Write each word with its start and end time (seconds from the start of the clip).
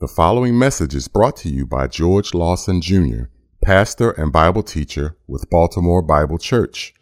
The 0.00 0.06
following 0.06 0.56
message 0.56 0.94
is 0.94 1.08
brought 1.08 1.34
to 1.38 1.48
you 1.48 1.66
by 1.66 1.88
George 1.88 2.32
Lawson 2.32 2.80
Jr., 2.80 3.22
pastor 3.64 4.12
and 4.12 4.32
Bible 4.32 4.62
teacher 4.62 5.16
with 5.26 5.50
Baltimore 5.50 6.02
Bible 6.02 6.38
Church. 6.38 6.94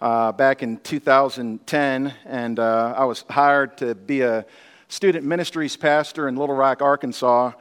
uh, 0.00 0.32
back 0.32 0.64
in 0.64 0.78
2010, 0.78 2.14
and 2.24 2.58
uh, 2.58 2.94
I 2.96 3.04
was 3.04 3.24
hired 3.30 3.78
to 3.78 3.94
be 3.94 4.22
a 4.22 4.44
student 4.88 5.24
ministries 5.24 5.76
pastor 5.76 6.26
in 6.26 6.34
Little 6.34 6.56
Rock, 6.56 6.82
Arkansas. 6.82 7.52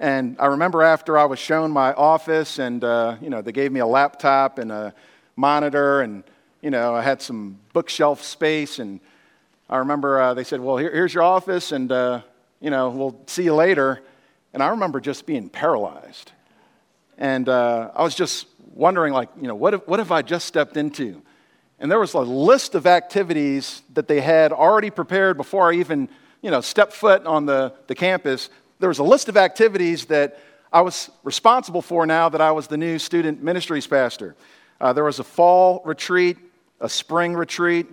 And 0.00 0.34
I 0.40 0.46
remember 0.46 0.82
after 0.82 1.16
I 1.16 1.26
was 1.26 1.38
shown 1.38 1.70
my 1.70 1.92
office, 1.92 2.58
and 2.58 2.82
uh, 2.82 3.18
you 3.22 3.30
know 3.30 3.40
they 3.40 3.52
gave 3.52 3.70
me 3.70 3.78
a 3.78 3.86
laptop 3.86 4.58
and 4.58 4.72
a 4.72 4.92
monitor, 5.36 6.00
and 6.00 6.24
you 6.60 6.70
know 6.70 6.92
I 6.92 7.02
had 7.02 7.22
some 7.22 7.60
bookshelf 7.72 8.20
space, 8.24 8.80
and 8.80 8.98
I 9.68 9.76
remember 9.76 10.20
uh, 10.20 10.34
they 10.34 10.42
said, 10.42 10.58
"Well, 10.58 10.76
here, 10.76 10.90
here's 10.90 11.14
your 11.14 11.22
office, 11.22 11.70
and 11.70 11.88
you 12.60 12.70
know 12.70 12.90
we'll 12.90 13.16
see 13.28 13.44
you 13.44 13.54
later." 13.54 14.02
And 14.52 14.60
I 14.60 14.70
remember 14.70 15.00
just 15.00 15.24
being 15.24 15.48
paralyzed. 15.48 16.32
And 17.20 17.50
uh, 17.50 17.90
I 17.94 18.02
was 18.02 18.14
just 18.14 18.46
wondering, 18.74 19.12
like, 19.12 19.28
you 19.40 19.46
know, 19.46 19.54
what, 19.54 19.74
if, 19.74 19.86
what 19.86 19.98
have 19.98 20.10
I 20.10 20.22
just 20.22 20.46
stepped 20.46 20.78
into? 20.78 21.22
And 21.78 21.90
there 21.90 22.00
was 22.00 22.14
a 22.14 22.20
list 22.20 22.74
of 22.74 22.86
activities 22.86 23.82
that 23.92 24.08
they 24.08 24.22
had 24.22 24.52
already 24.52 24.90
prepared 24.90 25.36
before 25.36 25.70
I 25.70 25.76
even, 25.76 26.08
you 26.40 26.50
know, 26.50 26.62
stepped 26.62 26.94
foot 26.94 27.26
on 27.26 27.44
the, 27.44 27.74
the 27.88 27.94
campus. 27.94 28.48
There 28.78 28.88
was 28.88 28.98
a 28.98 29.04
list 29.04 29.28
of 29.28 29.36
activities 29.36 30.06
that 30.06 30.40
I 30.72 30.80
was 30.80 31.10
responsible 31.22 31.82
for 31.82 32.06
now 32.06 32.30
that 32.30 32.40
I 32.40 32.52
was 32.52 32.68
the 32.68 32.78
new 32.78 32.98
student 32.98 33.42
ministries 33.42 33.86
pastor. 33.86 34.34
Uh, 34.80 34.94
there 34.94 35.04
was 35.04 35.18
a 35.18 35.24
fall 35.24 35.82
retreat, 35.84 36.38
a 36.80 36.88
spring 36.88 37.34
retreat, 37.34 37.86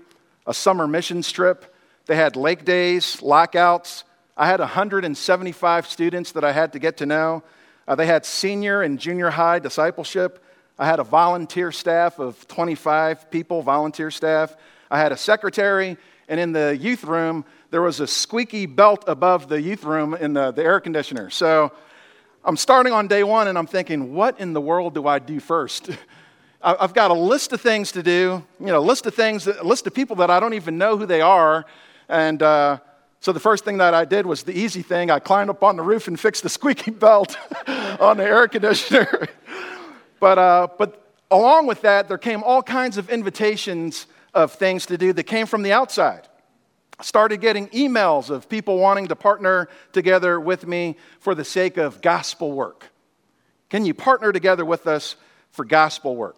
a 0.45 0.53
summer 0.53 0.87
missions 0.87 1.29
trip. 1.31 1.75
They 2.05 2.15
had 2.15 2.37
lake 2.37 2.63
days, 2.63 3.21
lockouts. 3.21 4.05
I 4.37 4.47
had 4.47 4.61
175 4.61 5.87
students 5.87 6.31
that 6.31 6.45
I 6.45 6.53
had 6.53 6.71
to 6.73 6.79
get 6.79 6.97
to 6.97 7.05
know. 7.05 7.43
Uh, 7.87 7.95
they 7.95 8.05
had 8.05 8.25
senior 8.25 8.81
and 8.81 8.99
junior 8.99 9.29
high 9.29 9.59
discipleship. 9.59 10.43
I 10.77 10.85
had 10.85 10.99
a 10.99 11.03
volunteer 11.03 11.71
staff 11.71 12.19
of 12.19 12.47
25 12.47 13.31
people, 13.31 13.61
volunteer 13.61 14.11
staff. 14.11 14.55
I 14.91 14.99
had 14.99 15.11
a 15.11 15.17
secretary, 15.17 15.97
and 16.27 16.39
in 16.39 16.51
the 16.51 16.77
youth 16.77 17.03
room, 17.03 17.45
there 17.71 17.81
was 17.81 17.99
a 17.99 18.07
squeaky 18.07 18.65
belt 18.65 19.05
above 19.07 19.47
the 19.47 19.61
youth 19.61 19.83
room 19.83 20.13
in 20.13 20.33
the, 20.33 20.51
the 20.51 20.63
air 20.63 20.79
conditioner. 20.79 21.29
So 21.29 21.71
I'm 22.43 22.57
starting 22.57 22.93
on 22.93 23.07
day 23.07 23.23
one, 23.23 23.47
and 23.47 23.57
I'm 23.57 23.67
thinking, 23.67 24.13
what 24.13 24.39
in 24.39 24.53
the 24.53 24.61
world 24.61 24.93
do 24.93 25.07
I 25.07 25.19
do 25.19 25.39
first? 25.39 25.89
I've 26.61 26.93
got 26.93 27.11
a 27.11 27.13
list 27.13 27.53
of 27.53 27.61
things 27.61 27.91
to 27.93 28.03
do, 28.03 28.43
you 28.59 28.65
know, 28.65 28.79
a 28.79 28.81
list 28.81 29.05
of 29.05 29.13
things, 29.13 29.47
a 29.47 29.63
list 29.63 29.87
of 29.87 29.93
people 29.93 30.17
that 30.17 30.29
I 30.29 30.39
don't 30.39 30.55
even 30.55 30.77
know 30.77 30.97
who 30.97 31.05
they 31.05 31.21
are, 31.21 31.65
and 32.09 32.41
uh, 32.41 32.79
so 33.19 33.31
the 33.31 33.39
first 33.39 33.65
thing 33.65 33.77
that 33.77 33.93
I 33.93 34.05
did 34.05 34.25
was 34.25 34.43
the 34.43 34.57
easy 34.57 34.81
thing. 34.81 35.09
I 35.09 35.19
climbed 35.19 35.49
up 35.49 35.63
on 35.63 35.75
the 35.75 35.83
roof 35.83 36.07
and 36.07 36.19
fixed 36.19 36.43
the 36.43 36.49
squeaky 36.57 36.91
belt 36.91 37.37
on 37.99 38.17
the 38.17 38.23
air 38.23 38.47
conditioner. 38.47 39.27
but, 40.19 40.37
uh, 40.37 40.67
but 40.77 41.13
along 41.31 41.67
with 41.67 41.81
that, 41.81 42.07
there 42.07 42.17
came 42.17 42.43
all 42.43 42.61
kinds 42.61 42.97
of 42.97 43.09
invitations 43.09 44.07
of 44.33 44.53
things 44.53 44.85
to 44.87 44.97
do 44.97 45.13
that 45.13 45.23
came 45.23 45.47
from 45.47 45.63
the 45.63 45.71
outside. 45.71 46.27
I 46.99 47.03
started 47.03 47.41
getting 47.41 47.67
emails 47.69 48.29
of 48.29 48.49
people 48.49 48.77
wanting 48.77 49.07
to 49.07 49.15
partner 49.15 49.69
together 49.93 50.39
with 50.39 50.65
me 50.65 50.97
for 51.19 51.35
the 51.35 51.45
sake 51.45 51.77
of 51.77 52.01
gospel 52.01 52.51
work. 52.51 52.87
Can 53.69 53.85
you 53.85 53.93
partner 53.93 54.31
together 54.31 54.65
with 54.65 54.87
us 54.87 55.15
for 55.51 55.65
gospel 55.65 56.15
work? 56.15 56.37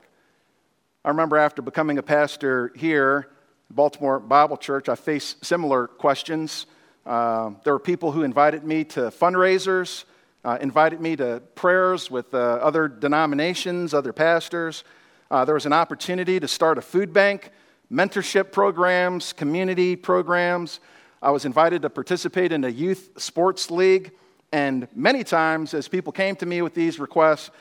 I 1.05 1.09
remember 1.09 1.37
after 1.37 1.61
becoming 1.61 1.97
a 1.97 2.03
pastor 2.03 2.73
here, 2.75 3.29
Baltimore 3.71 4.19
Bible 4.19 4.57
Church, 4.57 4.89
I 4.89 4.95
faced 4.95 5.45
similar 5.45 5.87
questions. 5.87 6.65
Uh, 7.05 7.51
there 7.63 7.73
were 7.73 7.79
people 7.79 8.11
who 8.11 8.23
invited 8.23 8.63
me 8.63 8.83
to 8.83 9.01
fundraisers, 9.11 10.05
uh, 10.43 10.57
invited 10.59 10.99
me 10.99 11.15
to 11.15 11.41
prayers 11.53 12.09
with 12.09 12.33
uh, 12.33 12.37
other 12.37 12.87
denominations, 12.87 13.93
other 13.93 14.11
pastors. 14.11 14.83
Uh, 15.29 15.45
there 15.45 15.53
was 15.53 15.67
an 15.67 15.73
opportunity 15.73 16.39
to 16.39 16.47
start 16.47 16.79
a 16.79 16.81
food 16.81 17.13
bank, 17.13 17.51
mentorship 17.91 18.51
programs, 18.51 19.33
community 19.33 19.95
programs. 19.95 20.79
I 21.21 21.29
was 21.29 21.45
invited 21.45 21.83
to 21.83 21.89
participate 21.89 22.51
in 22.51 22.63
a 22.63 22.69
youth 22.69 23.11
sports 23.17 23.69
league. 23.69 24.11
And 24.51 24.87
many 24.95 25.23
times, 25.23 25.75
as 25.75 25.87
people 25.87 26.11
came 26.11 26.35
to 26.37 26.45
me 26.45 26.63
with 26.63 26.73
these 26.73 26.99
requests, 26.99 27.51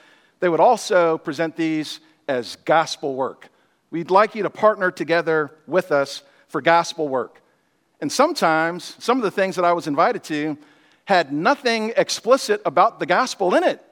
they 0.41 0.49
would 0.49 0.61
also 0.61 1.19
present 1.19 1.57
these 1.57 2.01
as 2.29 2.57
gospel 2.65 3.15
work. 3.15 3.51
We'd 3.91 4.11
like 4.11 4.35
you 4.35 4.43
to 4.43 4.51
partner 4.51 4.91
together 4.91 5.51
with 5.67 5.93
us 5.93 6.23
for 6.49 6.61
gospel 6.61 7.09
work. 7.09 7.41
And 8.01 8.13
sometimes, 8.13 8.95
some 8.99 9.19
of 9.19 9.25
the 9.25 9.31
things 9.31 9.57
that 9.57 9.65
I 9.65 9.73
was 9.73 9.87
invited 9.87 10.23
to 10.25 10.57
had 11.07 11.33
nothing 11.33 11.93
explicit 11.97 12.61
about 12.65 13.01
the 13.01 13.07
gospel 13.07 13.55
in 13.55 13.65
it. 13.65 13.83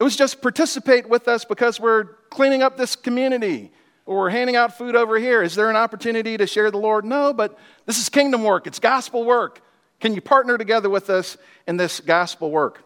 It 0.00 0.04
was 0.04 0.16
just 0.16 0.42
participate 0.42 1.08
with 1.08 1.28
us 1.28 1.44
because 1.44 1.78
we're 1.78 2.04
cleaning 2.30 2.62
up 2.62 2.76
this 2.76 2.96
community 2.96 3.70
or 4.06 4.18
we're 4.18 4.30
handing 4.30 4.56
out 4.56 4.76
food 4.76 4.96
over 4.96 5.18
here. 5.18 5.42
Is 5.42 5.54
there 5.54 5.70
an 5.70 5.76
opportunity 5.76 6.36
to 6.36 6.46
share 6.46 6.70
the 6.70 6.78
Lord? 6.78 7.04
No, 7.04 7.32
but 7.32 7.58
this 7.86 7.98
is 7.98 8.08
kingdom 8.08 8.42
work, 8.42 8.66
it's 8.66 8.78
gospel 8.78 9.24
work. 9.24 9.60
Can 10.00 10.14
you 10.14 10.20
partner 10.20 10.58
together 10.58 10.90
with 10.90 11.08
us 11.08 11.36
in 11.66 11.76
this 11.76 12.00
gospel 12.00 12.50
work? 12.50 12.82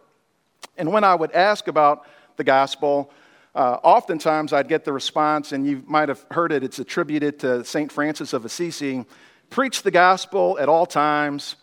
And 0.76 0.92
when 0.92 1.02
I 1.02 1.14
would 1.14 1.32
ask 1.32 1.66
about 1.66 2.06
the 2.36 2.44
gospel, 2.44 3.10
uh, 3.58 3.80
oftentimes 3.82 4.52
I'd 4.52 4.68
get 4.68 4.84
the 4.84 4.92
response, 4.92 5.50
and 5.50 5.66
you 5.66 5.82
might 5.84 6.08
have 6.08 6.24
heard 6.30 6.52
it, 6.52 6.62
it's 6.62 6.78
attributed 6.78 7.40
to 7.40 7.64
St. 7.64 7.90
Francis 7.90 8.32
of 8.32 8.44
Assisi 8.44 9.04
preach 9.50 9.82
the 9.82 9.90
gospel 9.90 10.56
at 10.60 10.68
all 10.68 10.86
times, 10.86 11.56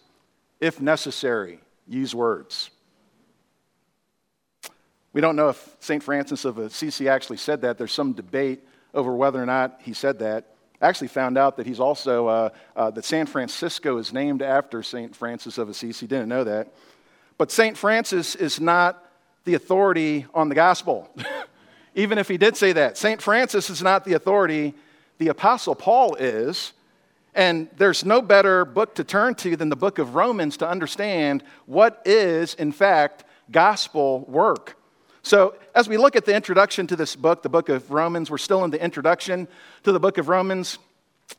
if 0.60 0.82
necessary, 0.82 1.62
use 1.88 2.14
words. 2.14 2.70
We 5.14 5.22
don't 5.22 5.38
know 5.38 5.48
if 5.48 5.78
St. 5.80 6.04
Francis 6.04 6.44
of 6.44 6.58
Assisi 6.58 7.08
actually 7.08 7.38
said 7.38 7.62
that. 7.62 7.78
There's 7.78 7.94
some 7.94 8.12
debate 8.12 8.68
over 8.94 9.16
whether 9.16 9.42
or 9.42 9.46
not 9.46 9.80
he 9.82 9.94
said 9.94 10.20
that. 10.20 10.54
I 10.82 10.90
actually 10.90 11.08
found 11.08 11.38
out 11.38 11.56
that 11.56 11.66
he's 11.66 11.80
also, 11.80 12.28
uh, 12.28 12.50
uh, 12.76 12.92
that 12.92 13.06
San 13.06 13.26
Francisco 13.26 14.00
is 14.00 14.12
named 14.12 14.42
after 14.42 14.84
St. 14.84 15.16
Francis 15.16 15.58
of 15.58 15.70
Assisi. 15.70 16.08
Didn't 16.08 16.28
know 16.28 16.44
that. 16.44 16.74
But 17.38 17.52
St. 17.52 17.78
Francis 17.78 18.36
is 18.36 18.60
not 18.60 19.02
the 19.46 19.54
authority 19.54 20.26
on 20.34 20.50
the 20.50 20.56
gospel. 20.56 21.10
even 21.96 22.18
if 22.18 22.28
he 22.28 22.38
did 22.38 22.56
say 22.56 22.74
that. 22.74 22.98
St. 22.98 23.22
Francis 23.22 23.70
is 23.70 23.82
not 23.82 24.04
the 24.04 24.14
authority, 24.14 24.76
the 25.18 25.30
Apostle 25.30 25.74
Paul 25.74 26.16
is. 26.16 26.74
And 27.34 27.70
there's 27.78 28.06
no 28.06 28.22
better 28.22 28.64
book 28.64 28.96
to 28.96 29.04
turn 29.04 29.36
to 29.36 29.56
than 29.56 29.70
the 29.70 29.76
book 29.76 29.98
of 29.98 30.16
Romans 30.16 30.58
to 30.58 30.70
understand 30.70 31.44
what 31.66 32.02
is, 32.06 32.54
in 32.54 32.72
fact, 32.72 33.24
gospel 33.52 34.22
work. 34.28 34.78
So, 35.22 35.56
as 35.74 35.90
we 35.90 35.98
look 35.98 36.16
at 36.16 36.26
the 36.26 36.36
introduction 36.36 36.86
to 36.88 36.96
this 36.96 37.16
book, 37.16 37.42
the 37.42 37.50
book 37.50 37.68
of 37.68 37.92
Romans, 37.92 38.30
we're 38.30 38.38
still 38.38 38.64
in 38.64 38.72
the 38.72 38.82
introduction 38.82 39.48
to 39.84 39.92
the 39.92 40.00
book 40.00 40.18
of 40.18 40.30
Romans. 40.30 40.78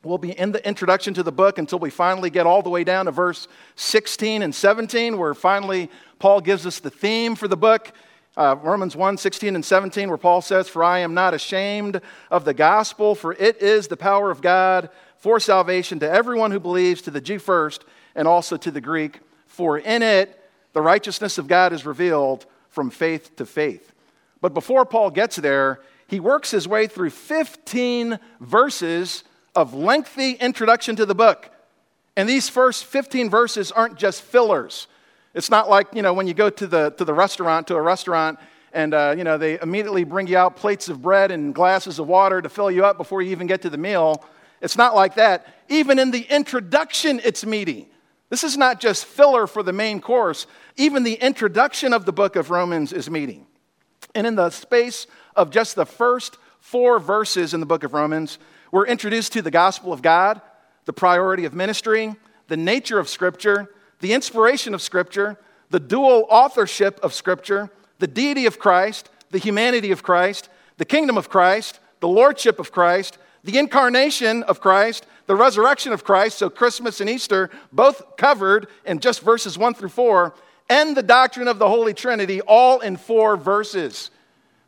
We'll 0.03 0.19
be 0.19 0.33
in 0.33 0.53
the 0.53 0.67
introduction 0.67 1.15
to 1.15 1.23
the 1.23 1.33
book 1.33 1.57
until 1.59 1.79
we 1.79 1.91
finally 1.91 2.29
get 2.29 2.47
all 2.47 2.63
the 2.63 2.69
way 2.69 2.83
down 2.83 3.05
to 3.05 3.13
verse 3.13 3.47
16 3.77 4.43
and 4.43 4.55
17, 4.55 5.17
where 5.17 5.35
finally 5.35 5.89
Paul 6.19 6.41
gives 6.41 6.67
us 6.67 6.81
the 6.81 6.91
theme 6.91 7.37
for 7.37 7.47
the 7.47 7.57
book 7.57 7.93
uh, 8.37 8.57
Romans 8.63 8.95
1 8.95 9.17
16 9.17 9.55
and 9.55 9.65
17, 9.65 10.09
where 10.09 10.19
Paul 10.19 10.43
says, 10.43 10.69
For 10.69 10.85
I 10.85 11.01
am 11.01 11.15
not 11.15 11.35
ashamed 11.35 12.01
of 12.31 12.45
the 12.45 12.55
gospel, 12.55 13.15
for 13.15 13.33
it 13.33 13.63
is 13.63 13.89
the 13.89 13.97
power 13.97 14.31
of 14.31 14.43
God 14.43 14.91
for 15.17 15.41
salvation 15.41 15.99
to 16.01 16.11
everyone 16.11 16.51
who 16.51 16.61
believes, 16.61 17.03
to 17.03 17.11
the 17.11 17.21
Jew 17.21 17.39
first, 17.39 17.85
and 18.15 18.29
also 18.29 18.57
to 18.57 18.71
the 18.71 18.81
Greek. 18.81 19.21
For 19.47 19.79
in 19.79 20.03
it 20.03 20.39
the 20.73 20.83
righteousness 20.83 21.39
of 21.39 21.49
God 21.49 21.73
is 21.73 21.87
revealed 21.87 22.45
from 22.69 22.91
faith 22.91 23.35
to 23.37 23.47
faith. 23.47 23.93
But 24.43 24.53
before 24.53 24.85
Paul 24.85 25.11
gets 25.11 25.37
there, 25.37 25.81
he 26.09 26.21
works 26.21 26.51
his 26.51 26.69
way 26.69 26.87
through 26.87 27.11
15 27.11 28.19
verses 28.41 29.25
of 29.55 29.73
lengthy 29.73 30.33
introduction 30.33 30.95
to 30.97 31.07
the 31.07 31.15
book. 31.15 31.51
And 32.17 32.29
these 32.29 32.49
first 32.49 32.85
15 32.85 33.31
verses 33.31 33.73
aren't 33.73 33.97
just 33.97 34.23
fillers. 34.23 34.87
It's 35.37 35.51
not 35.51 35.69
like, 35.69 35.89
you 35.93 36.01
know, 36.01 36.15
when 36.15 36.27
you 36.27 36.33
go 36.33 36.49
to 36.49 36.67
the, 36.67 36.91
to 36.97 37.05
the 37.05 37.13
restaurant, 37.13 37.67
to 37.67 37.75
a 37.75 37.83
restaurant, 37.83 38.39
and, 38.73 38.95
uh, 38.95 39.15
you 39.17 39.23
know, 39.23 39.37
they 39.37 39.61
immediately 39.61 40.03
bring 40.03 40.27
you 40.27 40.39
out 40.39 40.57
plates 40.57 40.89
of 40.89 41.03
bread 41.03 41.31
and 41.31 41.55
glasses 41.55 41.99
of 41.99 42.09
water 42.09 42.41
to 42.41 42.49
fill 42.49 42.71
you 42.71 42.87
up 42.87 42.97
before 42.97 43.21
you 43.21 43.33
even 43.33 43.47
get 43.47 43.61
to 43.61 43.69
the 43.69 43.77
meal. 43.77 44.25
It's 44.63 44.79
not 44.79 44.95
like 44.95 45.17
that. 45.17 45.47
Even 45.69 45.99
in 45.99 46.11
the 46.11 46.23
introduction, 46.23 47.21
it's 47.23 47.45
meaty. 47.45 47.91
This 48.31 48.45
is 48.45 48.57
not 48.57 48.81
just 48.81 49.05
filler 49.05 49.47
for 49.47 49.63
the 49.63 49.75
main 49.75 50.01
course. 50.01 50.47
Even 50.79 51.03
the 51.03 51.15
introduction 51.15 51.93
of 51.93 52.07
the 52.07 52.13
book 52.13 52.35
of 52.35 52.49
Romans 52.49 52.95
is 52.95 53.11
meaty. 53.11 53.45
And 54.15 54.27
in 54.27 54.37
the 54.37 54.49
space 54.49 55.07
of 55.37 55.51
just 55.51 55.77
the 55.77 55.85
first 55.85 56.39
four 56.61 56.99
verses 56.99 57.53
in 57.53 57.61
the 57.61 57.67
book 57.67 57.85
of 57.85 57.93
Romans, 57.93 58.39
we're 58.73 58.87
introduced 58.87 59.35
to 59.35 59.43
the 59.43 59.51
gospel 59.51 59.93
of 59.93 60.01
God, 60.01 60.41
the 60.87 60.95
priority 60.95 61.45
of 61.45 61.53
ministry, 61.53 62.17
the 62.49 62.57
nature 62.57 62.99
of 62.99 63.07
Scripture, 63.07 63.69
the 64.01 64.13
inspiration 64.13 64.75
of 64.75 64.83
Scripture, 64.83 65.37
the 65.71 65.81
dual 65.81 66.27
authorship 66.31 67.01
of 67.03 67.13
Scripture, 67.13 67.71
the 67.99 68.07
deity 68.07 68.47
of 68.47 68.59
Christ, 68.59 69.11
the 69.31 69.39
humanity 69.39 69.91
of 69.91 70.03
Christ, 70.03 70.49
the 70.77 70.85
kingdom 70.85 71.17
of 71.17 71.29
Christ, 71.29 71.81
the 72.01 72.09
lordship 72.09 72.59
of 72.59 72.73
Christ, 72.73 73.19
the 73.45 73.59
incarnation 73.59 74.43
of 74.45 74.61
Christ, 74.61 75.07
the 75.27 75.37
resurrection 75.37 75.93
of 75.93 76.05
Christ, 76.05 76.39
so 76.39 76.51
Christmas 76.51 77.01
and 77.01 77.11
Easter, 77.11 77.51
both 77.73 78.17
covered 78.17 78.69
in 78.85 79.01
just 79.01 79.23
verses 79.23 79.59
1 79.59 79.75
through 79.75 79.89
4, 79.89 80.35
and 80.69 80.97
the 80.97 81.03
doctrine 81.03 81.49
of 81.49 81.59
the 81.59 81.69
Holy 81.69 81.95
Trinity, 81.95 82.41
all 82.41 82.81
in 82.81 82.97
four 82.97 83.37
verses. 83.37 84.11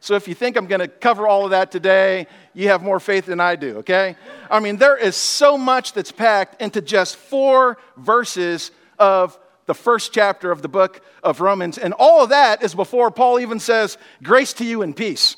So 0.00 0.14
if 0.14 0.28
you 0.28 0.34
think 0.34 0.56
I'm 0.56 0.66
going 0.66 0.80
to 0.80 0.88
cover 0.88 1.26
all 1.26 1.44
of 1.44 1.50
that 1.50 1.72
today, 1.72 2.28
you 2.54 2.68
have 2.68 2.82
more 2.82 3.00
faith 3.00 3.26
than 3.26 3.40
I 3.40 3.56
do, 3.56 3.78
okay? 3.78 4.16
I 4.50 4.60
mean, 4.60 4.76
there 4.76 4.96
is 4.96 5.16
so 5.16 5.58
much 5.58 5.92
that's 5.92 6.12
packed 6.12 6.62
into 6.62 6.80
just 6.80 7.16
four 7.16 7.78
verses 7.96 8.70
of 8.98 9.38
the 9.66 9.74
first 9.74 10.12
chapter 10.12 10.50
of 10.50 10.62
the 10.62 10.68
book 10.68 11.02
of 11.22 11.40
Romans. 11.40 11.78
And 11.78 11.92
all 11.92 12.22
of 12.22 12.30
that 12.30 12.62
is 12.62 12.74
before 12.74 13.10
Paul 13.10 13.38
even 13.38 13.60
says, 13.60 13.98
Grace 14.22 14.54
to 14.54 14.64
you 14.64 14.82
and 14.82 14.96
peace. 14.96 15.36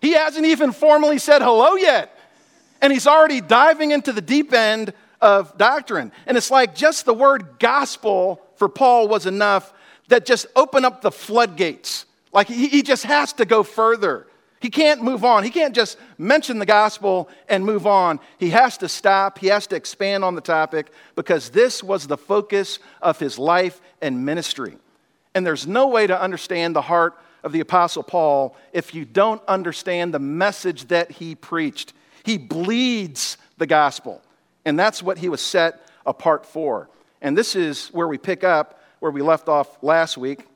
He 0.00 0.12
hasn't 0.12 0.44
even 0.44 0.72
formally 0.72 1.18
said 1.18 1.42
hello 1.42 1.74
yet. 1.74 2.18
And 2.80 2.92
he's 2.92 3.06
already 3.06 3.40
diving 3.40 3.92
into 3.92 4.12
the 4.12 4.20
deep 4.20 4.52
end 4.52 4.92
of 5.20 5.56
doctrine. 5.56 6.10
And 6.26 6.36
it's 6.36 6.50
like 6.50 6.74
just 6.74 7.06
the 7.06 7.14
word 7.14 7.60
gospel 7.60 8.42
for 8.56 8.68
Paul 8.68 9.06
was 9.06 9.26
enough 9.26 9.72
that 10.08 10.26
just 10.26 10.46
opened 10.56 10.84
up 10.84 11.00
the 11.00 11.12
floodgates. 11.12 12.06
Like 12.32 12.48
he, 12.48 12.66
he 12.66 12.82
just 12.82 13.04
has 13.04 13.32
to 13.34 13.44
go 13.44 13.62
further. 13.62 14.26
He 14.62 14.70
can't 14.70 15.02
move 15.02 15.24
on. 15.24 15.42
He 15.42 15.50
can't 15.50 15.74
just 15.74 15.98
mention 16.18 16.60
the 16.60 16.66
gospel 16.66 17.28
and 17.48 17.66
move 17.66 17.84
on. 17.84 18.20
He 18.38 18.50
has 18.50 18.78
to 18.78 18.88
stop. 18.88 19.38
He 19.40 19.48
has 19.48 19.66
to 19.66 19.76
expand 19.76 20.24
on 20.24 20.36
the 20.36 20.40
topic 20.40 20.92
because 21.16 21.50
this 21.50 21.82
was 21.82 22.06
the 22.06 22.16
focus 22.16 22.78
of 23.02 23.18
his 23.18 23.40
life 23.40 23.80
and 24.00 24.24
ministry. 24.24 24.78
And 25.34 25.44
there's 25.44 25.66
no 25.66 25.88
way 25.88 26.06
to 26.06 26.18
understand 26.18 26.76
the 26.76 26.82
heart 26.82 27.18
of 27.42 27.50
the 27.50 27.58
Apostle 27.58 28.04
Paul 28.04 28.56
if 28.72 28.94
you 28.94 29.04
don't 29.04 29.42
understand 29.48 30.14
the 30.14 30.20
message 30.20 30.86
that 30.86 31.10
he 31.10 31.34
preached. 31.34 31.92
He 32.22 32.38
bleeds 32.38 33.38
the 33.58 33.66
gospel. 33.66 34.22
And 34.64 34.78
that's 34.78 35.02
what 35.02 35.18
he 35.18 35.28
was 35.28 35.40
set 35.40 35.88
apart 36.06 36.46
for. 36.46 36.88
And 37.20 37.36
this 37.36 37.56
is 37.56 37.88
where 37.88 38.06
we 38.06 38.16
pick 38.16 38.44
up 38.44 38.80
where 39.00 39.10
we 39.10 39.22
left 39.22 39.48
off 39.48 39.82
last 39.82 40.16
week. 40.16 40.46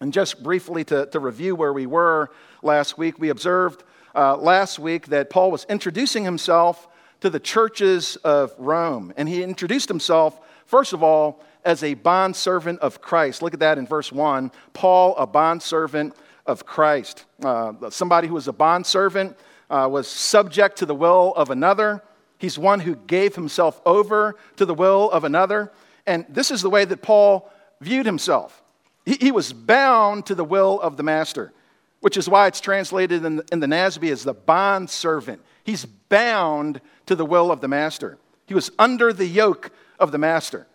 And 0.00 0.12
just 0.12 0.42
briefly 0.42 0.84
to, 0.84 1.06
to 1.06 1.20
review 1.20 1.54
where 1.54 1.72
we 1.72 1.86
were 1.86 2.30
last 2.62 2.98
week, 2.98 3.18
we 3.18 3.28
observed 3.28 3.84
uh, 4.14 4.36
last 4.36 4.78
week 4.78 5.08
that 5.08 5.30
Paul 5.30 5.50
was 5.50 5.66
introducing 5.68 6.24
himself 6.24 6.88
to 7.20 7.30
the 7.30 7.40
churches 7.40 8.16
of 8.16 8.52
Rome. 8.58 9.12
And 9.16 9.28
he 9.28 9.42
introduced 9.42 9.88
himself, 9.88 10.40
first 10.66 10.92
of 10.92 11.02
all, 11.02 11.42
as 11.64 11.82
a 11.82 11.94
bondservant 11.94 12.80
of 12.80 13.00
Christ. 13.00 13.40
Look 13.42 13.54
at 13.54 13.60
that 13.60 13.78
in 13.78 13.86
verse 13.86 14.12
1. 14.12 14.50
Paul, 14.72 15.16
a 15.16 15.26
bondservant 15.26 16.14
of 16.46 16.66
Christ. 16.66 17.24
Uh, 17.42 17.90
somebody 17.90 18.28
who 18.28 18.34
was 18.34 18.48
a 18.48 18.52
bondservant 18.52 19.36
uh, 19.70 19.88
was 19.90 20.06
subject 20.06 20.78
to 20.78 20.86
the 20.86 20.94
will 20.94 21.32
of 21.34 21.50
another. 21.50 22.02
He's 22.38 22.58
one 22.58 22.80
who 22.80 22.96
gave 22.96 23.34
himself 23.34 23.80
over 23.86 24.36
to 24.56 24.66
the 24.66 24.74
will 24.74 25.10
of 25.10 25.24
another. 25.24 25.72
And 26.06 26.26
this 26.28 26.50
is 26.50 26.60
the 26.60 26.70
way 26.70 26.84
that 26.84 27.00
Paul 27.00 27.50
viewed 27.80 28.06
himself. 28.06 28.62
He, 29.04 29.16
he 29.16 29.32
was 29.32 29.52
bound 29.52 30.26
to 30.26 30.34
the 30.34 30.44
will 30.44 30.80
of 30.80 30.96
the 30.96 31.02
master, 31.02 31.52
which 32.00 32.16
is 32.16 32.28
why 32.28 32.46
it's 32.46 32.60
translated 32.60 33.24
in 33.24 33.36
the, 33.36 33.44
in 33.52 33.60
the 33.60 33.66
NASB 33.66 34.10
as 34.10 34.24
the 34.24 34.34
bond 34.34 34.90
servant. 34.90 35.42
He's 35.64 35.84
bound 35.84 36.80
to 37.06 37.14
the 37.14 37.24
will 37.24 37.50
of 37.50 37.60
the 37.60 37.68
master. 37.68 38.18
He 38.46 38.54
was 38.54 38.70
under 38.78 39.12
the 39.12 39.26
yoke 39.26 39.70
of 39.98 40.12
the 40.12 40.18
master. 40.18 40.66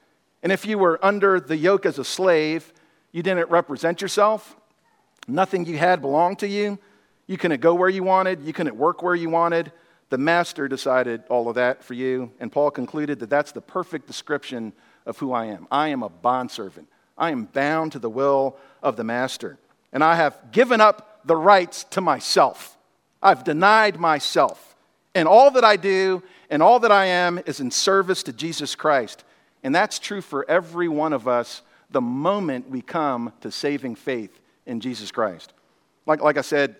And 0.41 0.51
if 0.51 0.65
you 0.65 0.77
were 0.77 1.03
under 1.03 1.39
the 1.39 1.57
yoke 1.57 1.85
as 1.85 1.99
a 1.99 2.05
slave, 2.05 2.71
you 3.11 3.23
didn't 3.23 3.49
represent 3.49 4.01
yourself. 4.01 4.55
Nothing 5.27 5.65
you 5.65 5.77
had 5.77 6.01
belonged 6.01 6.39
to 6.39 6.47
you. 6.47 6.79
You 7.27 7.37
couldn't 7.37 7.61
go 7.61 7.75
where 7.75 7.89
you 7.89 8.03
wanted, 8.03 8.41
you 8.41 8.53
couldn't 8.53 8.75
work 8.75 9.03
where 9.03 9.13
you 9.13 9.29
wanted. 9.29 9.71
The 10.09 10.17
master 10.17 10.67
decided 10.67 11.23
all 11.29 11.47
of 11.47 11.55
that 11.55 11.83
for 11.83 11.93
you. 11.93 12.31
And 12.39 12.51
Paul 12.51 12.71
concluded 12.71 13.19
that 13.19 13.29
that's 13.29 13.51
the 13.51 13.61
perfect 13.61 14.07
description 14.07 14.73
of 15.05 15.19
who 15.19 15.31
I 15.31 15.45
am. 15.45 15.67
I 15.69 15.89
am 15.89 16.01
a 16.01 16.09
bondservant. 16.09 16.87
I 17.19 17.31
am 17.31 17.45
bound 17.45 17.91
to 17.91 17.99
the 17.99 18.09
will 18.09 18.57
of 18.81 18.95
the 18.95 19.03
master. 19.03 19.59
And 19.91 20.03
I 20.03 20.15
have 20.15 20.51
given 20.51 20.81
up 20.81 21.19
the 21.25 21.35
rights 21.35 21.83
to 21.91 22.01
myself. 22.01 22.77
I've 23.21 23.43
denied 23.43 23.99
myself. 23.99 24.75
And 25.13 25.27
all 25.27 25.51
that 25.51 25.65
I 25.65 25.75
do 25.75 26.23
and 26.49 26.63
all 26.63 26.79
that 26.79 26.91
I 26.91 27.05
am 27.05 27.39
is 27.45 27.59
in 27.59 27.71
service 27.71 28.23
to 28.23 28.33
Jesus 28.33 28.75
Christ. 28.75 29.23
And 29.63 29.75
that's 29.75 29.99
true 29.99 30.21
for 30.21 30.49
every 30.49 30.87
one 30.87 31.13
of 31.13 31.27
us 31.27 31.61
the 31.91 32.01
moment 32.01 32.69
we 32.69 32.81
come 32.81 33.33
to 33.41 33.51
saving 33.51 33.95
faith 33.95 34.39
in 34.65 34.79
Jesus 34.79 35.11
Christ. 35.11 35.53
Like, 36.05 36.21
like 36.21 36.37
I 36.37 36.41
said, 36.41 36.77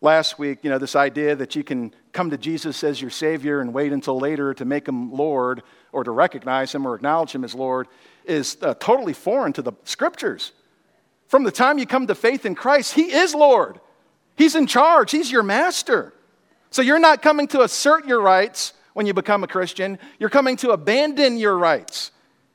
last 0.00 0.38
week, 0.38 0.60
you 0.62 0.70
know, 0.70 0.78
this 0.78 0.96
idea 0.96 1.36
that 1.36 1.54
you 1.54 1.62
can 1.62 1.94
come 2.12 2.30
to 2.30 2.38
Jesus 2.38 2.82
as 2.82 3.00
your 3.00 3.10
Savior 3.10 3.60
and 3.60 3.72
wait 3.72 3.92
until 3.92 4.18
later 4.18 4.54
to 4.54 4.64
make 4.64 4.88
Him 4.88 5.12
Lord 5.12 5.62
or 5.92 6.04
to 6.04 6.10
recognize 6.10 6.74
Him 6.74 6.86
or 6.86 6.94
acknowledge 6.94 7.32
Him 7.32 7.44
as 7.44 7.54
Lord 7.54 7.86
is 8.28 8.56
uh, 8.62 8.74
totally 8.74 9.12
foreign 9.12 9.52
to 9.54 9.62
the 9.62 9.72
Scriptures. 9.84 10.52
From 11.26 11.44
the 11.44 11.50
time 11.50 11.78
you 11.78 11.86
come 11.86 12.06
to 12.06 12.14
faith 12.14 12.46
in 12.46 12.54
Christ, 12.54 12.94
He 12.94 13.12
is 13.12 13.34
Lord. 13.34 13.80
He's 14.36 14.54
in 14.54 14.66
charge, 14.66 15.10
He's 15.10 15.30
your 15.30 15.42
master. 15.42 16.12
So 16.70 16.82
you're 16.82 16.98
not 16.98 17.22
coming 17.22 17.48
to 17.48 17.62
assert 17.62 18.06
your 18.06 18.20
rights 18.20 18.74
when 18.92 19.06
you 19.06 19.14
become 19.14 19.44
a 19.44 19.46
Christian, 19.46 19.98
you're 20.18 20.28
coming 20.28 20.56
to 20.56 20.70
abandon 20.70 21.38
your 21.38 21.56
rights. 21.56 22.10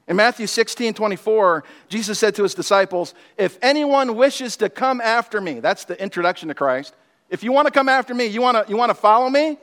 In 0.09 0.17
Matthew 0.17 0.45
16, 0.45 0.93
24, 0.93 1.63
Jesus 1.87 2.19
said 2.19 2.35
to 2.35 2.43
his 2.43 2.53
disciples, 2.53 3.13
If 3.37 3.57
anyone 3.61 4.17
wishes 4.17 4.57
to 4.57 4.69
come 4.69 4.99
after 4.99 5.39
me, 5.39 5.61
that's 5.61 5.85
the 5.85 6.01
introduction 6.01 6.49
to 6.49 6.53
Christ, 6.53 6.93
if 7.29 7.43
you 7.43 7.53
want 7.53 7.67
to 7.67 7.71
come 7.71 7.87
after 7.87 8.13
me, 8.13 8.25
you 8.25 8.41
want 8.41 8.57
to, 8.57 8.69
you 8.69 8.75
want 8.75 8.89
to 8.89 8.95
follow 8.95 9.29
me? 9.29 9.57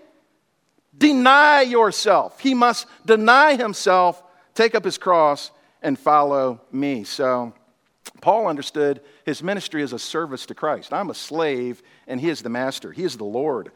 Deny 0.96 1.60
yourself. 1.60 2.40
He 2.40 2.54
must 2.54 2.86
deny 3.04 3.56
himself, 3.56 4.22
take 4.54 4.74
up 4.74 4.84
his 4.84 4.96
cross, 4.96 5.50
and 5.82 5.98
follow 5.98 6.60
me. 6.72 7.04
So, 7.04 7.52
Paul 8.20 8.46
understood 8.46 9.00
his 9.24 9.42
ministry 9.42 9.82
as 9.82 9.92
a 9.92 9.98
service 9.98 10.46
to 10.46 10.54
Christ. 10.54 10.92
I'm 10.92 11.10
a 11.10 11.14
slave, 11.14 11.82
and 12.06 12.20
he 12.20 12.28
is 12.28 12.42
the 12.42 12.48
master, 12.48 12.92
he 12.92 13.04
is 13.04 13.16
the 13.16 13.24
Lord. 13.24 13.70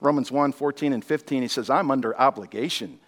Romans 0.00 0.32
1 0.32 0.52
14 0.52 0.92
and 0.92 1.04
15, 1.04 1.42
he 1.42 1.48
says, 1.48 1.70
I'm 1.70 1.90
under 1.90 2.18
obligation. 2.18 2.98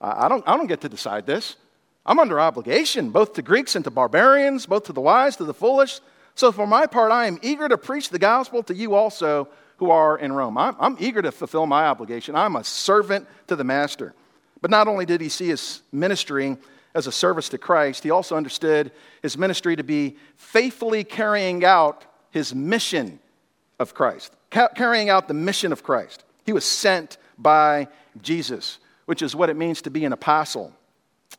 I 0.00 0.28
don't, 0.28 0.46
I 0.46 0.56
don't 0.56 0.66
get 0.66 0.82
to 0.82 0.88
decide 0.88 1.24
this. 1.24 1.56
I'm 2.04 2.18
under 2.18 2.38
obligation, 2.38 3.10
both 3.10 3.32
to 3.34 3.42
Greeks 3.42 3.76
and 3.76 3.84
to 3.84 3.90
barbarians, 3.90 4.66
both 4.66 4.84
to 4.84 4.92
the 4.92 5.00
wise, 5.00 5.36
to 5.36 5.44
the 5.44 5.54
foolish. 5.54 6.00
So, 6.34 6.52
for 6.52 6.66
my 6.66 6.86
part, 6.86 7.12
I 7.12 7.26
am 7.26 7.38
eager 7.42 7.68
to 7.68 7.78
preach 7.78 8.10
the 8.10 8.18
gospel 8.18 8.62
to 8.64 8.74
you 8.74 8.94
also 8.94 9.48
who 9.78 9.90
are 9.90 10.18
in 10.18 10.32
Rome. 10.32 10.58
I'm, 10.58 10.76
I'm 10.78 10.96
eager 11.00 11.22
to 11.22 11.32
fulfill 11.32 11.66
my 11.66 11.86
obligation. 11.86 12.36
I'm 12.36 12.56
a 12.56 12.64
servant 12.64 13.26
to 13.46 13.56
the 13.56 13.64
master. 13.64 14.14
But 14.60 14.70
not 14.70 14.88
only 14.88 15.06
did 15.06 15.20
he 15.20 15.28
see 15.28 15.48
his 15.48 15.82
ministry 15.92 16.56
as 16.94 17.06
a 17.06 17.12
service 17.12 17.48
to 17.50 17.58
Christ, 17.58 18.04
he 18.04 18.10
also 18.10 18.36
understood 18.36 18.92
his 19.22 19.36
ministry 19.36 19.74
to 19.76 19.82
be 19.82 20.16
faithfully 20.36 21.02
carrying 21.02 21.64
out 21.64 22.04
his 22.30 22.54
mission 22.54 23.18
of 23.78 23.94
Christ, 23.94 24.32
ca- 24.50 24.68
carrying 24.68 25.10
out 25.10 25.26
the 25.26 25.34
mission 25.34 25.72
of 25.72 25.82
Christ. 25.82 26.24
He 26.46 26.52
was 26.52 26.64
sent 26.64 27.18
by 27.36 27.88
Jesus, 28.22 28.78
which 29.06 29.22
is 29.22 29.34
what 29.34 29.50
it 29.50 29.56
means 29.56 29.82
to 29.82 29.90
be 29.90 30.04
an 30.04 30.12
apostle. 30.12 30.72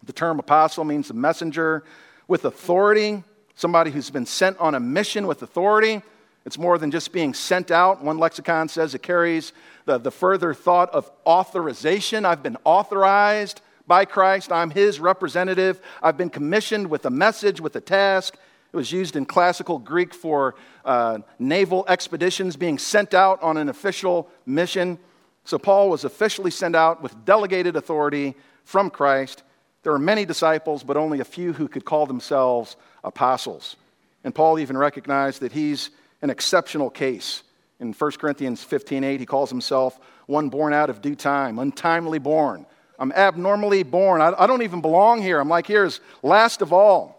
The 0.03 0.13
term 0.13 0.39
apostle 0.39 0.83
means 0.83 1.09
a 1.09 1.13
messenger 1.13 1.83
with 2.27 2.43
authority, 2.43 3.23
somebody 3.55 3.91
who's 3.91 4.09
been 4.09 4.25
sent 4.25 4.57
on 4.59 4.75
a 4.75 4.79
mission 4.79 5.25
with 5.25 5.41
authority. 5.41 6.01
It's 6.45 6.57
more 6.57 6.77
than 6.77 6.91
just 6.91 7.11
being 7.13 7.33
sent 7.33 7.71
out. 7.71 8.03
One 8.03 8.17
lexicon 8.17 8.67
says 8.67 8.93
it 8.93 9.01
carries 9.01 9.53
the, 9.85 9.97
the 9.97 10.11
further 10.11 10.53
thought 10.53 10.89
of 10.91 11.09
authorization. 11.25 12.25
I've 12.25 12.43
been 12.43 12.57
authorized 12.65 13.61
by 13.87 14.05
Christ. 14.05 14.51
I'm 14.51 14.69
his 14.69 14.99
representative. 14.99 15.81
I've 16.01 16.17
been 16.17 16.29
commissioned 16.29 16.89
with 16.89 17.05
a 17.05 17.09
message, 17.09 17.61
with 17.61 17.75
a 17.75 17.81
task. 17.81 18.35
It 18.73 18.75
was 18.75 18.91
used 18.91 19.15
in 19.15 19.25
classical 19.25 19.79
Greek 19.79 20.13
for 20.13 20.55
uh, 20.83 21.19
naval 21.39 21.85
expeditions 21.87 22.57
being 22.57 22.77
sent 22.77 23.13
out 23.13 23.41
on 23.41 23.57
an 23.57 23.69
official 23.69 24.29
mission. 24.45 24.99
So 25.45 25.57
Paul 25.57 25.89
was 25.89 26.03
officially 26.03 26.51
sent 26.51 26.75
out 26.75 27.01
with 27.01 27.25
delegated 27.25 27.75
authority 27.75 28.35
from 28.63 28.89
Christ. 28.89 29.43
There 29.83 29.91
were 29.91 29.99
many 29.99 30.25
disciples, 30.25 30.83
but 30.83 30.97
only 30.97 31.19
a 31.19 31.25
few 31.25 31.53
who 31.53 31.67
could 31.67 31.85
call 31.85 32.05
themselves 32.05 32.75
apostles. 33.03 33.75
And 34.23 34.33
Paul 34.33 34.59
even 34.59 34.77
recognized 34.77 35.41
that 35.41 35.51
he's 35.51 35.91
an 36.21 36.31
exceptional 36.31 36.89
case. 36.89 37.43
In 37.79 37.93
1 37.93 38.11
Corinthians 38.19 38.63
15:8, 38.63 39.19
he 39.19 39.25
calls 39.25 39.49
himself 39.49 39.99
one 40.25 40.49
born 40.49 40.73
out 40.73 40.89
of 40.89 41.01
due 41.01 41.15
time, 41.15 41.59
untimely 41.59 42.17
born. 42.17 42.65
I'm 42.99 43.11
abnormally 43.11 43.83
born. 43.83 44.21
I, 44.21 44.33
I 44.37 44.47
don't 44.47 44.61
even 44.61 44.81
belong 44.81 45.21
here. 45.21 45.39
I'm 45.39 45.49
like 45.49 45.67
here's 45.67 45.99
last 46.23 46.61
of 46.61 46.71
all. 46.73 47.15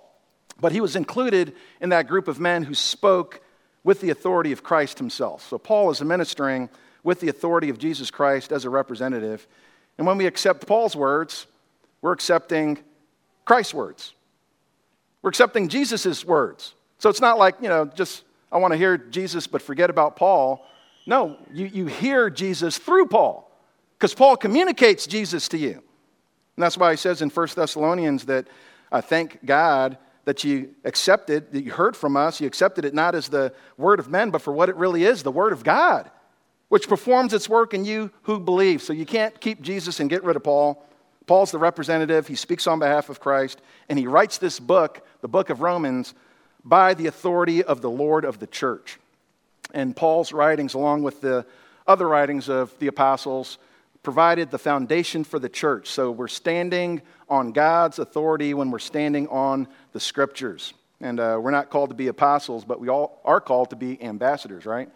But 0.60 0.72
he 0.72 0.80
was 0.80 0.96
included 0.96 1.54
in 1.80 1.90
that 1.90 2.08
group 2.08 2.28
of 2.28 2.40
men 2.40 2.62
who 2.62 2.74
spoke 2.74 3.40
with 3.84 4.00
the 4.00 4.10
authority 4.10 4.52
of 4.52 4.62
Christ 4.62 4.98
himself. 4.98 5.46
So 5.48 5.58
Paul 5.58 5.90
is 5.90 6.00
ministering 6.00 6.70
with 7.02 7.20
the 7.20 7.28
authority 7.28 7.68
of 7.68 7.78
Jesus 7.78 8.10
Christ 8.10 8.52
as 8.52 8.64
a 8.64 8.70
representative. 8.70 9.46
And 9.98 10.06
when 10.06 10.16
we 10.16 10.26
accept 10.26 10.66
Paul's 10.66 10.96
words, 10.96 11.46
we're 12.00 12.12
accepting 12.12 12.78
Christ's 13.44 13.74
words. 13.74 14.14
We're 15.22 15.30
accepting 15.30 15.68
Jesus' 15.68 16.24
words. 16.24 16.74
So 16.98 17.10
it's 17.10 17.20
not 17.20 17.38
like, 17.38 17.56
you 17.60 17.68
know, 17.68 17.84
just 17.84 18.24
I 18.50 18.58
want 18.58 18.72
to 18.72 18.78
hear 18.78 18.96
Jesus 18.96 19.46
but 19.46 19.60
forget 19.60 19.90
about 19.90 20.16
Paul. 20.16 20.66
No, 21.06 21.36
you, 21.52 21.66
you 21.66 21.86
hear 21.86 22.30
Jesus 22.30 22.78
through 22.78 23.06
Paul 23.06 23.45
because 23.98 24.14
Paul 24.14 24.36
communicates 24.36 25.06
Jesus 25.06 25.48
to 25.48 25.58
you. 25.58 25.72
And 25.72 26.62
that's 26.62 26.78
why 26.78 26.90
he 26.92 26.96
says 26.96 27.22
in 27.22 27.30
1 27.30 27.48
Thessalonians 27.54 28.26
that 28.26 28.46
I 28.90 29.00
thank 29.00 29.44
God 29.44 29.98
that 30.24 30.42
you 30.42 30.74
accepted, 30.84 31.52
that 31.52 31.62
you 31.62 31.70
heard 31.70 31.96
from 31.96 32.16
us. 32.16 32.40
You 32.40 32.46
accepted 32.46 32.84
it 32.84 32.94
not 32.94 33.14
as 33.14 33.28
the 33.28 33.52
word 33.78 34.00
of 34.00 34.10
men, 34.10 34.30
but 34.30 34.42
for 34.42 34.52
what 34.52 34.68
it 34.68 34.76
really 34.76 35.04
is 35.04 35.22
the 35.22 35.30
word 35.30 35.52
of 35.52 35.64
God, 35.64 36.10
which 36.68 36.88
performs 36.88 37.32
its 37.32 37.48
work 37.48 37.74
in 37.74 37.84
you 37.84 38.10
who 38.22 38.40
believe. 38.40 38.82
So 38.82 38.92
you 38.92 39.06
can't 39.06 39.40
keep 39.40 39.62
Jesus 39.62 40.00
and 40.00 40.10
get 40.10 40.24
rid 40.24 40.36
of 40.36 40.42
Paul. 40.42 40.84
Paul's 41.26 41.52
the 41.52 41.58
representative. 41.58 42.26
He 42.26 42.34
speaks 42.34 42.66
on 42.66 42.78
behalf 42.78 43.08
of 43.08 43.20
Christ, 43.20 43.60
and 43.88 43.98
he 43.98 44.06
writes 44.06 44.38
this 44.38 44.60
book, 44.60 45.06
the 45.20 45.28
book 45.28 45.48
of 45.48 45.60
Romans, 45.60 46.14
by 46.64 46.94
the 46.94 47.06
authority 47.06 47.62
of 47.62 47.80
the 47.80 47.90
Lord 47.90 48.24
of 48.24 48.40
the 48.40 48.46
church. 48.46 48.98
And 49.72 49.94
Paul's 49.94 50.32
writings, 50.32 50.74
along 50.74 51.02
with 51.04 51.20
the 51.20 51.46
other 51.86 52.08
writings 52.08 52.48
of 52.48 52.76
the 52.80 52.88
apostles, 52.88 53.58
provided 54.06 54.52
the 54.52 54.58
foundation 54.58 55.24
for 55.24 55.40
the 55.40 55.48
church. 55.48 55.88
So 55.90 56.12
we're 56.12 56.28
standing 56.28 57.02
on 57.28 57.50
God's 57.50 57.98
authority 57.98 58.54
when 58.54 58.70
we're 58.70 58.78
standing 58.78 59.26
on 59.26 59.66
the 59.90 59.98
scriptures. 59.98 60.74
And 61.00 61.18
uh, 61.18 61.40
we're 61.42 61.50
not 61.50 61.70
called 61.70 61.88
to 61.90 61.96
be 61.96 62.06
apostles, 62.06 62.64
but 62.64 62.78
we 62.78 62.88
all 62.88 63.20
are 63.24 63.40
called 63.40 63.70
to 63.70 63.76
be 63.76 64.00
ambassadors, 64.00 64.64
right? 64.64 64.88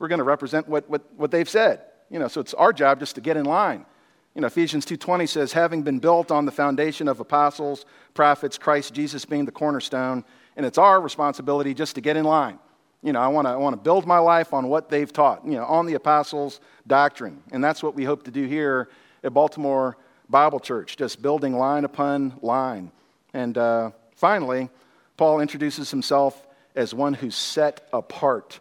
We're 0.00 0.08
going 0.08 0.18
to 0.18 0.24
represent 0.24 0.66
what, 0.66 0.90
what, 0.90 1.02
what 1.16 1.30
they've 1.30 1.48
said. 1.48 1.82
You 2.10 2.18
know, 2.18 2.26
so 2.26 2.40
it's 2.40 2.52
our 2.54 2.72
job 2.72 2.98
just 2.98 3.14
to 3.14 3.20
get 3.20 3.36
in 3.36 3.44
line. 3.44 3.86
You 4.34 4.40
know, 4.40 4.48
Ephesians 4.48 4.84
2.20 4.86 5.28
says, 5.28 5.52
having 5.52 5.84
been 5.84 6.00
built 6.00 6.32
on 6.32 6.44
the 6.44 6.50
foundation 6.50 7.06
of 7.06 7.20
apostles, 7.20 7.86
prophets, 8.12 8.58
Christ 8.58 8.92
Jesus 8.92 9.24
being 9.24 9.44
the 9.44 9.52
cornerstone, 9.52 10.24
and 10.56 10.66
it's 10.66 10.78
our 10.78 11.00
responsibility 11.00 11.74
just 11.74 11.94
to 11.94 12.00
get 12.00 12.16
in 12.16 12.24
line. 12.24 12.58
You 13.02 13.12
know, 13.12 13.20
I 13.20 13.28
want 13.28 13.46
to 13.46 13.50
I 13.50 13.56
want 13.56 13.74
to 13.74 13.82
build 13.82 14.06
my 14.06 14.18
life 14.18 14.54
on 14.54 14.68
what 14.68 14.88
they've 14.88 15.12
taught, 15.12 15.44
you 15.44 15.52
know, 15.52 15.64
on 15.64 15.86
the 15.86 15.94
apostles' 15.94 16.60
doctrine. 16.86 17.42
And 17.50 17.62
that's 17.62 17.82
what 17.82 17.94
we 17.94 18.04
hope 18.04 18.22
to 18.24 18.30
do 18.30 18.46
here 18.46 18.88
at 19.24 19.34
Baltimore 19.34 19.96
Bible 20.28 20.60
Church, 20.60 20.96
just 20.96 21.20
building 21.20 21.56
line 21.56 21.84
upon 21.84 22.34
line. 22.42 22.92
And 23.34 23.58
uh, 23.58 23.90
finally, 24.14 24.70
Paul 25.16 25.40
introduces 25.40 25.90
himself 25.90 26.46
as 26.74 26.94
one 26.94 27.14
who's 27.14 27.34
set 27.34 27.86
apart, 27.92 28.60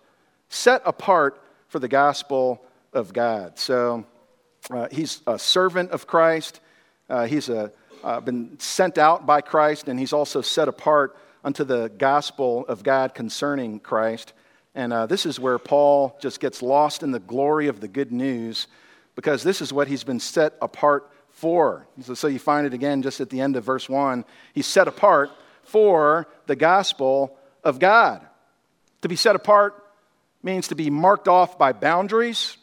set 0.50 0.82
apart 0.86 1.42
for 1.68 1.80
the 1.80 1.88
gospel 1.88 2.64
of 2.94 3.14
God. 3.14 3.58
So 3.58 4.06
uh, 4.70 4.88
he's 4.92 5.22
a 5.28 5.40
servant 5.40 5.92
of 5.92 6.08
Christ. 6.08 6.60
Uh, 7.10 7.26
he's 7.26 7.48
a, 7.50 7.72
uh, 8.04 8.20
been 8.20 8.60
sent 8.60 8.98
out 8.98 9.26
by 9.26 9.42
Christ, 9.42 9.88
and 9.88 10.00
he's 10.00 10.14
also 10.14 10.42
set 10.42 10.68
apart 10.68 11.16
unto 11.44 11.64
the 11.64 11.90
gospel 11.90 12.66
of 12.68 12.84
God 12.84 13.14
concerning 13.14 13.80
Christ. 13.80 14.34
And 14.76 14.94
uh, 14.94 15.06
this 15.06 15.26
is 15.26 15.40
where 15.40 15.60
Paul 15.60 16.18
just 16.22 16.40
gets 16.40 16.62
lost 16.62 17.04
in 17.04 17.12
the 17.12 17.20
glory 17.20 17.68
of 17.68 17.82
the 17.82 17.88
good 17.88 18.12
news 18.12 18.68
because 19.16 19.44
this 19.44 19.62
is 19.62 19.74
what 19.74 19.88
he's 19.88 20.04
been 20.04 20.20
set 20.20 20.54
apart 20.62 21.12
for. 21.30 21.88
So 22.14 22.28
you 22.28 22.40
find 22.40 22.66
it 22.66 22.74
again 22.74 23.02
just 23.02 23.20
at 23.20 23.30
the 23.30 23.42
end 23.42 23.56
of 23.56 23.64
verse 23.64 23.90
1. 23.90 24.24
He's 24.54 24.68
set 24.68 24.88
apart 24.88 25.32
for 25.64 26.28
the 26.46 26.56
gospel 26.56 27.38
of 27.64 27.80
God. 27.80 28.26
To 29.02 29.10
be 29.10 29.16
set 29.16 29.36
apart 29.36 29.84
means 30.44 30.70
to 30.70 30.76
be 30.76 30.90
marked 30.90 31.28
off 31.28 31.58
by 31.58 31.74
boundaries. 31.74 32.58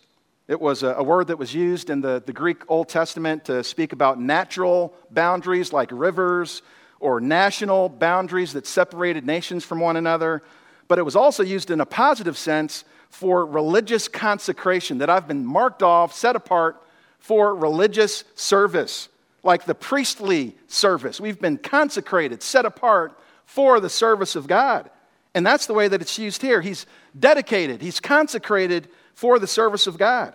It 0.47 0.61
was 0.61 0.83
a, 0.83 0.95
a 0.95 1.03
word 1.03 1.27
that 1.27 1.39
was 1.39 1.55
used 1.55 1.91
in 1.91 2.01
the, 2.01 2.23
the 2.25 2.33
Greek 2.33 2.63
Old 2.69 2.89
Testament 2.89 3.47
to 3.47 3.63
speak 3.63 3.93
about 3.93 4.19
natural 4.19 4.95
boundaries 5.11 5.73
like 5.73 5.91
rivers 5.93 6.63
or 7.01 7.21
national 7.21 7.89
boundaries 7.89 8.53
that 8.53 8.67
separated 8.67 9.27
nations 9.27 9.65
from 9.65 9.81
one 9.81 9.97
another, 9.97 10.43
but 10.89 10.99
it 10.99 11.03
was 11.03 11.17
also 11.17 11.43
used 11.43 11.71
in 11.71 11.81
a 11.81 11.87
positive 11.87 12.37
sense 12.37 12.85
for 13.11 13.47
religious 13.47 14.09
consecration, 14.09 14.99
that 14.99 15.09
I've 15.09 15.29
been 15.29 15.45
marked 15.45 15.83
off, 15.83 16.15
set 16.15 16.37
apart 16.37 16.83
for 17.19 17.55
religious 17.55 18.25
service, 18.35 19.09
like 19.43 19.65
the 19.65 19.75
priestly 19.75 20.57
service. 20.67 21.21
We've 21.21 21.41
been 21.41 21.59
consecrated, 21.59 22.43
set 22.43 22.67
apart 22.67 23.19
for 23.47 23.81
the 23.81 23.89
service 23.89 24.37
of 24.37 24.47
God. 24.47 24.91
And 25.35 25.47
that's 25.47 25.67
the 25.67 25.75
way 25.75 25.89
that 25.89 26.03
it's 26.03 26.19
used 26.19 26.43
here. 26.43 26.61
He's 26.61 26.87
dedicated, 27.19 27.81
he's 27.81 28.01
consecrated 28.01 28.89
for 29.15 29.39
the 29.39 29.47
service 29.47 29.87
of 29.87 29.99
God. 29.99 30.35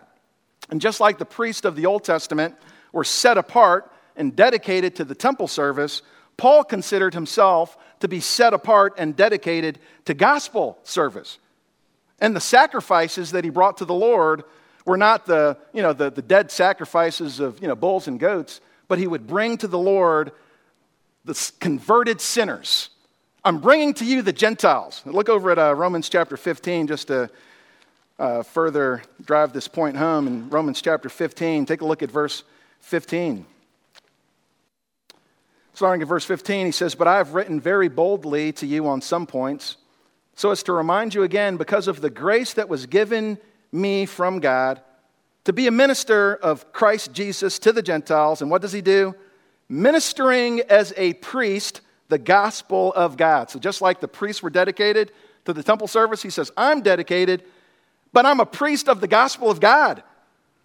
And 0.70 0.82
just 0.82 1.00
like 1.00 1.18
the 1.18 1.26
priests 1.26 1.66
of 1.66 1.76
the 1.76 1.86
Old 1.86 2.04
Testament 2.04 2.56
were 2.92 3.04
set 3.04 3.38
apart 3.38 3.92
and 4.16 4.36
dedicated 4.36 4.96
to 4.96 5.04
the 5.04 5.16
temple 5.16 5.48
service, 5.48 6.02
Paul 6.38 6.64
considered 6.64 7.14
himself 7.14 7.78
to 8.00 8.08
be 8.08 8.20
set 8.20 8.54
apart 8.54 8.96
and 8.98 9.16
dedicated 9.16 9.80
to 10.06 10.14
gospel 10.14 10.78
service. 10.84 11.38
And 12.20 12.36
the 12.36 12.42
sacrifices 12.42 13.32
that 13.32 13.44
he 13.44 13.50
brought 13.50 13.78
to 13.78 13.86
the 13.86 13.94
Lord 13.94 14.44
were 14.86 14.98
not 14.98 15.26
the, 15.26 15.58
you 15.74 15.82
know, 15.82 15.94
the, 15.94 16.10
the 16.10 16.22
dead 16.22 16.52
sacrifices 16.52 17.40
of 17.40 17.62
you 17.62 17.68
know, 17.68 17.76
bulls 17.76 18.08
and 18.08 18.20
goats, 18.20 18.62
but 18.88 19.00
he 19.00 19.08
would 19.08 19.28
bring 19.28 19.58
to 19.58 19.68
the 19.68 19.78
Lord 19.78 20.32
the 21.26 21.52
converted 21.60 22.20
sinners. 22.20 22.90
I'm 23.46 23.60
bringing 23.60 23.94
to 23.96 24.06
you 24.06 24.22
the 24.22 24.34
Gentiles. 24.34 25.02
Look 25.06 25.30
over 25.30 25.52
at 25.52 25.60
uh, 25.60 25.76
Romans 25.76 26.10
chapter 26.10 26.38
15 26.38 26.88
just 26.88 27.08
to 27.08 27.30
uh, 28.20 28.44
further 28.44 29.04
drive 29.26 29.54
this 29.54 29.68
point 29.68 29.98
home. 29.98 30.28
In 30.28 30.50
Romans 30.50 30.82
chapter 30.82 31.10
15, 31.10 31.66
take 31.66 31.82
a 31.82 31.86
look 31.86 32.04
at 32.04 32.12
verse 32.12 32.44
15. 32.82 33.46
Starting 35.74 36.02
at 36.04 36.08
verse 36.08 36.26
15, 36.26 36.68
he 36.68 36.72
says, 36.72 36.94
But 36.94 37.08
I 37.08 37.18
have 37.18 37.34
written 37.34 37.60
very 37.60 37.90
boldly 37.90 38.52
to 38.54 38.68
you 38.68 38.88
on 38.88 39.02
some 39.02 39.26
points, 39.26 39.78
so 40.36 40.52
as 40.52 40.64
to 40.64 40.74
remind 40.74 41.14
you 41.14 41.24
again, 41.24 41.58
because 41.58 41.88
of 41.88 42.02
the 42.02 42.10
grace 42.10 42.54
that 42.54 42.70
was 42.70 42.86
given 42.86 43.40
me 43.72 44.06
from 44.06 44.40
God, 44.40 44.82
to 45.46 45.54
be 45.54 45.68
a 45.68 45.72
minister 45.72 46.36
of 46.36 46.72
Christ 46.72 47.12
Jesus 47.12 47.60
to 47.60 47.72
the 47.72 47.82
Gentiles. 47.82 48.42
And 48.42 48.50
what 48.50 48.62
does 48.62 48.72
he 48.72 48.82
do? 48.82 49.16
Ministering 49.68 50.62
as 50.62 50.94
a 50.96 51.14
priest 51.14 51.82
the 52.08 52.18
gospel 52.18 52.94
of 52.94 53.18
God. 53.18 53.50
So 53.50 53.60
just 53.60 53.82
like 53.82 54.00
the 54.00 54.08
priests 54.08 54.44
were 54.44 54.50
dedicated 54.50 55.12
to 55.46 55.54
the 55.54 55.64
temple 55.64 55.88
service, 55.88 56.22
he 56.22 56.30
says, 56.30 56.52
I'm 56.56 56.82
dedicated, 56.82 57.44
but 58.14 58.26
I'm 58.26 58.40
a 58.40 58.46
priest 58.46 58.88
of 58.88 59.02
the 59.02 59.08
gospel 59.08 59.50
of 59.50 59.60
God 59.60 60.04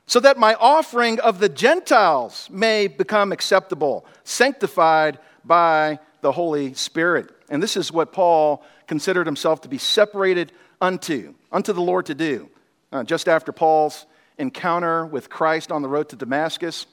so 0.08 0.20
that 0.20 0.38
my 0.38 0.54
offering 0.54 1.20
of 1.20 1.38
the 1.38 1.50
Gentiles 1.50 2.48
may 2.50 2.88
become 2.88 3.30
acceptable, 3.30 4.06
sanctified 4.24 5.18
by 5.44 5.98
the 6.22 6.32
Holy 6.32 6.72
Spirit. 6.72 7.30
And 7.50 7.62
this 7.62 7.76
is 7.76 7.92
what 7.92 8.12
Paul 8.12 8.64
considered 8.86 9.26
himself 9.26 9.60
to 9.60 9.68
be 9.68 9.76
separated 9.76 10.50
unto, 10.80 11.34
unto 11.52 11.74
the 11.74 11.82
Lord 11.82 12.06
to 12.06 12.14
do. 12.14 12.48
Uh, 12.90 13.04
just 13.04 13.28
after 13.28 13.52
Paul's 13.52 14.06
encounter 14.38 15.04
with 15.04 15.28
Christ 15.28 15.70
on 15.70 15.82
the 15.82 15.88
road 15.88 16.08
to 16.08 16.16
Damascus, 16.16 16.86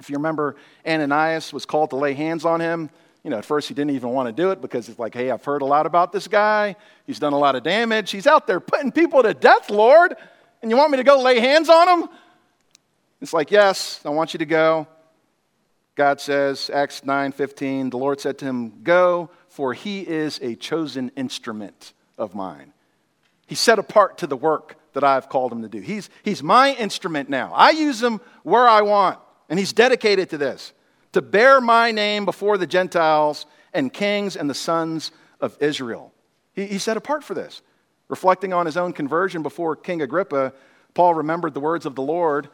if 0.00 0.08
you 0.08 0.16
remember, 0.16 0.56
Ananias 0.86 1.52
was 1.52 1.66
called 1.66 1.90
to 1.90 1.96
lay 1.96 2.14
hands 2.14 2.46
on 2.46 2.60
him. 2.60 2.88
You 3.22 3.30
know, 3.30 3.36
at 3.36 3.44
first 3.44 3.68
he 3.68 3.74
didn't 3.74 3.90
even 3.90 4.10
want 4.10 4.28
to 4.28 4.32
do 4.32 4.50
it 4.50 4.62
because 4.62 4.88
it's 4.88 4.98
like, 4.98 5.12
hey, 5.12 5.30
I've 5.30 5.44
heard 5.44 5.60
a 5.60 5.66
lot 5.66 5.84
about 5.84 6.10
this 6.10 6.26
guy. 6.26 6.76
He's 7.06 7.18
done 7.18 7.34
a 7.34 7.38
lot 7.38 7.54
of 7.54 7.64
damage. 7.64 8.10
He's 8.10 8.26
out 8.26 8.46
there 8.46 8.60
putting 8.60 8.92
people 8.92 9.22
to 9.22 9.34
death, 9.34 9.68
Lord. 9.68 10.16
And 10.62 10.70
you 10.70 10.76
want 10.78 10.90
me 10.90 10.96
to 10.96 11.04
go 11.04 11.20
lay 11.20 11.38
hands 11.38 11.68
on 11.68 12.00
him? 12.00 12.08
It's 13.20 13.32
like, 13.32 13.50
yes, 13.50 14.00
I 14.04 14.10
want 14.10 14.34
you 14.34 14.38
to 14.38 14.46
go. 14.46 14.86
God 15.94 16.20
says, 16.20 16.70
Acts 16.72 17.04
9 17.04 17.32
15, 17.32 17.90
the 17.90 17.96
Lord 17.96 18.20
said 18.20 18.38
to 18.38 18.44
him, 18.44 18.82
Go, 18.82 19.30
for 19.48 19.72
he 19.72 20.06
is 20.06 20.38
a 20.42 20.54
chosen 20.54 21.10
instrument 21.16 21.94
of 22.18 22.34
mine. 22.34 22.74
He's 23.46 23.60
set 23.60 23.78
apart 23.78 24.18
to 24.18 24.26
the 24.26 24.36
work 24.36 24.76
that 24.92 25.04
I've 25.04 25.28
called 25.28 25.52
him 25.52 25.62
to 25.62 25.68
do. 25.68 25.80
He's, 25.80 26.10
he's 26.22 26.42
my 26.42 26.74
instrument 26.74 27.30
now. 27.30 27.52
I 27.54 27.70
use 27.70 28.02
him 28.02 28.20
where 28.42 28.68
I 28.68 28.82
want, 28.82 29.18
and 29.48 29.58
he's 29.58 29.72
dedicated 29.72 30.30
to 30.30 30.38
this 30.38 30.72
to 31.12 31.22
bear 31.22 31.60
my 31.62 31.92
name 31.92 32.26
before 32.26 32.58
the 32.58 32.66
Gentiles 32.66 33.46
and 33.72 33.92
kings 33.92 34.36
and 34.36 34.50
the 34.50 34.54
sons 34.54 35.12
of 35.40 35.56
Israel. 35.60 36.12
He, 36.52 36.66
he's 36.66 36.82
set 36.82 36.98
apart 36.98 37.24
for 37.24 37.32
this. 37.32 37.62
Reflecting 38.08 38.52
on 38.52 38.66
his 38.66 38.76
own 38.76 38.92
conversion 38.92 39.42
before 39.42 39.76
King 39.76 40.02
Agrippa, 40.02 40.52
Paul 40.94 41.14
remembered 41.14 41.54
the 41.54 41.60
words 41.60 41.86
of 41.86 41.94
the 41.94 42.02
Lord 42.02 42.48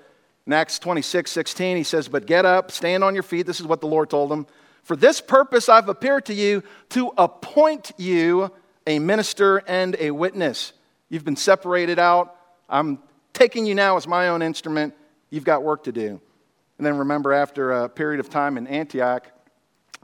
in 0.46 0.52
Acts 0.52 0.78
26, 0.78 1.30
16, 1.30 1.76
he 1.76 1.82
says, 1.84 2.08
But 2.08 2.26
get 2.26 2.44
up, 2.44 2.70
stand 2.70 3.04
on 3.04 3.14
your 3.14 3.22
feet. 3.22 3.46
This 3.46 3.60
is 3.60 3.66
what 3.66 3.80
the 3.80 3.86
Lord 3.86 4.10
told 4.10 4.32
him. 4.32 4.46
For 4.82 4.96
this 4.96 5.20
purpose 5.20 5.68
I've 5.68 5.88
appeared 5.88 6.26
to 6.26 6.34
you 6.34 6.62
to 6.90 7.12
appoint 7.16 7.92
you 7.96 8.50
a 8.86 8.98
minister 8.98 9.58
and 9.58 9.96
a 10.00 10.10
witness. 10.10 10.72
You've 11.08 11.24
been 11.24 11.36
separated 11.36 11.98
out. 11.98 12.36
I'm 12.68 12.98
taking 13.32 13.66
you 13.66 13.74
now 13.74 13.96
as 13.96 14.08
my 14.08 14.28
own 14.28 14.42
instrument. 14.42 14.94
You've 15.30 15.44
got 15.44 15.62
work 15.62 15.84
to 15.84 15.92
do. 15.92 16.20
And 16.78 16.86
then 16.86 16.98
remember, 16.98 17.32
after 17.32 17.70
a 17.70 17.88
period 17.88 18.18
of 18.18 18.28
time 18.28 18.56
in 18.58 18.66
Antioch, 18.66 19.30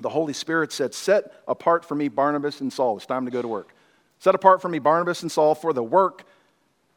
the 0.00 0.08
Holy 0.08 0.32
Spirit 0.32 0.70
said, 0.72 0.94
Set 0.94 1.42
apart 1.48 1.84
for 1.84 1.96
me 1.96 2.08
Barnabas 2.08 2.60
and 2.60 2.72
Saul. 2.72 2.96
It's 2.96 3.06
time 3.06 3.24
to 3.24 3.32
go 3.32 3.42
to 3.42 3.48
work. 3.48 3.74
Set 4.20 4.34
apart 4.34 4.62
for 4.62 4.68
me 4.68 4.78
Barnabas 4.78 5.22
and 5.22 5.32
Saul 5.32 5.56
for 5.56 5.72
the 5.72 5.82
work 5.82 6.24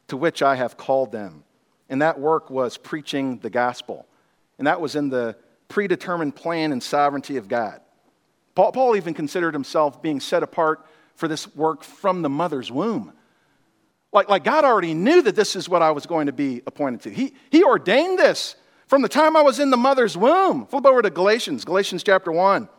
to 0.10 0.17
which 0.17 0.43
I 0.43 0.55
have 0.55 0.77
called 0.77 1.12
them. 1.12 1.43
And 1.91 2.01
that 2.01 2.19
work 2.19 2.50
was 2.50 2.77
preaching 2.77 3.38
the 3.39 3.50
gospel. 3.50 4.07
And 4.57 4.65
that 4.65 4.79
was 4.79 4.95
in 4.95 5.10
the 5.10 5.36
predetermined 5.67 6.36
plan 6.36 6.71
and 6.71 6.81
sovereignty 6.81 7.36
of 7.36 7.50
God. 7.50 7.81
Paul, 8.55 8.71
Paul 8.71 8.95
even 8.95 9.13
considered 9.13 9.53
himself 9.53 10.01
being 10.01 10.21
set 10.21 10.41
apart 10.41 10.86
for 11.15 11.27
this 11.27 11.53
work 11.53 11.83
from 11.83 12.21
the 12.21 12.29
mother's 12.29 12.71
womb. 12.71 13.12
Like, 14.13 14.29
like 14.29 14.45
God 14.45 14.63
already 14.63 14.93
knew 14.93 15.21
that 15.21 15.36
this 15.36 15.55
is 15.57 15.67
what 15.67 15.81
I 15.81 15.91
was 15.91 16.05
going 16.05 16.27
to 16.27 16.31
be 16.31 16.62
appointed 16.65 17.01
to. 17.01 17.10
He, 17.10 17.33
he 17.50 17.62
ordained 17.63 18.17
this 18.17 18.55
from 18.88 19.01
the 19.01 19.10
time 19.10 19.36
I 19.36 19.41
was 19.41 19.60
in 19.60 19.69
the 19.69 19.77
mother's 19.77 20.17
womb. 20.17 20.67
Flip 20.67 20.86
over 20.86 21.01
to 21.01 21.10
Galatians, 21.10 21.65
Galatians 21.65 22.03
chapter 22.03 22.31
1. 22.31 22.69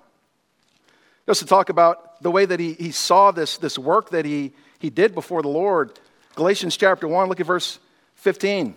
Just 1.27 1.41
to 1.41 1.47
talk 1.47 1.69
about 1.69 2.23
the 2.23 2.31
way 2.31 2.47
that 2.47 2.59
he, 2.59 2.73
he 2.75 2.91
saw 2.91 3.31
this, 3.31 3.59
this 3.59 3.79
work 3.79 4.11
that 4.11 4.25
he, 4.25 4.55
he 4.79 4.89
did 4.89 5.15
before 5.15 5.43
the 5.43 5.49
Lord. 5.49 5.99
Galatians 6.35 6.79
chapter 6.79 7.07
1, 7.07 7.29
look 7.29 7.41
at 7.41 7.47
verse 7.47 7.79
15. 8.17 8.77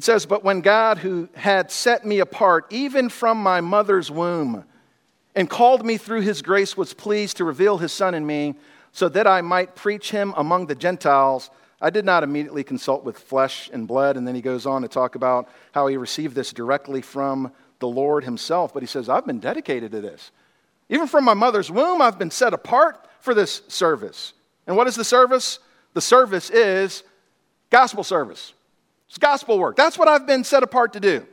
It 0.00 0.04
says, 0.04 0.24
But 0.24 0.42
when 0.42 0.62
God, 0.62 0.96
who 0.96 1.28
had 1.34 1.70
set 1.70 2.06
me 2.06 2.20
apart, 2.20 2.64
even 2.70 3.10
from 3.10 3.36
my 3.36 3.60
mother's 3.60 4.10
womb, 4.10 4.64
and 5.34 5.46
called 5.46 5.84
me 5.84 5.98
through 5.98 6.22
his 6.22 6.40
grace, 6.40 6.74
was 6.74 6.94
pleased 6.94 7.36
to 7.36 7.44
reveal 7.44 7.76
his 7.76 7.92
Son 7.92 8.14
in 8.14 8.26
me, 8.26 8.54
so 8.92 9.10
that 9.10 9.26
I 9.26 9.42
might 9.42 9.76
preach 9.76 10.10
him 10.10 10.32
among 10.38 10.68
the 10.68 10.74
Gentiles. 10.74 11.50
I 11.82 11.90
did 11.90 12.06
not 12.06 12.22
immediately 12.22 12.64
consult 12.64 13.04
with 13.04 13.18
flesh 13.18 13.68
and 13.74 13.86
blood. 13.86 14.16
And 14.16 14.26
then 14.26 14.34
he 14.34 14.40
goes 14.40 14.64
on 14.64 14.80
to 14.80 14.88
talk 14.88 15.16
about 15.16 15.50
how 15.72 15.86
he 15.86 15.98
received 15.98 16.34
this 16.34 16.50
directly 16.50 17.02
from 17.02 17.52
the 17.78 17.88
Lord 17.88 18.24
himself. 18.24 18.72
But 18.72 18.82
he 18.82 18.86
says, 18.86 19.10
I've 19.10 19.26
been 19.26 19.38
dedicated 19.38 19.92
to 19.92 20.00
this. 20.00 20.30
Even 20.88 21.08
from 21.08 21.26
my 21.26 21.34
mother's 21.34 21.70
womb, 21.70 22.00
I've 22.00 22.18
been 22.18 22.30
set 22.30 22.54
apart 22.54 23.06
for 23.20 23.34
this 23.34 23.60
service. 23.68 24.32
And 24.66 24.78
what 24.78 24.86
is 24.86 24.96
the 24.96 25.04
service? 25.04 25.58
The 25.92 26.00
service 26.00 26.48
is 26.48 27.02
gospel 27.68 28.02
service. 28.02 28.54
It's 29.10 29.18
gospel 29.18 29.58
work. 29.58 29.74
That's 29.74 29.98
what 29.98 30.06
I've 30.06 30.24
been 30.24 30.44
set 30.44 30.62
apart 30.62 30.92
to 30.92 31.00
do. 31.00 31.26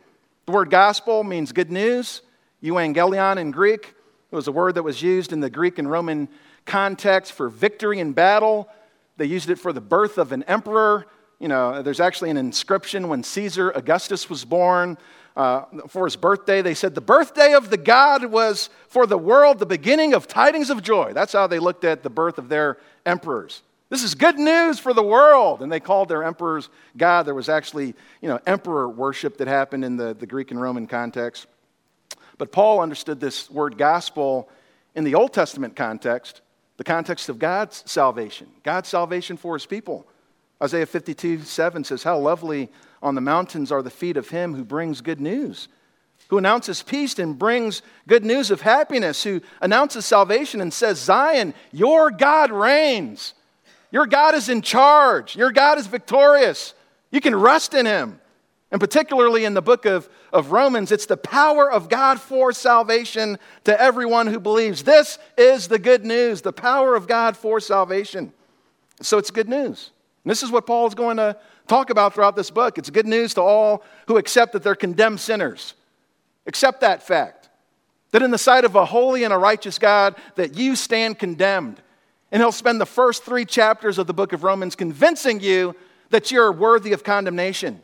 The 0.47 0.51
word 0.51 0.71
gospel 0.71 1.23
means 1.23 1.51
good 1.51 1.71
news. 1.71 2.23
Euangelion 2.63 3.37
in 3.37 3.51
Greek. 3.51 3.93
It 4.31 4.35
was 4.35 4.47
a 4.47 4.51
word 4.51 4.73
that 4.75 4.83
was 4.83 5.03
used 5.03 5.31
in 5.31 5.41
the 5.41 5.49
Greek 5.51 5.77
and 5.77 5.87
Roman 5.87 6.27
context 6.65 7.33
for 7.33 7.49
victory 7.49 7.99
in 7.99 8.13
battle. 8.13 8.67
They 9.17 9.25
used 9.25 9.51
it 9.51 9.59
for 9.59 9.73
the 9.73 9.79
birth 9.79 10.17
of 10.17 10.31
an 10.31 10.41
emperor. 10.45 11.05
You 11.37 11.49
know, 11.49 11.83
there's 11.83 11.99
actually 11.99 12.31
an 12.31 12.37
inscription 12.37 13.09
when 13.09 13.21
Caesar 13.21 13.69
Augustus 13.69 14.27
was 14.27 14.43
born. 14.43 14.97
Uh, 15.35 15.65
for 15.87 16.05
his 16.05 16.15
birthday, 16.15 16.63
they 16.63 16.73
said 16.73 16.95
the 16.95 16.99
birthday 17.01 17.53
of 17.53 17.69
the 17.69 17.77
God 17.77 18.25
was 18.25 18.71
for 18.87 19.05
the 19.05 19.19
world 19.19 19.59
the 19.59 19.67
beginning 19.67 20.15
of 20.15 20.27
tidings 20.27 20.71
of 20.71 20.81
joy. 20.81 21.13
That's 21.13 21.33
how 21.33 21.45
they 21.45 21.59
looked 21.59 21.83
at 21.83 22.01
the 22.01 22.09
birth 22.09 22.39
of 22.39 22.49
their 22.49 22.79
emperors. 23.05 23.61
This 23.89 24.03
is 24.03 24.15
good 24.15 24.37
news 24.37 24.79
for 24.79 24.93
the 24.93 25.03
world. 25.03 25.61
And 25.61 25.71
they 25.71 25.79
called 25.79 26.09
their 26.09 26.23
emperors 26.23 26.69
God. 26.97 27.23
There 27.23 27.33
was 27.33 27.49
actually, 27.49 27.95
you 28.21 28.27
know, 28.27 28.39
emperor 28.45 28.89
worship 28.89 29.37
that 29.37 29.47
happened 29.47 29.85
in 29.85 29.97
the, 29.97 30.13
the 30.13 30.27
Greek 30.27 30.51
and 30.51 30.61
Roman 30.61 30.87
context. 30.87 31.47
But 32.37 32.51
Paul 32.51 32.81
understood 32.81 33.19
this 33.19 33.49
word 33.49 33.77
gospel 33.77 34.49
in 34.95 35.03
the 35.03 35.15
Old 35.15 35.33
Testament 35.33 35.75
context, 35.75 36.41
the 36.77 36.83
context 36.83 37.29
of 37.29 37.39
God's 37.39 37.83
salvation, 37.89 38.47
God's 38.63 38.89
salvation 38.89 39.37
for 39.37 39.55
his 39.55 39.65
people. 39.65 40.05
Isaiah 40.61 40.85
52 40.85 41.41
7 41.41 41.83
says, 41.83 42.03
How 42.03 42.17
lovely 42.17 42.69
on 43.01 43.15
the 43.15 43.21
mountains 43.21 43.71
are 43.71 43.81
the 43.81 43.89
feet 43.89 44.17
of 44.17 44.29
him 44.29 44.55
who 44.55 44.63
brings 44.63 45.01
good 45.01 45.21
news, 45.21 45.67
who 46.29 46.37
announces 46.37 46.81
peace 46.81 47.17
and 47.19 47.37
brings 47.37 47.81
good 48.07 48.25
news 48.25 48.51
of 48.51 48.61
happiness, 48.61 49.23
who 49.23 49.41
announces 49.61 50.05
salvation 50.05 50.61
and 50.61 50.73
says, 50.73 50.99
Zion, 50.99 51.53
your 51.71 52.11
God 52.11 52.51
reigns. 52.51 53.33
Your 53.91 54.05
God 54.05 54.35
is 54.35 54.49
in 54.49 54.61
charge. 54.61 55.35
Your 55.35 55.51
God 55.51 55.77
is 55.77 55.87
victorious. 55.87 56.73
You 57.11 57.21
can 57.21 57.35
rest 57.35 57.73
in 57.73 57.85
him. 57.85 58.19
And 58.71 58.81
particularly 58.81 59.45
in 59.45 59.53
the 59.53 59.61
book 59.61 59.85
of, 59.85 60.09
of 60.33 60.51
Romans, 60.51 60.91
it's 60.91 61.05
the 61.05 61.15
power 61.15 61.71
of 61.71 61.87
God 61.87 62.19
for 62.19 62.51
salvation 62.51 63.39
to 63.63 63.81
everyone 63.81 64.27
who 64.27 64.39
believes. 64.41 64.83
This 64.83 65.19
is 65.37 65.69
the 65.69 65.79
good 65.79 66.03
news, 66.03 66.41
the 66.41 66.51
power 66.51 66.95
of 66.95 67.07
God 67.07 67.37
for 67.37 67.61
salvation. 67.61 68.33
So 69.01 69.17
it's 69.17 69.31
good 69.31 69.47
news. 69.47 69.91
And 70.23 70.31
this 70.31 70.43
is 70.43 70.51
what 70.51 70.67
Paul 70.67 70.87
is 70.87 70.95
going 70.95 71.17
to 71.17 71.37
talk 71.67 71.89
about 71.89 72.13
throughout 72.13 72.35
this 72.35 72.49
book. 72.49 72.77
It's 72.77 72.89
good 72.89 73.07
news 73.07 73.33
to 73.35 73.41
all 73.41 73.83
who 74.07 74.17
accept 74.17 74.51
that 74.53 74.63
they're 74.63 74.75
condemned 74.75 75.21
sinners. 75.21 75.73
Accept 76.45 76.81
that 76.81 77.03
fact. 77.03 77.49
That 78.11 78.21
in 78.21 78.31
the 78.31 78.37
sight 78.37 78.65
of 78.65 78.75
a 78.75 78.85
holy 78.85 79.23
and 79.23 79.33
a 79.33 79.37
righteous 79.37 79.79
God, 79.79 80.15
that 80.35 80.55
you 80.55 80.75
stand 80.75 81.19
condemned. 81.19 81.81
And 82.31 82.41
he'll 82.41 82.51
spend 82.51 82.81
the 82.81 82.85
first 82.85 83.23
three 83.23 83.45
chapters 83.45 83.97
of 83.97 84.07
the 84.07 84.13
book 84.13 84.33
of 84.33 84.43
Romans 84.43 84.75
convincing 84.75 85.39
you 85.39 85.75
that 86.09 86.31
you're 86.31 86.51
worthy 86.51 86.93
of 86.93 87.03
condemnation. 87.03 87.81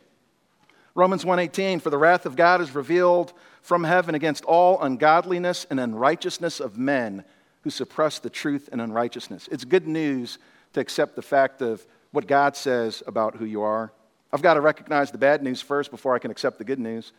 Romans 0.94 1.24
1:18 1.24 1.80
for 1.80 1.90
the 1.90 1.98
wrath 1.98 2.26
of 2.26 2.36
God 2.36 2.60
is 2.60 2.74
revealed 2.74 3.32
from 3.62 3.84
heaven 3.84 4.14
against 4.14 4.44
all 4.44 4.80
ungodliness 4.82 5.66
and 5.70 5.80
unrighteousness 5.80 6.60
of 6.60 6.78
men 6.78 7.24
who 7.62 7.70
suppress 7.70 8.18
the 8.18 8.30
truth 8.30 8.68
and 8.70 8.80
unrighteousness. 8.80 9.48
It's 9.50 9.64
good 9.64 9.88
news 9.88 10.38
to 10.74 10.80
accept 10.80 11.16
the 11.16 11.22
fact 11.22 11.62
of 11.62 11.84
what 12.12 12.26
God 12.26 12.56
says 12.56 13.02
about 13.06 13.36
who 13.36 13.46
you 13.46 13.62
are. 13.62 13.92
I've 14.32 14.42
got 14.42 14.54
to 14.54 14.60
recognize 14.60 15.10
the 15.10 15.18
bad 15.18 15.42
news 15.42 15.62
first 15.62 15.90
before 15.90 16.14
I 16.14 16.18
can 16.18 16.30
accept 16.30 16.58
the 16.58 16.64
good 16.64 16.78
news. 16.78 17.12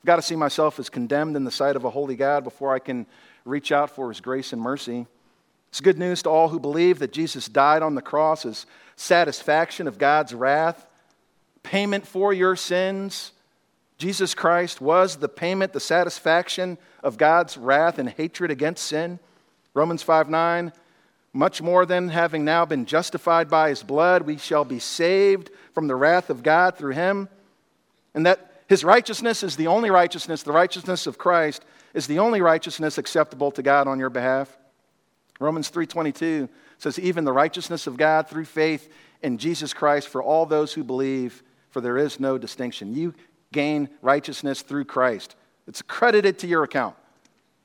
I've 0.00 0.06
got 0.06 0.16
to 0.16 0.22
see 0.22 0.36
myself 0.36 0.78
as 0.78 0.88
condemned 0.88 1.36
in 1.36 1.44
the 1.44 1.50
sight 1.50 1.76
of 1.76 1.84
a 1.84 1.90
holy 1.90 2.16
God 2.16 2.44
before 2.44 2.72
I 2.72 2.78
can 2.78 3.06
reach 3.44 3.72
out 3.72 3.90
for 3.90 4.08
his 4.08 4.20
grace 4.20 4.52
and 4.52 4.62
mercy. 4.62 5.06
It's 5.70 5.80
good 5.80 5.98
news 5.98 6.22
to 6.24 6.30
all 6.30 6.48
who 6.48 6.60
believe 6.60 6.98
that 6.98 7.12
Jesus 7.12 7.48
died 7.48 7.82
on 7.82 7.94
the 7.94 8.02
cross 8.02 8.44
as 8.44 8.66
satisfaction 8.96 9.86
of 9.86 9.98
God's 9.98 10.34
wrath, 10.34 10.86
payment 11.62 12.06
for 12.06 12.32
your 12.32 12.56
sins. 12.56 13.32
Jesus 13.96 14.34
Christ 14.34 14.80
was 14.80 15.16
the 15.16 15.28
payment, 15.28 15.72
the 15.72 15.80
satisfaction 15.80 16.76
of 17.02 17.18
God's 17.18 17.56
wrath 17.56 17.98
and 17.98 18.08
hatred 18.08 18.50
against 18.50 18.86
sin. 18.86 19.20
Romans 19.72 20.02
5 20.02 20.28
9, 20.28 20.72
much 21.32 21.62
more 21.62 21.86
than 21.86 22.08
having 22.08 22.44
now 22.44 22.64
been 22.64 22.84
justified 22.84 23.48
by 23.48 23.68
his 23.68 23.84
blood, 23.84 24.22
we 24.22 24.36
shall 24.36 24.64
be 24.64 24.80
saved 24.80 25.50
from 25.72 25.86
the 25.86 25.94
wrath 25.94 26.30
of 26.30 26.42
God 26.42 26.76
through 26.76 26.94
him. 26.94 27.28
And 28.12 28.26
that 28.26 28.64
his 28.68 28.82
righteousness 28.82 29.44
is 29.44 29.54
the 29.54 29.68
only 29.68 29.90
righteousness, 29.90 30.42
the 30.42 30.52
righteousness 30.52 31.06
of 31.06 31.18
Christ 31.18 31.64
is 31.94 32.08
the 32.08 32.18
only 32.18 32.40
righteousness 32.40 32.98
acceptable 32.98 33.52
to 33.52 33.62
God 33.62 33.86
on 33.86 34.00
your 34.00 34.10
behalf. 34.10 34.56
Romans 35.40 35.70
3:22 35.70 36.48
says 36.78 36.98
even 36.98 37.24
the 37.24 37.32
righteousness 37.32 37.86
of 37.86 37.96
God 37.96 38.28
through 38.28 38.44
faith 38.44 38.88
in 39.22 39.38
Jesus 39.38 39.74
Christ 39.74 40.08
for 40.08 40.22
all 40.22 40.46
those 40.46 40.72
who 40.72 40.84
believe 40.84 41.42
for 41.70 41.80
there 41.80 41.98
is 41.98 42.20
no 42.20 42.38
distinction. 42.38 42.94
You 42.94 43.14
gain 43.52 43.88
righteousness 44.02 44.62
through 44.62 44.84
Christ. 44.84 45.36
It's 45.66 45.82
credited 45.82 46.38
to 46.40 46.46
your 46.46 46.62
account 46.62 46.96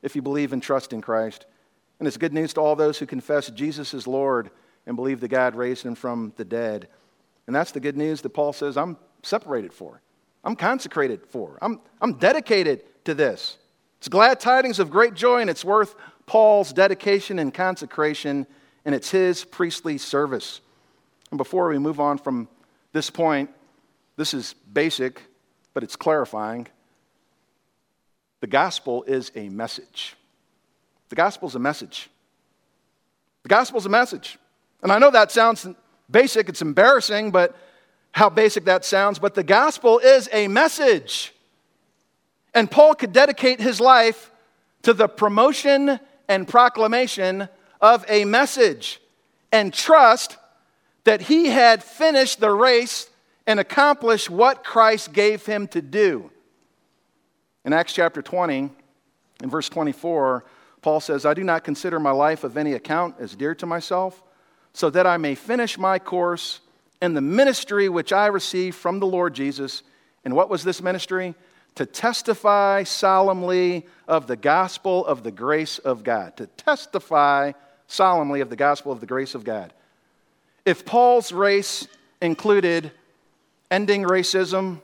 if 0.02 0.16
you 0.16 0.22
believe 0.22 0.52
and 0.52 0.62
trust 0.62 0.92
in 0.92 1.00
Christ. 1.00 1.46
And 1.98 2.06
it's 2.06 2.16
good 2.16 2.32
news 2.32 2.54
to 2.54 2.60
all 2.60 2.76
those 2.76 2.98
who 2.98 3.06
confess 3.06 3.50
Jesus 3.50 3.94
is 3.94 4.06
Lord 4.06 4.50
and 4.86 4.96
believe 4.96 5.20
that 5.20 5.28
God 5.28 5.54
raised 5.54 5.84
him 5.84 5.94
from 5.94 6.32
the 6.36 6.44
dead. 6.44 6.88
And 7.46 7.54
that's 7.54 7.72
the 7.72 7.80
good 7.80 7.96
news 7.96 8.22
that 8.22 8.30
Paul 8.30 8.52
says 8.52 8.76
I'm 8.76 8.96
separated 9.22 9.72
for. 9.72 10.00
I'm 10.44 10.56
consecrated 10.56 11.26
for. 11.26 11.58
I'm, 11.60 11.80
I'm 12.00 12.14
dedicated 12.14 12.82
to 13.04 13.14
this. 13.14 13.58
It's 13.98 14.08
glad 14.08 14.38
tidings 14.38 14.78
of 14.78 14.90
great 14.90 15.14
joy, 15.14 15.40
and 15.40 15.50
it's 15.50 15.64
worth 15.64 15.96
Paul's 16.26 16.72
dedication 16.72 17.38
and 17.38 17.54
consecration, 17.54 18.46
and 18.84 18.94
it's 18.94 19.10
his 19.10 19.44
priestly 19.44 19.96
service. 19.96 20.60
And 21.30 21.38
before 21.38 21.68
we 21.68 21.78
move 21.78 22.00
on 22.00 22.18
from 22.18 22.48
this 22.92 23.10
point, 23.10 23.50
this 24.16 24.34
is 24.34 24.54
basic, 24.72 25.22
but 25.72 25.82
it's 25.82 25.96
clarifying. 25.96 26.66
The 28.40 28.46
gospel 28.46 29.04
is 29.04 29.30
a 29.34 29.48
message. 29.48 30.16
The 31.08 31.16
gospel 31.16 31.48
is 31.48 31.54
a 31.54 31.60
message. 31.60 32.10
The 33.42 33.48
gospel 33.48 33.78
is 33.78 33.86
a 33.86 33.90
message. 33.90 34.38
And 34.82 34.90
I 34.90 34.98
know 34.98 35.10
that 35.10 35.30
sounds 35.30 35.66
basic, 36.10 36.48
it's 36.48 36.62
embarrassing, 36.62 37.30
but 37.30 37.56
how 38.12 38.30
basic 38.30 38.64
that 38.64 38.84
sounds, 38.84 39.18
but 39.18 39.34
the 39.34 39.42
gospel 39.42 39.98
is 39.98 40.28
a 40.32 40.48
message. 40.48 41.32
And 42.54 42.70
Paul 42.70 42.94
could 42.94 43.12
dedicate 43.12 43.60
his 43.60 43.80
life 43.80 44.30
to 44.82 44.94
the 44.94 45.08
promotion 45.08 46.00
and 46.28 46.46
proclamation 46.46 47.48
of 47.80 48.04
a 48.08 48.24
message 48.24 49.00
and 49.52 49.72
trust 49.72 50.36
that 51.04 51.22
he 51.22 51.46
had 51.46 51.82
finished 51.82 52.40
the 52.40 52.50
race 52.50 53.08
and 53.46 53.60
accomplished 53.60 54.28
what 54.28 54.64
Christ 54.64 55.12
gave 55.12 55.46
him 55.46 55.68
to 55.68 55.80
do. 55.80 56.30
In 57.64 57.72
Acts 57.72 57.92
chapter 57.92 58.22
20, 58.22 58.70
in 59.42 59.50
verse 59.50 59.68
24, 59.68 60.44
Paul 60.82 61.00
says, 61.00 61.26
I 61.26 61.34
do 61.34 61.44
not 61.44 61.64
consider 61.64 61.98
my 61.98 62.10
life 62.10 62.44
of 62.44 62.56
any 62.56 62.72
account 62.72 63.16
as 63.18 63.34
dear 63.34 63.54
to 63.56 63.66
myself, 63.66 64.22
so 64.72 64.90
that 64.90 65.06
I 65.06 65.16
may 65.16 65.34
finish 65.34 65.78
my 65.78 65.98
course 65.98 66.60
in 67.00 67.14
the 67.14 67.20
ministry 67.20 67.88
which 67.88 68.12
I 68.12 68.26
received 68.26 68.76
from 68.76 69.00
the 69.00 69.06
Lord 69.06 69.34
Jesus. 69.34 69.82
And 70.24 70.34
what 70.34 70.50
was 70.50 70.64
this 70.64 70.82
ministry? 70.82 71.34
To 71.76 71.86
testify 71.86 72.82
solemnly 72.82 73.86
of 74.08 74.26
the 74.26 74.36
gospel 74.36 75.06
of 75.06 75.22
the 75.22 75.30
grace 75.30 75.78
of 75.78 76.02
God. 76.02 76.36
To 76.38 76.46
testify 76.46 77.52
solemnly 77.86 78.40
of 78.40 78.50
the 78.50 78.56
gospel 78.56 78.92
of 78.92 79.00
the 79.00 79.06
grace 79.06 79.34
of 79.34 79.44
God. 79.44 79.72
If 80.64 80.84
Paul's 80.84 81.32
race 81.32 81.86
included 82.20 82.90
ending 83.70 84.04
racism, 84.04 84.80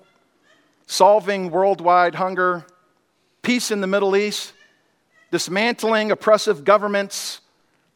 solving 0.86 1.50
worldwide 1.50 2.14
hunger, 2.14 2.64
peace 3.40 3.70
in 3.70 3.80
the 3.80 3.86
Middle 3.86 4.14
East, 4.14 4.52
dismantling 5.30 6.12
oppressive 6.12 6.62
governments, 6.62 7.40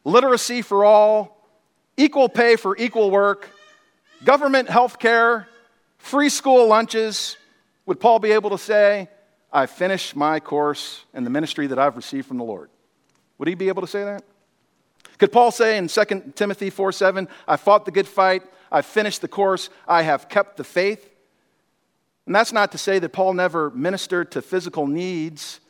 literacy 0.03 0.61
for 0.63 0.83
all, 0.83 1.47
equal 1.97 2.29
pay 2.29 2.55
for 2.55 2.75
equal 2.77 3.11
work, 3.11 3.49
government 4.23 4.69
health 4.69 4.97
care, 4.97 5.47
free 5.99 6.29
school 6.29 6.67
lunches, 6.67 7.37
would 7.87 7.99
Paul 7.99 8.19
be 8.19 8.31
able 8.33 8.51
to 8.51 8.57
say, 8.57 9.09
I 9.51 9.65
finished 9.65 10.15
my 10.15 10.39
course 10.39 11.05
in 11.13 11.23
the 11.23 11.29
ministry 11.29 11.67
that 11.67 11.79
I've 11.79 11.95
received 11.95 12.27
from 12.27 12.37
the 12.37 12.43
Lord? 12.43 12.69
Would 13.39 13.47
he 13.47 13.55
be 13.55 13.69
able 13.69 13.81
to 13.81 13.87
say 13.87 14.03
that? 14.03 14.23
Could 15.17 15.31
Paul 15.31 15.51
say 15.51 15.77
in 15.77 15.87
2 15.87 16.33
Timothy 16.35 16.69
4 16.69 16.91
7, 16.91 17.27
I 17.47 17.55
fought 17.55 17.85
the 17.85 17.91
good 17.91 18.07
fight, 18.07 18.43
I 18.71 18.81
finished 18.81 19.21
the 19.21 19.27
course, 19.27 19.69
I 19.87 20.03
have 20.03 20.29
kept 20.29 20.57
the 20.57 20.63
faith? 20.63 21.09
And 22.25 22.35
that's 22.35 22.51
not 22.51 22.73
to 22.73 22.77
say 22.77 22.99
that 22.99 23.13
Paul 23.13 23.33
never 23.33 23.71
ministered 23.71 24.31
to 24.31 24.41
physical 24.41 24.85
needs 24.85 25.61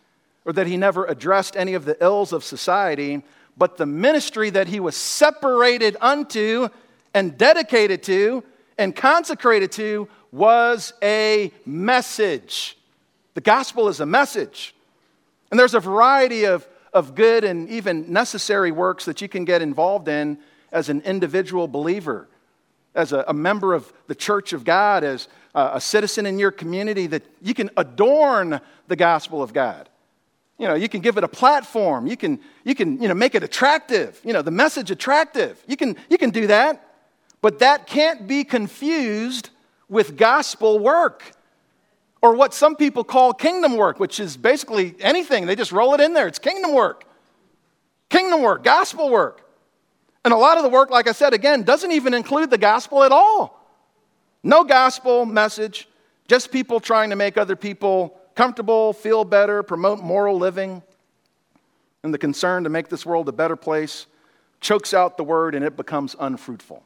or 0.43 0.53
that 0.53 0.65
he 0.65 0.75
never 0.75 1.05
addressed 1.05 1.55
any 1.55 1.75
of 1.75 1.85
the 1.85 2.03
ills 2.03 2.33
of 2.33 2.43
society, 2.43 3.21
but 3.55 3.77
the 3.77 3.85
ministry 3.85 4.49
that 4.49 4.67
he 4.67 4.79
was 4.79 4.95
separated 4.95 5.95
unto 6.01 6.69
and 7.13 7.37
dedicated 7.37 8.01
to 8.03 8.43
and 8.77 8.95
consecrated 8.95 9.71
to 9.73 10.07
was 10.31 10.93
a 11.01 11.51
message. 11.65 12.77
The 13.33 13.41
gospel 13.41 13.87
is 13.87 13.99
a 13.99 14.05
message. 14.05 14.73
And 15.51 15.59
there's 15.59 15.73
a 15.73 15.79
variety 15.79 16.45
of, 16.45 16.67
of 16.93 17.15
good 17.15 17.43
and 17.43 17.69
even 17.69 18.11
necessary 18.11 18.71
works 18.71 19.05
that 19.05 19.21
you 19.21 19.29
can 19.29 19.45
get 19.45 19.61
involved 19.61 20.07
in 20.07 20.37
as 20.71 20.89
an 20.89 21.01
individual 21.01 21.67
believer, 21.67 22.27
as 22.93 23.13
a, 23.13 23.23
a 23.27 23.33
member 23.33 23.73
of 23.73 23.91
the 24.07 24.15
church 24.15 24.53
of 24.53 24.65
God, 24.65 25.03
as 25.03 25.27
a, 25.55 25.71
a 25.75 25.81
citizen 25.81 26.25
in 26.25 26.39
your 26.39 26.51
community, 26.51 27.07
that 27.07 27.23
you 27.41 27.53
can 27.53 27.69
adorn 27.77 28.59
the 28.87 28.95
gospel 28.95 29.41
of 29.41 29.53
God. 29.53 29.87
You 30.57 30.67
know, 30.67 30.73
you 30.73 30.89
can 30.89 31.01
give 31.01 31.17
it 31.17 31.23
a 31.23 31.27
platform. 31.27 32.07
You 32.07 32.17
can, 32.17 32.39
you 32.63 32.73
can 32.73 33.01
you 33.01 33.07
know, 33.07 33.13
make 33.13 33.35
it 33.35 33.43
attractive, 33.43 34.19
you 34.23 34.33
know, 34.33 34.41
the 34.41 34.51
message 34.51 34.89
attractive. 34.89 35.63
You 35.67 35.77
can, 35.77 35.95
you 36.09 36.17
can 36.17 36.31
do 36.31 36.47
that. 36.47 36.83
But 37.41 37.59
that 37.59 37.85
can't 37.85 38.27
be 38.27 38.43
confused 38.43 39.51
with 39.89 40.17
gospel 40.17 40.79
work 40.79 41.23
or 42.21 42.35
what 42.35 42.53
some 42.53 42.75
people 42.75 43.03
call 43.03 43.33
kingdom 43.33 43.77
work, 43.77 43.99
which 43.99 44.19
is 44.19 44.35
basically 44.35 44.95
anything. 44.99 45.45
They 45.45 45.55
just 45.55 45.71
roll 45.71 45.93
it 45.93 46.01
in 46.01 46.13
there. 46.13 46.27
It's 46.27 46.39
kingdom 46.39 46.73
work. 46.73 47.03
Kingdom 48.09 48.41
work, 48.41 48.63
gospel 48.63 49.09
work. 49.09 49.43
And 50.23 50.33
a 50.33 50.37
lot 50.37 50.57
of 50.57 50.63
the 50.63 50.69
work, 50.69 50.89
like 50.89 51.07
I 51.07 51.11
said 51.11 51.33
again, 51.33 51.63
doesn't 51.63 51.91
even 51.91 52.13
include 52.13 52.49
the 52.49 52.57
gospel 52.57 53.03
at 53.03 53.11
all. 53.11 53.65
No 54.43 54.63
gospel 54.63 55.25
message, 55.25 55.87
just 56.27 56.51
people 56.51 56.79
trying 56.79 57.09
to 57.11 57.15
make 57.15 57.37
other 57.37 57.55
people 57.55 58.19
comfortable, 58.35 58.93
feel 58.93 59.23
better, 59.23 59.63
promote 59.63 60.01
moral 60.01 60.37
living. 60.37 60.83
And 62.03 62.13
the 62.13 62.17
concern 62.17 62.63
to 62.63 62.69
make 62.69 62.89
this 62.89 63.05
world 63.05 63.27
a 63.29 63.31
better 63.31 63.55
place 63.55 64.05
chokes 64.59 64.93
out 64.93 65.17
the 65.17 65.23
word 65.23 65.55
and 65.55 65.63
it 65.63 65.75
becomes 65.75 66.15
unfruitful. 66.19 66.83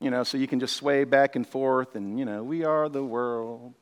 You 0.00 0.10
know, 0.10 0.24
so 0.24 0.36
you 0.36 0.46
can 0.46 0.60
just 0.60 0.76
sway 0.76 1.04
back 1.04 1.36
and 1.36 1.46
forth 1.46 1.94
and, 1.94 2.18
you 2.18 2.24
know, 2.24 2.42
we 2.42 2.64
are 2.64 2.88
the 2.88 3.02
world. 3.02 3.74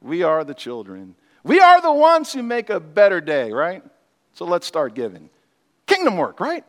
We 0.00 0.22
are 0.22 0.44
the 0.44 0.54
children. 0.54 1.14
We 1.44 1.60
are 1.60 1.80
the 1.80 1.92
ones 1.92 2.32
who 2.32 2.42
make 2.42 2.68
a 2.68 2.80
better 2.80 3.20
day, 3.20 3.52
right? 3.52 3.82
So 4.34 4.44
let's 4.44 4.66
start 4.66 4.94
giving. 4.94 5.30
Kingdom 5.86 6.16
work, 6.16 6.40
right? 6.40 6.64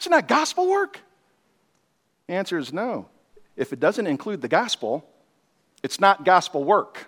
Isn't 0.00 0.12
that 0.12 0.28
gospel 0.28 0.68
work? 0.68 1.00
The 2.26 2.34
answer 2.34 2.58
is 2.58 2.72
no. 2.72 3.08
If 3.56 3.72
it 3.72 3.80
doesn't 3.80 4.06
include 4.06 4.40
the 4.40 4.48
gospel, 4.48 5.06
it's 5.82 6.00
not 6.00 6.24
gospel 6.24 6.64
work. 6.64 7.06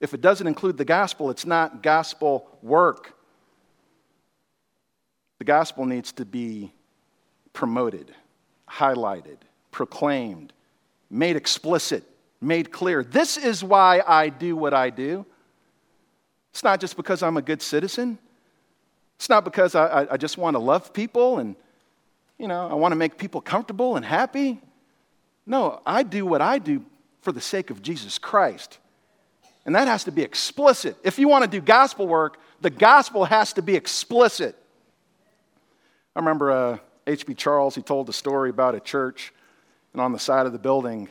If 0.00 0.14
it 0.14 0.20
doesn't 0.20 0.46
include 0.46 0.76
the 0.76 0.84
gospel, 0.84 1.30
it's 1.30 1.46
not 1.46 1.82
gospel 1.82 2.48
work. 2.62 3.14
The 5.38 5.44
gospel 5.44 5.86
needs 5.86 6.12
to 6.12 6.24
be 6.24 6.72
promoted 7.52 8.14
highlighted, 8.68 9.38
proclaimed, 9.70 10.52
made 11.10 11.36
explicit, 11.36 12.04
made 12.40 12.70
clear. 12.70 13.02
This 13.04 13.36
is 13.36 13.62
why 13.62 14.02
I 14.06 14.28
do 14.28 14.56
what 14.56 14.74
I 14.74 14.90
do. 14.90 15.24
It's 16.52 16.62
not 16.64 16.80
just 16.80 16.96
because 16.96 17.22
I'm 17.22 17.36
a 17.36 17.42
good 17.42 17.62
citizen. 17.62 18.18
It's 19.16 19.28
not 19.28 19.44
because 19.44 19.74
I, 19.74 20.06
I 20.10 20.16
just 20.16 20.36
want 20.38 20.54
to 20.54 20.58
love 20.58 20.92
people 20.92 21.38
and, 21.38 21.56
you 22.38 22.48
know, 22.48 22.68
I 22.68 22.74
want 22.74 22.92
to 22.92 22.96
make 22.96 23.18
people 23.18 23.40
comfortable 23.40 23.96
and 23.96 24.04
happy. 24.04 24.60
No, 25.46 25.80
I 25.86 26.02
do 26.02 26.26
what 26.26 26.42
I 26.42 26.58
do 26.58 26.84
for 27.22 27.32
the 27.32 27.40
sake 27.40 27.70
of 27.70 27.82
Jesus 27.82 28.18
Christ. 28.18 28.78
And 29.64 29.74
that 29.74 29.88
has 29.88 30.04
to 30.04 30.12
be 30.12 30.22
explicit. 30.22 30.96
If 31.02 31.18
you 31.18 31.28
want 31.28 31.44
to 31.44 31.50
do 31.50 31.60
gospel 31.60 32.06
work, 32.06 32.38
the 32.60 32.70
gospel 32.70 33.24
has 33.24 33.52
to 33.54 33.62
be 33.62 33.74
explicit. 33.74 34.56
I 36.14 36.20
remember 36.20 36.50
uh, 36.50 36.78
H.B. 37.06 37.34
Charles, 37.34 37.74
he 37.74 37.82
told 37.82 38.08
a 38.08 38.12
story 38.12 38.50
about 38.50 38.74
a 38.74 38.80
church, 38.80 39.32
and 39.92 40.02
on 40.02 40.12
the 40.12 40.18
side 40.18 40.46
of 40.46 40.52
the 40.52 40.58
building, 40.58 41.08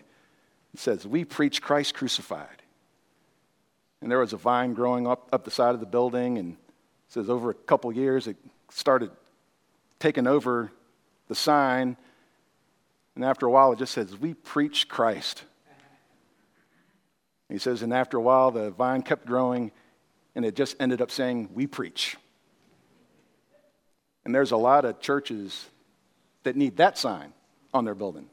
it 0.73 0.79
says, 0.79 1.07
We 1.07 1.23
preach 1.23 1.61
Christ 1.61 1.93
crucified. 1.93 2.61
And 4.01 4.11
there 4.11 4.19
was 4.19 4.33
a 4.33 4.37
vine 4.37 4.73
growing 4.73 5.07
up, 5.07 5.29
up 5.31 5.45
the 5.45 5.51
side 5.51 5.73
of 5.73 5.79
the 5.79 5.85
building, 5.85 6.37
and 6.37 6.57
says 7.07 7.29
over 7.29 7.49
a 7.49 7.53
couple 7.53 7.91
years, 7.93 8.27
it 8.27 8.35
started 8.69 9.09
taking 9.99 10.27
over 10.27 10.71
the 11.27 11.35
sign. 11.35 11.95
And 13.15 13.23
after 13.23 13.45
a 13.45 13.51
while, 13.51 13.71
it 13.71 13.79
just 13.79 13.93
says, 13.93 14.17
We 14.17 14.33
preach 14.33 14.89
Christ. 14.89 15.43
He 17.47 17.59
says, 17.59 17.83
and 17.83 17.93
after 17.93 18.17
a 18.17 18.21
while, 18.21 18.49
the 18.51 18.71
vine 18.71 19.03
kept 19.03 19.27
growing, 19.27 19.71
and 20.33 20.43
it 20.43 20.55
just 20.55 20.75
ended 20.79 21.01
up 21.01 21.11
saying, 21.11 21.49
We 21.53 21.67
preach. 21.67 22.17
And 24.25 24.33
there's 24.33 24.51
a 24.51 24.57
lot 24.57 24.83
of 24.83 24.99
churches 24.99 25.69
that 26.45 26.55
need 26.55 26.77
that 26.77 26.97
sign 26.97 27.33
on 27.73 27.83
their 27.83 27.93
building. 27.93 28.27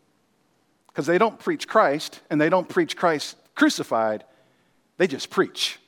Because 0.87 1.07
they 1.07 1.19
don't 1.19 1.39
preach 1.39 1.67
Christ 1.67 2.21
and 2.31 2.41
they 2.41 2.49
don't 2.49 2.69
preach 2.69 2.97
Christ 2.97 3.37
crucified, 3.55 4.25
they 4.99 5.07
just 5.07 5.31
preach. 5.31 5.79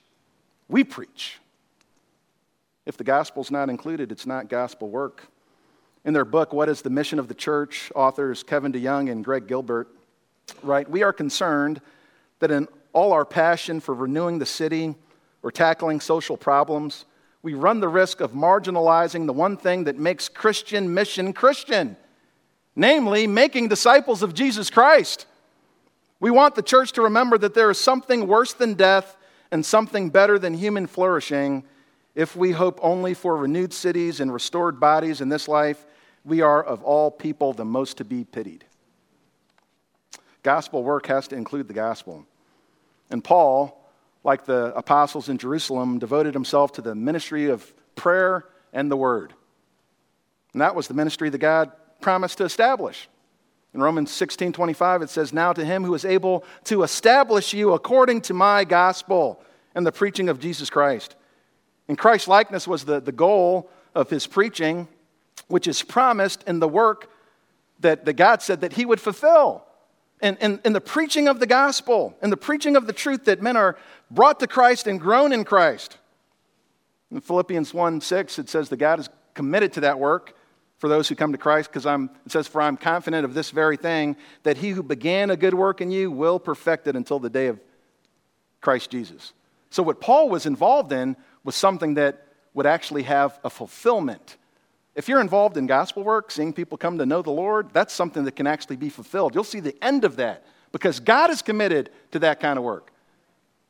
We 0.68 0.82
preach. 0.82 1.38
If 2.87 2.96
the 2.96 3.04
gospel's 3.04 3.50
not 3.50 3.70
included, 3.70 4.10
it's 4.10 4.26
not 4.26 4.48
gospel 4.48 4.88
work. 4.88 5.28
In 6.04 6.12
their 6.12 6.24
book, 6.24 6.52
What 6.52 6.68
is 6.68 6.82
the 6.82 6.90
Mission 6.90 7.18
of 7.18 7.28
the 7.28 7.34
Church? 7.34 7.92
authors 7.94 8.42
Kevin 8.42 8.72
DeYoung 8.72 9.10
and 9.10 9.24
Greg 9.24 9.46
Gilbert 9.46 9.88
write 10.62 10.90
We 10.90 11.02
are 11.02 11.12
concerned 11.12 11.80
that 12.40 12.50
in 12.50 12.68
all 12.92 13.12
our 13.12 13.24
passion 13.24 13.80
for 13.80 13.94
renewing 13.94 14.38
the 14.38 14.46
city 14.46 14.94
or 15.42 15.50
tackling 15.50 16.00
social 16.00 16.37
problems, 16.37 17.04
we 17.42 17.52
run 17.52 17.80
the 17.80 17.88
risk 17.88 18.20
of 18.20 18.32
marginalizing 18.32 19.26
the 19.26 19.32
one 19.32 19.56
thing 19.58 19.84
that 19.84 19.98
makes 19.98 20.28
Christian 20.28 20.92
mission 20.94 21.34
Christian 21.34 21.96
namely, 22.76 23.26
making 23.26 23.68
disciples 23.68 24.22
of 24.22 24.34
Jesus 24.34 24.70
Christ. 24.70 25.26
We 26.20 26.30
want 26.30 26.54
the 26.54 26.62
church 26.62 26.92
to 26.92 27.02
remember 27.02 27.38
that 27.38 27.54
there 27.54 27.70
is 27.70 27.78
something 27.78 28.26
worse 28.26 28.52
than 28.52 28.74
death 28.74 29.16
and 29.50 29.64
something 29.64 30.10
better 30.10 30.38
than 30.38 30.54
human 30.54 30.87
flourishing. 30.87 31.64
If 32.14 32.34
we 32.34 32.52
hope 32.52 32.78
only 32.82 33.14
for 33.14 33.37
renewed 33.37 33.72
cities 33.72 34.20
and 34.20 34.32
restored 34.32 34.80
bodies 34.80 35.20
in 35.20 35.28
this 35.28 35.48
life, 35.48 35.84
we 36.24 36.40
are 36.40 36.62
of 36.62 36.82
all 36.82 37.10
people 37.10 37.52
the 37.52 37.64
most 37.64 37.98
to 37.98 38.04
be 38.04 38.24
pitied. 38.24 38.64
Gospel 40.42 40.82
work 40.82 41.06
has 41.06 41.28
to 41.28 41.37
include 41.37 41.68
the 41.68 41.74
gospel. 41.74 42.26
And 43.10 43.22
Paul, 43.22 43.80
like 44.24 44.44
the 44.44 44.74
apostles 44.74 45.28
in 45.28 45.38
Jerusalem, 45.38 45.98
devoted 45.98 46.34
himself 46.34 46.72
to 46.72 46.82
the 46.82 46.94
ministry 46.94 47.50
of 47.50 47.72
prayer 47.94 48.46
and 48.72 48.90
the 48.90 48.96
word. 48.96 49.34
And 50.52 50.62
that 50.62 50.74
was 50.74 50.88
the 50.88 50.94
ministry 50.94 51.28
that 51.30 51.38
God 51.38 51.72
promised 52.04 52.36
to 52.36 52.44
establish. 52.44 53.08
In 53.72 53.80
Romans 53.80 54.10
16 54.10 54.52
25, 54.52 55.00
it 55.00 55.08
says, 55.08 55.32
Now 55.32 55.54
to 55.54 55.64
him 55.64 55.84
who 55.84 55.94
is 55.94 56.04
able 56.04 56.44
to 56.64 56.82
establish 56.82 57.54
you 57.54 57.72
according 57.72 58.20
to 58.22 58.34
my 58.34 58.64
gospel 58.64 59.40
and 59.74 59.86
the 59.86 59.90
preaching 59.90 60.28
of 60.28 60.38
Jesus 60.38 60.68
Christ. 60.68 61.16
And 61.88 61.96
Christ's 61.96 62.28
likeness 62.28 62.68
was 62.68 62.84
the, 62.84 63.00
the 63.00 63.10
goal 63.10 63.70
of 63.94 64.10
his 64.10 64.26
preaching, 64.26 64.86
which 65.48 65.66
is 65.66 65.82
promised 65.82 66.44
in 66.46 66.60
the 66.60 66.68
work 66.68 67.10
that, 67.80 68.04
that 68.04 68.12
God 68.12 68.42
said 68.42 68.60
that 68.60 68.74
he 68.74 68.84
would 68.84 69.00
fulfill. 69.00 69.64
In, 70.20 70.36
in, 70.42 70.60
in 70.62 70.74
the 70.74 70.82
preaching 70.82 71.26
of 71.26 71.40
the 71.40 71.46
gospel, 71.46 72.14
in 72.22 72.28
the 72.28 72.36
preaching 72.36 72.76
of 72.76 72.86
the 72.86 72.92
truth 72.92 73.24
that 73.24 73.40
men 73.40 73.56
are 73.56 73.78
brought 74.10 74.40
to 74.40 74.46
Christ 74.46 74.86
and 74.86 75.00
grown 75.00 75.32
in 75.32 75.42
Christ. 75.42 75.96
In 77.10 77.22
Philippians 77.22 77.72
1 77.72 78.02
6, 78.02 78.38
it 78.38 78.50
says 78.50 78.68
that 78.68 78.76
God 78.76 79.00
is 79.00 79.08
committed 79.32 79.72
to 79.72 79.80
that 79.80 79.98
work 79.98 80.34
for 80.78 80.88
those 80.88 81.08
who 81.08 81.14
come 81.14 81.32
to 81.32 81.38
Christ 81.38 81.70
because 81.70 81.87
I'm, 81.87 82.10
it 82.26 82.32
says, 82.32 82.46
For 82.46 82.60
I'm 82.60 82.76
confident 82.76 83.24
of 83.24 83.34
this 83.34 83.50
very 83.50 83.76
thing, 83.76 84.16
that 84.42 84.56
he 84.56 84.70
who 84.70 84.82
began 84.82 85.30
a 85.30 85.37
good 85.37 85.54
work 85.54 85.80
in 85.80 85.90
you 85.90 86.10
will 86.10 86.38
perfect 86.38 86.87
it 86.87 86.96
until 86.96 87.18
the 87.18 87.30
day 87.30 87.46
of 87.46 87.60
Christ 88.60 88.90
Jesus. 88.90 89.32
So, 89.70 89.82
what 89.82 90.00
Paul 90.00 90.28
was 90.28 90.46
involved 90.46 90.92
in 90.92 91.16
was 91.42 91.54
something 91.54 91.94
that 91.94 92.26
would 92.54 92.66
actually 92.66 93.02
have 93.02 93.38
a 93.44 93.50
fulfillment. 93.50 94.37
If 94.94 95.08
you're 95.08 95.20
involved 95.20 95.56
in 95.56 95.66
gospel 95.66 96.04
work, 96.04 96.30
seeing 96.30 96.52
people 96.52 96.78
come 96.78 96.98
to 96.98 97.06
know 97.06 97.20
the 97.20 97.30
Lord, 97.30 97.70
that's 97.72 97.92
something 97.92 98.24
that 98.24 98.37
can 98.37 98.46
actually 98.46 98.76
be 98.76 98.88
fulfilled. 98.88 99.34
You'll 99.34 99.42
see 99.42 99.60
the 99.60 99.76
end 99.84 100.04
of 100.04 100.16
that 100.16 100.44
because 100.70 101.00
God 101.00 101.30
is 101.30 101.42
committed 101.42 101.90
to 102.12 102.20
that 102.20 102.40
kind 102.40 102.58
of 102.58 102.64
work. 102.64 102.92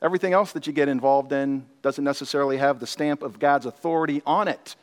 Everything 0.02 0.34
else 0.34 0.52
that 0.52 0.66
you 0.66 0.72
get 0.74 0.88
involved 0.88 1.32
in 1.32 1.64
doesn't 1.80 2.04
necessarily 2.04 2.58
have 2.58 2.78
the 2.78 2.86
stamp 2.86 3.22
of 3.22 3.38
God's 3.38 3.64
authority 3.64 4.20
on 4.26 4.48
it, 4.48 4.76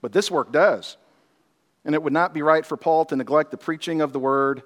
but 0.00 0.12
this 0.12 0.30
work 0.30 0.52
does. 0.52 0.96
And 1.88 1.94
it 1.94 2.02
would 2.02 2.12
not 2.12 2.34
be 2.34 2.42
right 2.42 2.66
for 2.66 2.76
Paul 2.76 3.06
to 3.06 3.16
neglect 3.16 3.50
the 3.50 3.56
preaching 3.56 4.02
of 4.02 4.12
the 4.12 4.18
word 4.18 4.62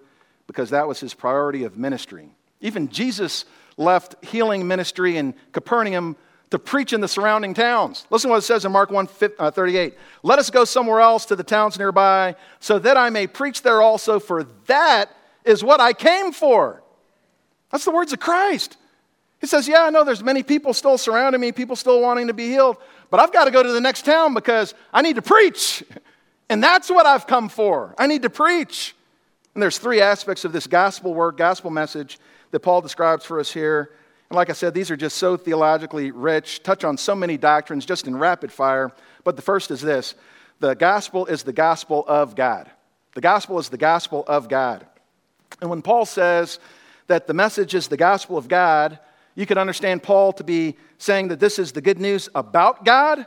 because 0.48 0.70
that 0.70 0.88
was 0.88 0.98
his 0.98 1.14
priority 1.14 1.62
of 1.62 1.78
ministry. 1.78 2.34
Even 2.60 2.88
Jesus 2.88 3.44
left 3.76 4.16
healing 4.24 4.66
ministry 4.66 5.16
in 5.16 5.34
Capernaum 5.52 6.16
to 6.50 6.58
preach 6.58 6.92
in 6.92 7.00
the 7.00 7.06
surrounding 7.06 7.54
towns. 7.54 8.08
Listen 8.10 8.28
to 8.28 8.32
what 8.32 8.38
it 8.38 8.42
says 8.42 8.64
in 8.64 8.72
Mark 8.72 8.90
1 8.90 9.08
uh, 9.38 9.52
38. 9.52 9.94
Let 10.24 10.40
us 10.40 10.50
go 10.50 10.64
somewhere 10.64 10.98
else 10.98 11.24
to 11.26 11.36
the 11.36 11.44
towns 11.44 11.78
nearby 11.78 12.34
so 12.58 12.80
that 12.80 12.96
I 12.96 13.08
may 13.08 13.28
preach 13.28 13.62
there 13.62 13.80
also, 13.80 14.18
for 14.18 14.42
that 14.66 15.08
is 15.44 15.62
what 15.62 15.80
I 15.80 15.92
came 15.92 16.32
for. 16.32 16.82
That's 17.70 17.84
the 17.84 17.92
words 17.92 18.12
of 18.12 18.18
Christ. 18.18 18.76
He 19.40 19.46
says, 19.46 19.68
Yeah, 19.68 19.84
I 19.84 19.90
know 19.90 20.02
there's 20.02 20.24
many 20.24 20.42
people 20.42 20.74
still 20.74 20.98
surrounding 20.98 21.40
me, 21.40 21.52
people 21.52 21.76
still 21.76 22.00
wanting 22.00 22.26
to 22.26 22.34
be 22.34 22.48
healed, 22.48 22.78
but 23.10 23.20
I've 23.20 23.32
got 23.32 23.44
to 23.44 23.52
go 23.52 23.62
to 23.62 23.70
the 23.70 23.80
next 23.80 24.04
town 24.04 24.34
because 24.34 24.74
I 24.92 25.02
need 25.02 25.14
to 25.14 25.22
preach. 25.22 25.84
And 26.52 26.62
that's 26.62 26.90
what 26.90 27.06
I've 27.06 27.26
come 27.26 27.48
for. 27.48 27.94
I 27.96 28.06
need 28.06 28.20
to 28.22 28.28
preach. 28.28 28.94
And 29.54 29.62
there's 29.62 29.78
three 29.78 30.02
aspects 30.02 30.44
of 30.44 30.52
this 30.52 30.66
gospel 30.66 31.14
work, 31.14 31.38
gospel 31.38 31.70
message 31.70 32.18
that 32.50 32.60
Paul 32.60 32.82
describes 32.82 33.24
for 33.24 33.40
us 33.40 33.50
here. 33.50 33.92
And 34.28 34.36
like 34.36 34.50
I 34.50 34.52
said, 34.52 34.74
these 34.74 34.90
are 34.90 34.96
just 34.96 35.16
so 35.16 35.38
theologically 35.38 36.10
rich, 36.10 36.62
touch 36.62 36.84
on 36.84 36.98
so 36.98 37.14
many 37.14 37.38
doctrines 37.38 37.86
just 37.86 38.06
in 38.06 38.14
rapid 38.14 38.52
fire. 38.52 38.92
But 39.24 39.36
the 39.36 39.40
first 39.40 39.70
is 39.70 39.80
this 39.80 40.14
the 40.60 40.74
gospel 40.74 41.24
is 41.24 41.42
the 41.42 41.54
gospel 41.54 42.04
of 42.06 42.36
God. 42.36 42.70
The 43.14 43.22
gospel 43.22 43.58
is 43.58 43.70
the 43.70 43.78
gospel 43.78 44.22
of 44.26 44.50
God. 44.50 44.86
And 45.62 45.70
when 45.70 45.80
Paul 45.80 46.04
says 46.04 46.58
that 47.06 47.26
the 47.26 47.32
message 47.32 47.74
is 47.74 47.88
the 47.88 47.96
gospel 47.96 48.36
of 48.36 48.46
God, 48.46 48.98
you 49.36 49.46
could 49.46 49.56
understand 49.56 50.02
Paul 50.02 50.34
to 50.34 50.44
be 50.44 50.76
saying 50.98 51.28
that 51.28 51.40
this 51.40 51.58
is 51.58 51.72
the 51.72 51.80
good 51.80 51.98
news 51.98 52.28
about 52.34 52.84
God, 52.84 53.24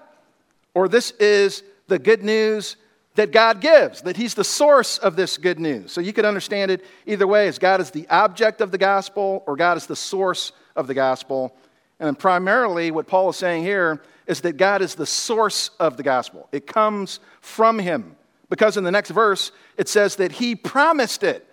or 0.75 0.87
this 0.87 1.09
is 1.19 1.63
the 1.87 1.97
good 1.97 2.23
news 2.23 2.77
that 3.15 3.31
God 3.31 3.61
gives, 3.61 4.01
that 4.01 4.17
He's 4.17 4.33
the 4.33 4.43
source 4.43 4.97
of 4.97 5.15
this 5.15 5.37
good 5.37 5.59
news. 5.59 5.91
So 5.91 6.01
you 6.01 6.13
could 6.13 6.25
understand 6.25 6.71
it 6.71 6.85
either 7.05 7.25
way 7.25 7.47
as 7.47 7.57
God 7.57 7.81
is 7.81 7.91
the 7.91 8.07
object 8.09 8.61
of 8.61 8.71
the 8.71 8.77
gospel 8.77 9.43
or 9.47 9.55
God 9.55 9.77
is 9.77 9.87
the 9.87 9.95
source 9.95 10.51
of 10.75 10.87
the 10.87 10.93
gospel. 10.93 11.55
And 11.99 12.17
primarily, 12.19 12.91
what 12.91 13.07
Paul 13.07 13.29
is 13.29 13.37
saying 13.37 13.63
here 13.63 14.01
is 14.27 14.41
that 14.41 14.57
God 14.57 14.81
is 14.81 14.95
the 14.95 15.05
source 15.05 15.69
of 15.79 15.97
the 15.97 16.03
gospel. 16.03 16.49
It 16.51 16.67
comes 16.67 17.19
from 17.41 17.79
Him. 17.79 18.15
Because 18.49 18.77
in 18.77 18.83
the 18.83 18.91
next 18.91 19.09
verse, 19.09 19.51
it 19.77 19.87
says 19.87 20.17
that 20.17 20.33
He 20.33 20.55
promised 20.55 21.23
it. 21.23 21.47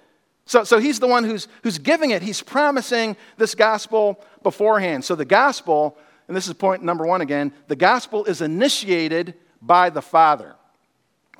So, 0.46 0.64
so 0.64 0.78
He's 0.78 0.98
the 0.98 1.06
one 1.06 1.22
who's, 1.22 1.46
who's 1.62 1.78
giving 1.78 2.10
it. 2.10 2.22
He's 2.22 2.42
promising 2.42 3.16
this 3.36 3.54
gospel 3.54 4.22
beforehand. 4.42 5.04
So 5.04 5.14
the 5.14 5.24
gospel, 5.24 5.96
and 6.26 6.36
this 6.36 6.48
is 6.48 6.54
point 6.54 6.82
number 6.82 7.06
one 7.06 7.20
again, 7.20 7.52
the 7.68 7.76
gospel 7.76 8.24
is 8.24 8.42
initiated 8.42 9.34
by 9.60 9.90
the 9.90 10.02
Father 10.02 10.56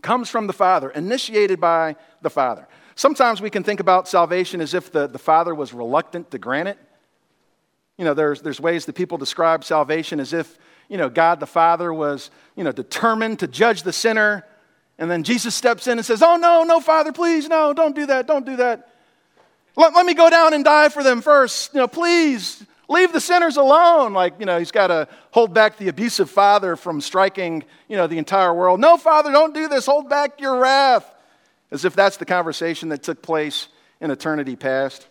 comes 0.02 0.28
from 0.28 0.46
the 0.46 0.52
Father, 0.52 0.90
initiated 0.90 1.60
by 1.60 1.96
the 2.20 2.30
Father. 2.30 2.68
Sometimes 2.94 3.40
we 3.40 3.50
can 3.50 3.64
think 3.64 3.80
about 3.80 4.06
salvation 4.06 4.60
as 4.60 4.74
if 4.74 4.92
the, 4.92 5.06
the 5.06 5.18
Father 5.18 5.54
was 5.54 5.72
reluctant 5.72 6.30
to 6.32 6.38
grant 6.38 6.68
it. 6.68 6.78
You 7.96 8.04
know, 8.04 8.14
there's, 8.14 8.42
there's 8.42 8.60
ways 8.60 8.84
that 8.86 8.94
people 8.94 9.18
describe 9.18 9.64
salvation 9.64 10.20
as 10.20 10.32
if, 10.32 10.58
you 10.88 10.98
know, 10.98 11.08
God 11.08 11.40
the 11.40 11.46
Father 11.46 11.92
was, 11.92 12.30
you 12.56 12.64
know, 12.64 12.72
determined 12.72 13.38
to 13.38 13.46
judge 13.46 13.82
the 13.82 13.92
sinner. 13.92 14.44
And 14.98 15.10
then 15.10 15.22
Jesus 15.22 15.54
steps 15.54 15.86
in 15.86 15.98
and 15.98 16.04
says, 16.04 16.22
Oh, 16.22 16.36
no, 16.36 16.64
no, 16.64 16.80
Father, 16.80 17.12
please, 17.12 17.48
no, 17.48 17.72
don't 17.72 17.94
do 17.94 18.06
that, 18.06 18.26
don't 18.26 18.44
do 18.44 18.56
that. 18.56 18.88
Let, 19.76 19.94
let 19.94 20.04
me 20.04 20.14
go 20.14 20.28
down 20.28 20.52
and 20.52 20.64
die 20.64 20.88
for 20.88 21.02
them 21.02 21.22
first. 21.22 21.72
You 21.72 21.80
know, 21.80 21.88
please, 21.88 22.64
Leave 22.92 23.12
the 23.12 23.20
sinners 23.20 23.56
alone. 23.56 24.12
Like, 24.12 24.34
you 24.38 24.44
know, 24.44 24.58
he's 24.58 24.70
got 24.70 24.88
to 24.88 25.08
hold 25.30 25.54
back 25.54 25.78
the 25.78 25.88
abusive 25.88 26.28
father 26.28 26.76
from 26.76 27.00
striking, 27.00 27.64
you 27.88 27.96
know, 27.96 28.06
the 28.06 28.18
entire 28.18 28.52
world. 28.52 28.80
No, 28.80 28.98
father, 28.98 29.32
don't 29.32 29.54
do 29.54 29.66
this. 29.66 29.86
Hold 29.86 30.10
back 30.10 30.40
your 30.42 30.58
wrath. 30.58 31.10
As 31.70 31.86
if 31.86 31.96
that's 31.96 32.18
the 32.18 32.26
conversation 32.26 32.90
that 32.90 33.02
took 33.02 33.22
place 33.22 33.68
in 34.02 34.10
eternity 34.10 34.56
past. 34.56 35.08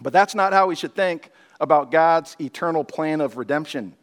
But 0.00 0.12
that's 0.12 0.36
not 0.36 0.52
how 0.52 0.68
we 0.68 0.76
should 0.76 0.94
think 0.94 1.30
about 1.60 1.90
God's 1.90 2.36
eternal 2.40 2.84
plan 2.84 3.20
of 3.20 3.36
redemption. 3.36 3.94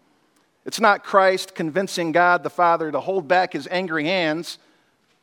It's 0.65 0.81
not 0.81 1.05
Christ 1.05 1.55
convincing 1.55 2.11
God 2.11 2.43
the 2.43 2.49
Father 2.49 2.91
to 2.91 2.99
hold 2.99 3.29
back 3.29 3.53
his 3.53 3.65
angry 3.71 4.05
hands 4.05 4.57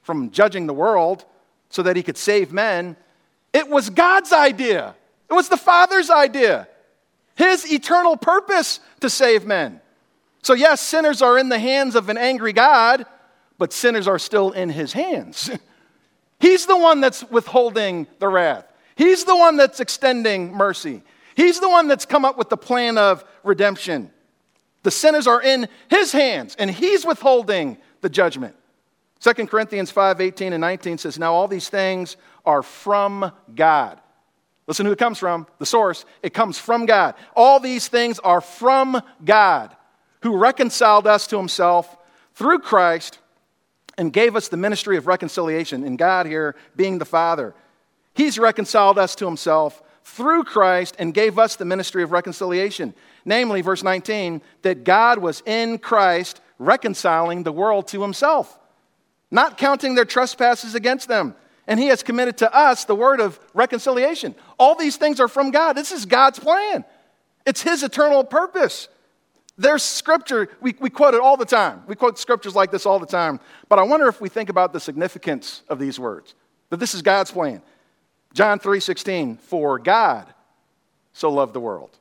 from 0.03 0.31
judging 0.31 0.67
the 0.67 0.73
world 0.73 1.27
so 1.69 1.83
that 1.83 1.95
he 1.95 2.03
could 2.03 2.17
save 2.17 2.53
men. 2.53 2.97
It 3.53 3.69
was 3.69 3.91
God's 3.91 4.33
idea, 4.33 4.95
it 5.29 5.35
was 5.35 5.51
the 5.51 5.59
Father's 5.59 6.09
idea 6.09 6.69
his 7.37 7.71
eternal 7.71 8.17
purpose 8.17 8.81
to 9.01 9.09
save 9.09 9.47
men. 9.47 9.81
So, 10.43 10.55
yes, 10.55 10.81
sinners 10.81 11.23
are 11.23 11.39
in 11.39 11.49
the 11.49 11.59
hands 11.59 11.95
of 11.95 12.09
an 12.09 12.17
angry 12.17 12.53
God, 12.53 13.07
but 13.59 13.73
sinners 13.73 14.09
are 14.09 14.19
still 14.19 14.51
in 14.51 14.71
his 14.71 14.93
hands. 14.93 15.51
He's 16.41 16.67
the 16.67 16.77
one 16.77 17.01
that's 17.01 17.25
withholding 17.31 18.07
the 18.19 18.29
wrath, 18.29 18.71
he's 18.95 19.25
the 19.25 19.35
one 19.35 19.57
that's 19.57 19.81
extending 19.81 20.53
mercy, 20.53 21.03
he's 21.35 21.61
the 21.61 21.69
one 21.69 21.89
that's 21.89 22.05
come 22.05 22.27
up 22.27 22.37
with 22.37 22.51
the 22.51 22.59
plan 22.59 22.99
of 22.99 23.25
redemption. 23.43 24.11
The 24.83 24.91
sinners 24.91 25.27
are 25.27 25.41
in 25.41 25.67
his 25.89 26.13
hands, 26.13 26.55
and 26.59 26.71
he's 26.71 27.07
withholding 27.07 27.79
the 28.03 28.11
judgment. 28.11 28.55
2 29.21 29.47
Corinthians 29.47 29.91
5 29.91 30.21
18 30.21 30.53
and 30.53 30.61
19 30.61 30.99
says, 30.99 31.19
Now 31.19 31.33
all 31.33 31.49
these 31.49 31.71
things 31.71 32.19
are 32.45 32.63
from 32.63 33.33
God 33.55 33.99
Listen 34.67 34.87
who 34.87 34.93
it 34.93 34.99
comes 34.99 35.19
from, 35.19 35.47
the 35.59 35.67
source. 35.67 36.05
It 36.23 36.35
comes 36.35 36.59
from 36.59 36.87
God. 36.87 37.15
All 37.35 37.61
these 37.61 37.89
things 37.89 38.19
are 38.19 38.41
from 38.41 39.01
God, 39.25 39.75
who 40.23 40.37
reconciled 40.37 41.07
us 41.07 41.27
to 41.29 41.37
himself 41.37 41.97
through 42.35 42.59
Christ 42.59 43.19
and 43.97 44.13
gave 44.13 44.35
us 44.35 44.49
the 44.49 44.57
ministry 44.57 44.97
of 44.97 45.07
reconciliation. 45.07 45.85
And 45.85 45.97
God 45.97 46.27
here 46.27 46.57
being 46.75 46.99
the 46.99 47.05
Father. 47.05 47.55
He's 48.15 48.39
reconciled 48.39 48.99
us 48.99 49.15
to 49.17 49.25
himself 49.25 49.83
through 50.03 50.45
Christ 50.45 50.97
and 50.99 51.15
gave 51.15 51.39
us 51.39 51.57
the 51.57 51.65
ministry 51.65 52.03
of 52.03 52.13
reconciliation. 52.13 52.95
Namely, 53.25 53.61
verse 53.61 53.83
19, 53.83 54.43
that 54.63 54.85
God 54.85 55.19
was 55.19 55.43
in 55.47 55.79
Christ 55.79 56.41
reconciling 56.59 57.43
the 57.43 57.53
world 57.53 57.89
to 57.89 58.03
himself, 58.03 58.59
not 59.31 59.59
counting 59.59 59.95
their 59.95 60.05
trespasses 60.05 60.75
against 60.75 61.09
them 61.09 61.35
and 61.67 61.81
he 61.81 61.89
has 61.89 62.03
committed 62.03 62.39
to 62.39 62.55
us 62.55 62.85
the 62.85 62.95
word 62.95 63.21
of 63.21 63.39
reconciliation. 63.55 64.35
All 64.59 64.75
these 64.75 64.97
things 64.97 65.21
are 65.21 65.29
from 65.29 65.51
God. 65.51 65.73
This 65.75 65.93
is 65.93 66.07
God's 66.07 66.39
plan, 66.39 66.85
it's 67.45 67.63
his 67.63 67.83
eternal 67.83 68.25
purpose. 68.25 68.89
There's 69.59 69.83
scripture, 69.83 70.51
we, 70.61 70.75
we 70.81 70.91
quote 70.91 71.15
it 71.15 71.21
all 71.21 71.39
the 71.39 71.47
time. 71.47 71.83
We 71.87 71.95
quote 71.95 72.19
scriptures 72.19 72.55
like 72.55 72.71
this 72.71 72.85
all 72.85 72.99
the 72.99 73.07
time. 73.07 73.41
But 73.71 73.79
I 73.79 73.85
wonder 73.85 74.07
if 74.07 74.21
we 74.21 74.29
think 74.29 74.51
about 74.51 74.75
the 74.75 74.81
significance 74.81 75.63
of 75.71 75.79
these 75.79 75.99
words 75.99 76.35
that 76.69 76.77
this 76.79 76.95
is 76.95 77.01
God's 77.03 77.31
plan. 77.31 77.63
John 78.35 78.59
3:16, 78.59 79.39
for 79.39 79.79
God 79.79 80.27
so 81.15 81.31
loved 81.31 81.55
the 81.55 81.61
world 81.61 81.97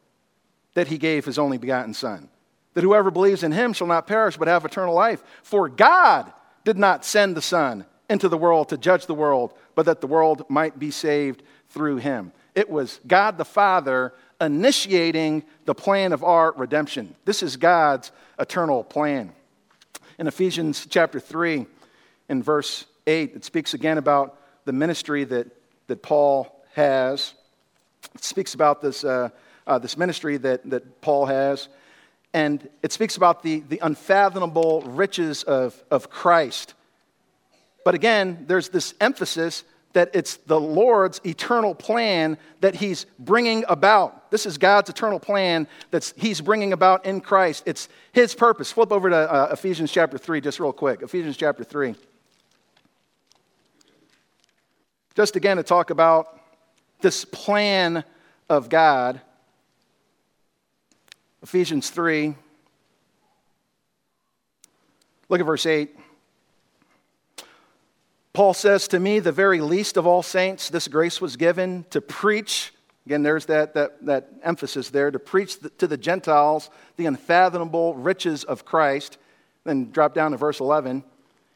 that 0.74 0.90
he 0.90 0.98
gave 0.98 1.24
his 1.24 1.40
only 1.40 1.58
begotten 1.58 1.94
Son, 1.94 2.30
that 2.74 2.84
whoever 2.84 3.10
believes 3.10 3.42
in 3.42 3.54
him 3.54 3.72
shall 3.72 3.88
not 3.88 4.06
perish 4.06 4.36
but 4.36 4.50
have 4.50 4.66
eternal 4.66 4.94
life. 4.94 5.24
For 5.42 5.70
God 5.70 6.34
did 6.66 6.78
not 6.78 7.06
send 7.06 7.38
the 7.38 7.42
Son 7.42 7.86
into 8.10 8.30
the 8.30 8.38
world 8.38 8.70
to 8.70 8.78
judge 8.78 9.06
the 9.06 9.14
world, 9.14 9.54
but 9.74 9.86
that 9.86 10.02
the 10.02 10.08
world 10.08 10.46
might 10.50 10.78
be 10.78 10.92
saved 10.92 11.44
through 11.70 11.98
him. 11.98 12.32
It 12.54 12.70
was 12.70 13.00
God 13.08 13.38
the 13.38 13.46
Father 13.46 14.14
initiating 14.40 15.44
the 15.66 15.76
plan 15.76 16.14
of 16.14 16.24
our 16.24 16.54
redemption. 16.54 17.16
This 17.26 17.42
is 17.42 17.58
God's 17.58 18.12
eternal 18.40 18.84
plan. 18.84 19.32
In 20.20 20.28
Ephesians 20.28 20.88
chapter 20.90 21.20
3, 21.20 21.66
in 22.30 22.44
verse 22.44 22.86
8, 23.08 23.36
it 23.36 23.46
speaks 23.46 23.74
again 23.74 23.98
about 23.98 24.40
the 24.66 24.74
ministry 24.74 25.24
that, 25.26 25.48
that 25.88 26.02
Paul 26.02 26.64
has. 26.74 27.34
It 28.14 28.24
speaks 28.24 28.54
about 28.54 28.82
this, 28.82 29.04
uh, 29.04 29.30
uh, 29.68 29.80
this 29.80 29.98
ministry 29.98 30.38
that, 30.38 30.70
that 30.70 31.02
Paul 31.02 31.26
has. 31.26 31.68
And 32.34 32.68
it 32.84 32.92
speaks 32.92 33.18
about 33.18 33.44
the, 33.44 33.62
the 33.62 33.80
unfathomable 33.82 34.82
riches 34.82 35.44
of, 35.44 35.82
of 35.90 36.10
Christ 36.10 36.75
but 37.86 37.94
again, 37.94 38.46
there's 38.48 38.70
this 38.70 38.96
emphasis 39.00 39.64
that 39.94 40.10
it's 40.14 40.38
the 40.38 40.60
Lord's 40.60 41.22
eternal 41.24 41.74
plan 41.74 42.38
that 42.60 42.76
He's 42.76 43.06
bringing 43.20 43.64
about. 43.70 44.32
This 44.32 44.48
is 44.48 44.58
God's 44.58 44.90
eternal 44.90 45.20
plan 45.20 45.68
that 45.92 46.12
He's 46.18 46.42
bringing 46.42 46.74
about 46.74 47.06
in 47.06 47.22
Christ. 47.22 47.64
It's 47.68 47.88
His 48.12 48.34
purpose. 48.34 48.72
Flip 48.72 48.92
over 48.92 49.10
to 49.12 49.16
uh, 49.16 49.50
Ephesians 49.54 49.92
chapter 49.92 50.18
3, 50.18 50.42
just 50.42 50.60
real 50.60 50.74
quick. 50.74 51.04
Ephesians 51.04 51.38
chapter 51.38 51.64
3. 51.64 51.96
Just 55.14 55.36
again 55.36 55.58
to 55.58 55.64
talk 55.64 55.92
about 55.92 56.42
this 57.02 57.24
plan 57.24 58.04
of 58.50 58.68
God. 58.68 59.22
Ephesians 61.44 61.92
3. 61.92 62.34
Look 65.30 65.40
at 65.40 65.46
verse 65.46 65.68
8. 65.68 65.96
Paul 68.36 68.54
says, 68.54 68.90
To 68.90 69.00
me, 69.00 69.20
the 69.20 69.32
very 69.32 69.62
least 69.62 69.96
of 69.96 70.06
all 70.06 70.22
saints, 70.22 70.70
this 70.70 70.90
grace 70.90 71.22
was 71.22 71.38
given 71.38 71.86
to 71.90 72.02
preach. 72.02 72.74
Again, 73.06 73.24
there's 73.24 73.46
that, 73.46 73.74
that, 73.76 74.06
that 74.06 74.28
emphasis 74.44 74.90
there 74.90 75.10
to 75.10 75.20
preach 75.20 75.62
the, 75.62 75.70
to 75.70 75.88
the 75.88 75.98
Gentiles 75.98 76.70
the 76.98 77.06
unfathomable 77.06 77.96
riches 77.96 78.44
of 78.44 78.66
Christ. 78.66 79.18
Then 79.64 79.90
drop 79.90 80.14
down 80.14 80.32
to 80.32 80.38
verse 80.38 80.60
11. 80.60 81.06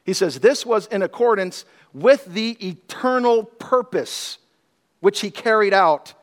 He 0.06 0.14
says, 0.14 0.40
This 0.40 0.66
was 0.66 0.88
in 0.88 1.02
accordance 1.02 1.66
with 1.94 2.24
the 2.26 2.52
eternal 2.66 3.44
purpose 3.44 4.38
which 5.02 5.20
he 5.20 5.32
carried 5.32 5.74
out, 5.74 6.14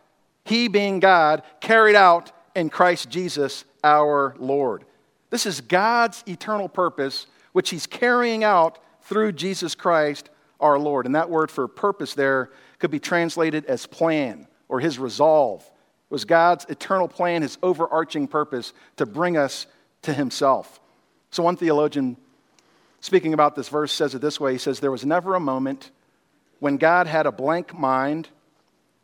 he 0.45 0.69
being 0.69 1.01
God, 1.01 1.43
carried 1.61 1.97
out 1.97 2.33
in 2.55 2.71
Christ 2.71 3.11
Jesus 3.11 3.65
our 3.85 4.35
Lord. 4.39 4.85
This 5.29 5.45
is 5.45 5.61
God's 5.61 6.25
eternal 6.27 6.69
purpose, 6.69 7.27
which 7.53 7.69
he's 7.69 7.87
carrying 7.87 8.43
out 8.43 8.79
through 9.03 9.33
Jesus 9.33 9.75
Christ 9.75 10.31
our 10.61 10.79
Lord. 10.79 11.07
And 11.07 11.15
that 11.15 11.31
word 11.31 11.51
for 11.51 11.69
purpose 11.69 12.15
there 12.15 12.51
could 12.79 12.91
be 12.91 13.01
translated 13.01 13.65
as 13.67 13.87
plan 13.87 14.47
or 14.69 14.81
his 14.81 14.99
resolve. 14.99 15.63
It 15.63 16.15
was 16.15 16.25
God's 16.25 16.65
eternal 16.69 17.09
plan, 17.09 17.43
his 17.43 17.59
overarching 17.63 18.29
purpose 18.29 18.73
to 18.97 19.07
bring 19.07 19.37
us 19.37 19.67
to 20.03 20.13
himself. 20.13 20.81
So, 21.31 21.43
one 21.43 21.57
theologian 21.57 22.17
speaking 23.01 23.35
about 23.35 23.55
this 23.55 23.69
verse 23.69 23.93
says 23.93 24.15
it 24.15 24.21
this 24.21 24.41
way 24.41 24.53
He 24.53 24.59
says, 24.59 24.81
There 24.81 24.91
was 24.91 25.05
never 25.05 25.35
a 25.35 25.41
moment 25.41 25.91
when 26.61 26.77
God 26.77 27.07
had 27.07 27.27
a 27.27 27.33
blank 27.33 27.77
mind 27.79 28.29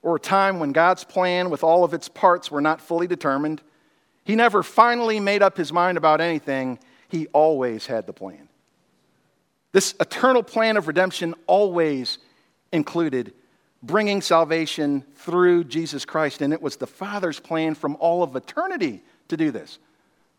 or 0.02 0.16
a 0.16 0.20
time 0.20 0.58
when 0.58 0.72
God's 0.72 1.04
plan 1.04 1.50
with 1.50 1.62
all 1.62 1.84
of 1.84 1.94
its 1.94 2.08
parts 2.08 2.50
were 2.50 2.60
not 2.60 2.80
fully 2.80 3.06
determined. 3.06 3.62
He 4.24 4.34
never 4.36 4.62
finally 4.62 5.20
made 5.20 5.42
up 5.42 5.56
his 5.56 5.72
mind 5.72 5.98
about 5.98 6.20
anything, 6.20 6.78
he 7.08 7.26
always 7.28 7.86
had 7.86 8.06
the 8.06 8.12
plan. 8.12 8.48
This 9.72 9.94
eternal 10.00 10.42
plan 10.42 10.76
of 10.76 10.86
redemption 10.86 11.34
always 11.46 12.18
included 12.72 13.32
bringing 13.82 14.20
salvation 14.20 15.04
through 15.16 15.64
Jesus 15.64 16.04
Christ, 16.04 16.40
and 16.40 16.52
it 16.52 16.62
was 16.62 16.76
the 16.76 16.86
Father's 16.86 17.40
plan 17.40 17.74
from 17.74 17.96
all 17.98 18.22
of 18.22 18.36
eternity 18.36 19.02
to 19.28 19.36
do 19.36 19.50
this. 19.50 19.78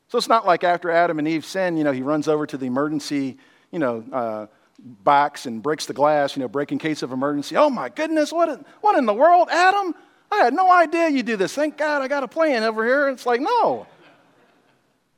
So 0.07 0.17
it's 0.17 0.29
not 0.29 0.45
like 0.45 0.63
after 0.63 0.89
Adam 0.89 1.19
and 1.19 1.27
Eve 1.27 1.43
sin, 1.43 1.75
you 1.75 1.83
know, 1.83 1.91
he 1.91 2.03
runs 2.03 2.27
over 2.27 2.45
to 2.45 2.57
the 2.57 2.67
emergency, 2.67 3.37
you 3.71 3.79
know, 3.79 4.03
uh, 4.13 4.45
box 4.79 5.45
and 5.45 5.61
breaks 5.61 5.85
the 5.85 5.93
glass, 5.93 6.35
you 6.35 6.41
know, 6.41 6.47
break 6.47 6.71
in 6.71 6.79
case 6.79 7.01
of 7.01 7.11
emergency. 7.11 7.57
Oh 7.57 7.69
my 7.69 7.89
goodness, 7.89 8.31
what 8.31 8.49
in, 8.49 8.63
what 8.81 8.97
in 8.97 9.05
the 9.05 9.13
world, 9.13 9.49
Adam? 9.51 9.95
I 10.31 10.37
had 10.37 10.53
no 10.53 10.71
idea 10.71 11.09
you 11.09 11.23
do 11.23 11.35
this. 11.35 11.53
Thank 11.53 11.77
God 11.77 12.01
I 12.01 12.07
got 12.07 12.23
a 12.23 12.27
plan 12.27 12.63
over 12.63 12.85
here. 12.85 13.09
It's 13.09 13.25
like, 13.25 13.41
no. 13.41 13.87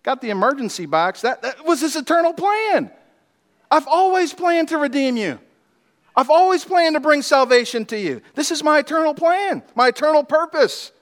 Got 0.03 0.21
the 0.21 0.29
emergency 0.29 0.85
box. 0.85 1.21
That, 1.21 1.41
that 1.41 1.65
was 1.65 1.81
his 1.81 1.95
eternal 1.95 2.33
plan. 2.33 2.91
I've 3.75 3.87
always 3.89 4.33
planned 4.33 4.69
to 4.69 4.77
redeem 4.77 5.17
you. 5.17 5.37
I've 6.15 6.29
always 6.29 6.63
planned 6.63 6.95
to 6.95 7.01
bring 7.01 7.21
salvation 7.21 7.83
to 7.87 7.99
you. 7.99 8.21
This 8.33 8.49
is 8.49 8.63
my 8.63 8.79
eternal 8.79 9.13
plan, 9.13 9.63
my 9.75 9.89
eternal 9.89 10.23
purpose. 10.23 10.93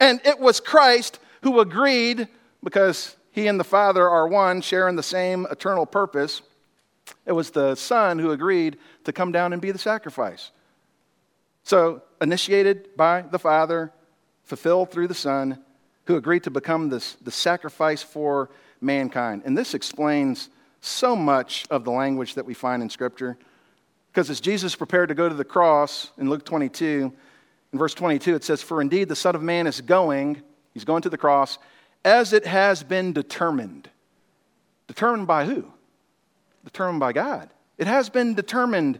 And 0.00 0.20
it 0.24 0.40
was 0.40 0.58
Christ 0.58 1.20
who 1.42 1.60
agreed, 1.60 2.26
because 2.64 3.16
he 3.30 3.46
and 3.46 3.60
the 3.60 3.64
Father 3.64 4.08
are 4.08 4.26
one, 4.26 4.62
sharing 4.62 4.96
the 4.96 5.02
same 5.04 5.46
eternal 5.48 5.86
purpose. 5.86 6.42
It 7.24 7.32
was 7.32 7.50
the 7.50 7.76
Son 7.76 8.18
who 8.18 8.32
agreed 8.32 8.78
to 9.04 9.12
come 9.12 9.30
down 9.30 9.52
and 9.52 9.62
be 9.62 9.70
the 9.70 9.78
sacrifice. 9.78 10.50
So, 11.62 12.02
initiated 12.20 12.96
by 12.96 13.22
the 13.22 13.38
Father, 13.38 13.92
fulfilled 14.42 14.90
through 14.90 15.06
the 15.06 15.14
Son, 15.14 15.62
who 16.06 16.16
agreed 16.16 16.42
to 16.42 16.50
become 16.50 16.88
this, 16.88 17.14
the 17.22 17.30
sacrifice 17.30 18.02
for 18.02 18.50
mankind. 18.80 19.42
And 19.44 19.56
this 19.56 19.72
explains 19.72 20.48
so 20.82 21.16
much 21.16 21.64
of 21.70 21.84
the 21.84 21.90
language 21.90 22.34
that 22.34 22.44
we 22.44 22.54
find 22.54 22.82
in 22.82 22.90
Scripture. 22.90 23.38
Because 24.10 24.28
as 24.28 24.40
Jesus 24.40 24.76
prepared 24.76 25.08
to 25.08 25.14
go 25.14 25.28
to 25.28 25.34
the 25.34 25.44
cross 25.44 26.10
in 26.18 26.28
Luke 26.28 26.44
22, 26.44 27.12
in 27.72 27.78
verse 27.78 27.94
22, 27.94 28.34
it 28.34 28.44
says, 28.44 28.60
For 28.60 28.82
indeed 28.82 29.08
the 29.08 29.16
Son 29.16 29.34
of 29.34 29.42
Man 29.42 29.66
is 29.66 29.80
going, 29.80 30.42
he's 30.74 30.84
going 30.84 31.02
to 31.02 31.08
the 31.08 31.16
cross, 31.16 31.58
as 32.04 32.32
it 32.32 32.44
has 32.44 32.82
been 32.82 33.12
determined. 33.12 33.88
Determined 34.88 35.26
by 35.26 35.46
who? 35.46 35.64
Determined 36.64 37.00
by 37.00 37.12
God. 37.12 37.48
It 37.78 37.86
has 37.86 38.10
been 38.10 38.34
determined 38.34 38.98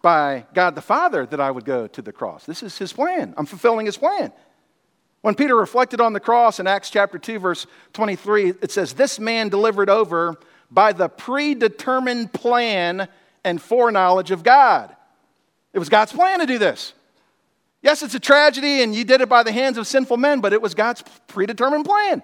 by 0.00 0.46
God 0.54 0.74
the 0.74 0.82
Father 0.82 1.26
that 1.26 1.40
I 1.40 1.50
would 1.50 1.64
go 1.64 1.86
to 1.88 2.02
the 2.02 2.12
cross. 2.12 2.46
This 2.46 2.62
is 2.62 2.78
his 2.78 2.92
plan. 2.92 3.34
I'm 3.36 3.46
fulfilling 3.46 3.86
his 3.86 3.98
plan. 3.98 4.32
When 5.20 5.34
Peter 5.34 5.54
reflected 5.54 6.00
on 6.00 6.14
the 6.14 6.20
cross 6.20 6.58
in 6.58 6.66
Acts 6.66 6.90
chapter 6.90 7.18
2, 7.18 7.38
verse 7.38 7.66
23, 7.92 8.54
it 8.62 8.70
says, 8.70 8.94
This 8.94 9.20
man 9.20 9.48
delivered 9.48 9.90
over 9.90 10.38
by 10.70 10.92
the 10.92 11.08
predetermined 11.08 12.32
plan 12.32 13.08
and 13.44 13.60
foreknowledge 13.60 14.30
of 14.30 14.42
God. 14.42 14.94
It 15.72 15.78
was 15.78 15.88
God's 15.88 16.12
plan 16.12 16.40
to 16.40 16.46
do 16.46 16.58
this. 16.58 16.92
Yes, 17.82 18.02
it's 18.02 18.14
a 18.14 18.20
tragedy, 18.20 18.82
and 18.82 18.94
you 18.94 19.04
did 19.04 19.20
it 19.20 19.28
by 19.28 19.42
the 19.42 19.52
hands 19.52 19.78
of 19.78 19.86
sinful 19.86 20.16
men, 20.16 20.40
but 20.40 20.52
it 20.52 20.60
was 20.60 20.74
God's 20.74 21.04
predetermined 21.28 21.84
plan. 21.84 22.22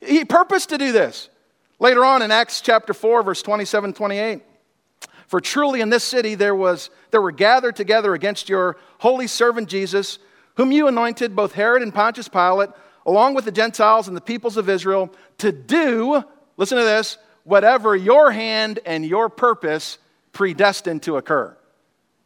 He 0.00 0.24
purposed 0.24 0.70
to 0.70 0.78
do 0.78 0.92
this. 0.92 1.28
Later 1.78 2.04
on 2.04 2.22
in 2.22 2.30
Acts 2.30 2.60
chapter 2.60 2.92
4, 2.92 3.22
verse 3.22 3.42
27 3.42 3.94
28, 3.94 4.42
for 5.26 5.40
truly 5.40 5.80
in 5.80 5.90
this 5.90 6.04
city 6.04 6.34
there, 6.34 6.54
was, 6.54 6.90
there 7.10 7.22
were 7.22 7.32
gathered 7.32 7.76
together 7.76 8.14
against 8.14 8.48
your 8.48 8.76
holy 8.98 9.26
servant 9.26 9.68
Jesus, 9.68 10.18
whom 10.56 10.72
you 10.72 10.86
anointed, 10.88 11.34
both 11.34 11.52
Herod 11.52 11.82
and 11.82 11.94
Pontius 11.94 12.28
Pilate, 12.28 12.70
along 13.06 13.34
with 13.34 13.44
the 13.44 13.52
Gentiles 13.52 14.08
and 14.08 14.16
the 14.16 14.20
peoples 14.20 14.56
of 14.56 14.68
Israel, 14.68 15.10
to 15.38 15.52
do, 15.52 16.22
listen 16.56 16.78
to 16.78 16.84
this, 16.84 17.18
whatever 17.44 17.94
your 17.94 18.30
hand 18.30 18.80
and 18.84 19.04
your 19.04 19.28
purpose 19.28 19.98
predestined 20.32 21.02
to 21.04 21.16
occur. 21.16 21.56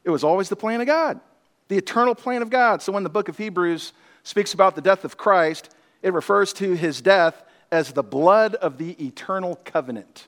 It 0.05 0.11
was 0.11 0.25
always 0.25 0.49
the 0.49 0.57
plan 0.57 0.81
of 0.81 0.87
God, 0.87 1.21
the 1.69 1.77
eternal 1.77 2.15
plan 2.15 2.43
of 2.43 2.51
God. 2.51 2.81
So 2.81 2.93
when 2.93 3.03
the 3.03 3.11
book 3.11 3.29
of 3.29 3.37
Hebrews 3.37 3.93
speaks 4.23 4.55
about 4.55 4.75
the 4.75 4.81
death 4.81 5.05
of 5.05 5.17
Christ, 5.17 5.75
it 6.03 6.13
refers 6.13 6.53
to 6.55 6.75
his 6.75 7.01
death 7.01 7.43
as 7.71 7.93
the 7.93 8.03
blood 8.03 8.55
of 8.55 8.79
the 8.79 8.93
eternal 9.05 9.57
covenant. 9.65 10.27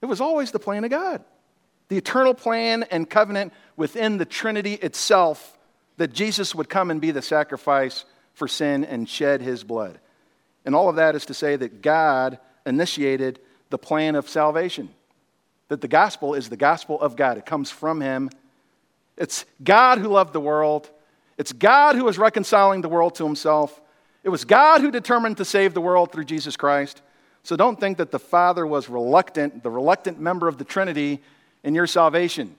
It 0.00 0.06
was 0.06 0.20
always 0.20 0.52
the 0.52 0.58
plan 0.58 0.84
of 0.84 0.90
God. 0.90 1.24
The 1.88 1.96
eternal 1.96 2.34
plan 2.34 2.84
and 2.90 3.08
covenant 3.08 3.52
within 3.76 4.18
the 4.18 4.24
Trinity 4.24 4.74
itself 4.74 5.58
that 5.96 6.12
Jesus 6.12 6.54
would 6.54 6.68
come 6.68 6.90
and 6.90 7.00
be 7.00 7.10
the 7.10 7.22
sacrifice 7.22 8.04
for 8.34 8.48
sin 8.48 8.84
and 8.84 9.08
shed 9.08 9.40
his 9.40 9.64
blood. 9.64 9.98
And 10.64 10.74
all 10.74 10.88
of 10.88 10.96
that 10.96 11.14
is 11.14 11.26
to 11.26 11.34
say 11.34 11.56
that 11.56 11.82
God 11.82 12.38
initiated 12.66 13.38
the 13.70 13.78
plan 13.78 14.14
of 14.14 14.28
salvation. 14.28 14.88
That 15.68 15.80
the 15.80 15.88
gospel 15.88 16.34
is 16.34 16.48
the 16.48 16.56
gospel 16.56 17.00
of 17.00 17.16
God, 17.16 17.38
it 17.38 17.46
comes 17.46 17.70
from 17.70 18.00
Him. 18.00 18.30
It's 19.16 19.44
God 19.62 19.98
who 19.98 20.08
loved 20.08 20.32
the 20.32 20.40
world, 20.40 20.90
it's 21.38 21.52
God 21.52 21.96
who 21.96 22.08
is 22.08 22.18
reconciling 22.18 22.80
the 22.80 22.88
world 22.88 23.14
to 23.16 23.24
Himself. 23.24 23.80
It 24.22 24.30
was 24.30 24.44
God 24.44 24.80
who 24.80 24.90
determined 24.90 25.36
to 25.36 25.44
save 25.44 25.74
the 25.74 25.82
world 25.82 26.10
through 26.10 26.24
Jesus 26.24 26.56
Christ. 26.56 27.02
So 27.42 27.56
don't 27.56 27.78
think 27.78 27.98
that 27.98 28.10
the 28.10 28.18
Father 28.18 28.66
was 28.66 28.88
reluctant, 28.88 29.62
the 29.62 29.70
reluctant 29.70 30.18
member 30.18 30.48
of 30.48 30.56
the 30.56 30.64
Trinity 30.64 31.20
in 31.62 31.74
your 31.74 31.86
salvation, 31.86 32.56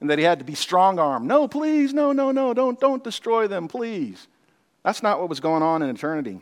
and 0.00 0.10
that 0.10 0.18
he 0.18 0.24
had 0.24 0.38
to 0.38 0.44
be 0.44 0.54
strong 0.54 0.98
armed. 0.98 1.26
No, 1.26 1.48
please, 1.48 1.94
no, 1.94 2.12
no, 2.12 2.30
no, 2.30 2.52
don't, 2.52 2.78
don't 2.78 3.02
destroy 3.02 3.48
them, 3.48 3.68
please. 3.68 4.28
That's 4.84 5.02
not 5.02 5.18
what 5.18 5.30
was 5.30 5.40
going 5.40 5.62
on 5.62 5.82
in 5.82 5.88
eternity. 5.88 6.40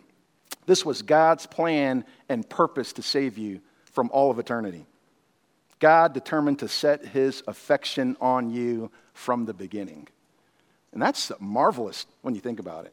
This 0.67 0.85
was 0.85 1.03
God's 1.03 1.47
plan 1.47 2.05
and 2.29 2.49
purpose 2.49 2.93
to 2.95 3.03
save 3.03 3.39
you 3.39 3.61
from 3.97 4.11
all 4.13 4.31
of 4.31 4.39
eternity. 4.39 4.85
God 5.81 6.13
determined 6.13 6.59
to 6.59 6.69
set 6.69 7.07
his 7.07 7.43
affection 7.49 8.15
on 8.21 8.51
you 8.51 8.91
from 9.15 9.47
the 9.47 9.55
beginning. 9.55 10.07
And 10.93 11.01
that's 11.01 11.33
marvelous 11.41 12.05
when 12.21 12.35
you 12.35 12.43
think 12.43 12.61
about 12.61 12.85
it. 12.85 12.93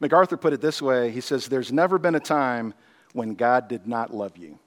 MacArthur 0.00 0.38
put 0.38 0.54
it 0.54 0.62
this 0.62 0.80
way 0.80 1.10
he 1.10 1.20
says, 1.20 1.46
There's 1.46 1.70
never 1.70 1.98
been 1.98 2.14
a 2.14 2.20
time 2.20 2.72
when 3.12 3.34
God 3.34 3.68
did 3.68 3.86
not 3.86 4.14
love 4.14 4.38
you. 4.38 4.58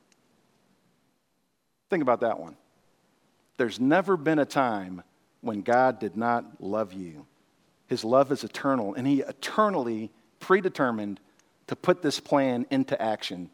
Think 1.90 2.04
about 2.04 2.22
that 2.22 2.40
one. 2.40 2.56
There's 3.58 3.80
never 3.80 4.16
been 4.16 4.38
a 4.38 4.46
time 4.46 5.02
when 5.42 5.64
God 5.64 6.00
did 6.00 6.16
not 6.16 6.62
love 6.62 6.94
you. 6.94 7.26
His 7.88 8.04
love 8.04 8.32
is 8.32 8.44
eternal, 8.44 8.94
and 8.94 9.08
He 9.08 9.22
eternally 9.22 10.12
predetermined 10.40 11.20
to 11.66 11.76
put 11.76 12.04
this 12.04 12.20
plan 12.20 12.68
into 12.70 13.02
action 13.02 13.50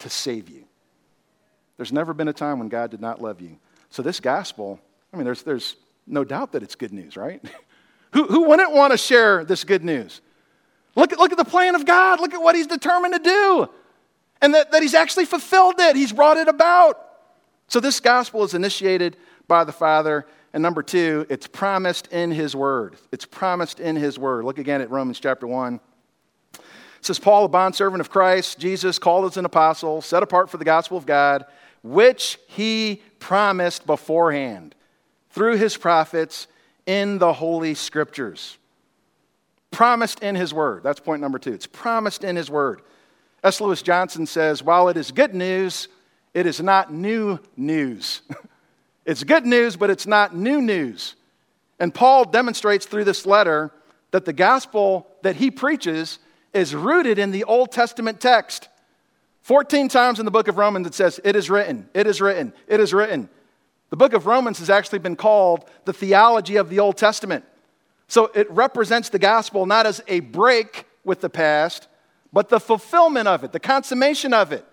to 0.00 0.10
save 0.10 0.50
you. 0.50 0.65
There's 1.76 1.92
never 1.92 2.14
been 2.14 2.28
a 2.28 2.32
time 2.32 2.58
when 2.58 2.68
God 2.68 2.90
did 2.90 3.00
not 3.00 3.20
love 3.20 3.40
you. 3.40 3.58
So, 3.90 4.02
this 4.02 4.20
gospel, 4.20 4.80
I 5.12 5.16
mean, 5.16 5.24
there's, 5.24 5.42
there's 5.42 5.76
no 6.06 6.24
doubt 6.24 6.52
that 6.52 6.62
it's 6.62 6.74
good 6.74 6.92
news, 6.92 7.16
right? 7.16 7.42
who, 8.12 8.26
who 8.26 8.48
wouldn't 8.48 8.72
want 8.72 8.92
to 8.92 8.98
share 8.98 9.44
this 9.44 9.64
good 9.64 9.84
news? 9.84 10.20
Look 10.94 11.12
at, 11.12 11.18
look 11.18 11.32
at 11.32 11.38
the 11.38 11.44
plan 11.44 11.74
of 11.74 11.84
God. 11.84 12.20
Look 12.20 12.34
at 12.34 12.40
what 12.40 12.56
He's 12.56 12.66
determined 12.66 13.14
to 13.14 13.20
do. 13.20 13.68
And 14.40 14.54
that, 14.54 14.72
that 14.72 14.82
He's 14.82 14.94
actually 14.94 15.26
fulfilled 15.26 15.74
it, 15.78 15.96
He's 15.96 16.12
brought 16.12 16.36
it 16.36 16.48
about. 16.48 17.02
So, 17.68 17.80
this 17.80 18.00
gospel 18.00 18.42
is 18.44 18.54
initiated 18.54 19.16
by 19.46 19.64
the 19.64 19.72
Father. 19.72 20.26
And 20.52 20.62
number 20.62 20.82
two, 20.82 21.26
it's 21.28 21.46
promised 21.46 22.06
in 22.08 22.30
His 22.30 22.56
Word. 22.56 22.96
It's 23.12 23.26
promised 23.26 23.78
in 23.78 23.94
His 23.94 24.18
Word. 24.18 24.44
Look 24.46 24.58
again 24.58 24.80
at 24.80 24.90
Romans 24.90 25.20
chapter 25.20 25.46
1. 25.46 25.80
It 26.54 26.60
says, 27.02 27.18
Paul, 27.18 27.44
a 27.44 27.48
bondservant 27.48 28.00
of 28.00 28.08
Christ, 28.08 28.58
Jesus, 28.58 28.98
called 28.98 29.26
as 29.26 29.36
an 29.36 29.44
apostle, 29.44 30.00
set 30.00 30.22
apart 30.22 30.48
for 30.48 30.56
the 30.56 30.64
gospel 30.64 30.96
of 30.96 31.04
God 31.04 31.44
which 31.86 32.38
he 32.48 33.02
promised 33.18 33.86
beforehand 33.86 34.74
through 35.30 35.56
his 35.56 35.76
prophets 35.76 36.46
in 36.86 37.18
the 37.18 37.32
Holy 37.32 37.74
Scriptures. 37.74 38.58
Promised 39.70 40.22
in 40.22 40.34
his 40.34 40.54
word. 40.54 40.82
That's 40.82 41.00
point 41.00 41.20
number 41.20 41.38
two. 41.38 41.52
It's 41.52 41.66
promised 41.66 42.24
in 42.24 42.36
his 42.36 42.50
word. 42.50 42.82
S. 43.44 43.60
Lewis 43.60 43.82
Johnson 43.82 44.26
says, 44.26 44.62
while 44.62 44.88
it 44.88 44.96
is 44.96 45.10
good 45.10 45.34
news, 45.34 45.88
it 46.34 46.46
is 46.46 46.60
not 46.60 46.92
new 46.92 47.38
news. 47.56 48.22
it's 49.04 49.24
good 49.24 49.46
news, 49.46 49.76
but 49.76 49.90
it's 49.90 50.06
not 50.06 50.34
new 50.34 50.60
news. 50.60 51.14
And 51.78 51.94
Paul 51.94 52.24
demonstrates 52.24 52.86
through 52.86 53.04
this 53.04 53.26
letter 53.26 53.70
that 54.10 54.24
the 54.24 54.32
gospel 54.32 55.06
that 55.22 55.36
he 55.36 55.50
preaches 55.50 56.18
is 56.54 56.74
rooted 56.74 57.18
in 57.18 57.30
the 57.30 57.44
Old 57.44 57.70
Testament 57.70 58.20
text. 58.20 58.68
14 59.46 59.86
times 59.86 60.18
in 60.18 60.24
the 60.24 60.32
book 60.32 60.48
of 60.48 60.58
Romans 60.58 60.88
it 60.88 60.94
says, 60.94 61.20
It 61.22 61.36
is 61.36 61.48
written, 61.48 61.88
it 61.94 62.08
is 62.08 62.20
written, 62.20 62.52
it 62.66 62.80
is 62.80 62.92
written. 62.92 63.28
The 63.90 63.96
book 63.96 64.12
of 64.12 64.26
Romans 64.26 64.58
has 64.58 64.68
actually 64.68 64.98
been 64.98 65.14
called 65.14 65.70
the 65.84 65.92
theology 65.92 66.56
of 66.56 66.68
the 66.68 66.80
Old 66.80 66.96
Testament. 66.96 67.44
So 68.08 68.32
it 68.34 68.50
represents 68.50 69.08
the 69.08 69.20
gospel 69.20 69.64
not 69.64 69.86
as 69.86 70.02
a 70.08 70.18
break 70.18 70.86
with 71.04 71.20
the 71.20 71.30
past, 71.30 71.86
but 72.32 72.48
the 72.48 72.58
fulfillment 72.58 73.28
of 73.28 73.44
it, 73.44 73.52
the 73.52 73.60
consummation 73.60 74.34
of 74.34 74.50
it. 74.50 74.66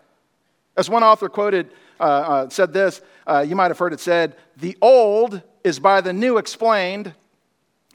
As 0.75 0.89
one 0.89 1.03
author 1.03 1.29
quoted, 1.29 1.69
uh, 1.99 2.03
uh, 2.03 2.49
said 2.49 2.73
this, 2.73 2.99
uh, 3.27 3.45
you 3.47 3.55
might 3.55 3.69
have 3.69 3.77
heard 3.77 3.93
it 3.93 3.99
said, 3.99 4.35
the 4.57 4.75
old 4.81 5.43
is 5.63 5.77
by 5.77 6.01
the 6.01 6.13
new 6.13 6.39
explained, 6.39 7.13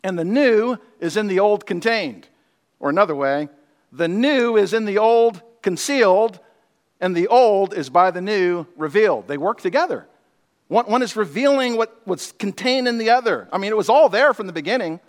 and 0.04 0.16
the 0.16 0.24
new 0.24 0.76
is 1.00 1.16
in 1.16 1.26
the 1.26 1.40
old 1.40 1.66
contained. 1.66 2.28
Or 2.78 2.88
another 2.88 3.16
way, 3.16 3.48
the 3.90 4.06
new 4.06 4.56
is 4.56 4.72
in 4.72 4.84
the 4.84 4.98
old 4.98 5.42
concealed, 5.60 6.38
and 7.00 7.16
the 7.16 7.28
old 7.28 7.74
is 7.74 7.90
by 7.90 8.10
the 8.10 8.20
new 8.20 8.66
revealed. 8.76 9.28
They 9.28 9.38
work 9.38 9.60
together. 9.60 10.06
One, 10.68 10.86
one 10.86 11.02
is 11.02 11.16
revealing 11.16 11.76
what, 11.76 12.00
what's 12.04 12.32
contained 12.32 12.88
in 12.88 12.98
the 12.98 13.10
other. 13.10 13.48
I 13.52 13.58
mean, 13.58 13.70
it 13.70 13.76
was 13.76 13.88
all 13.88 14.08
there 14.08 14.34
from 14.34 14.46
the 14.46 14.52
beginning, 14.52 15.00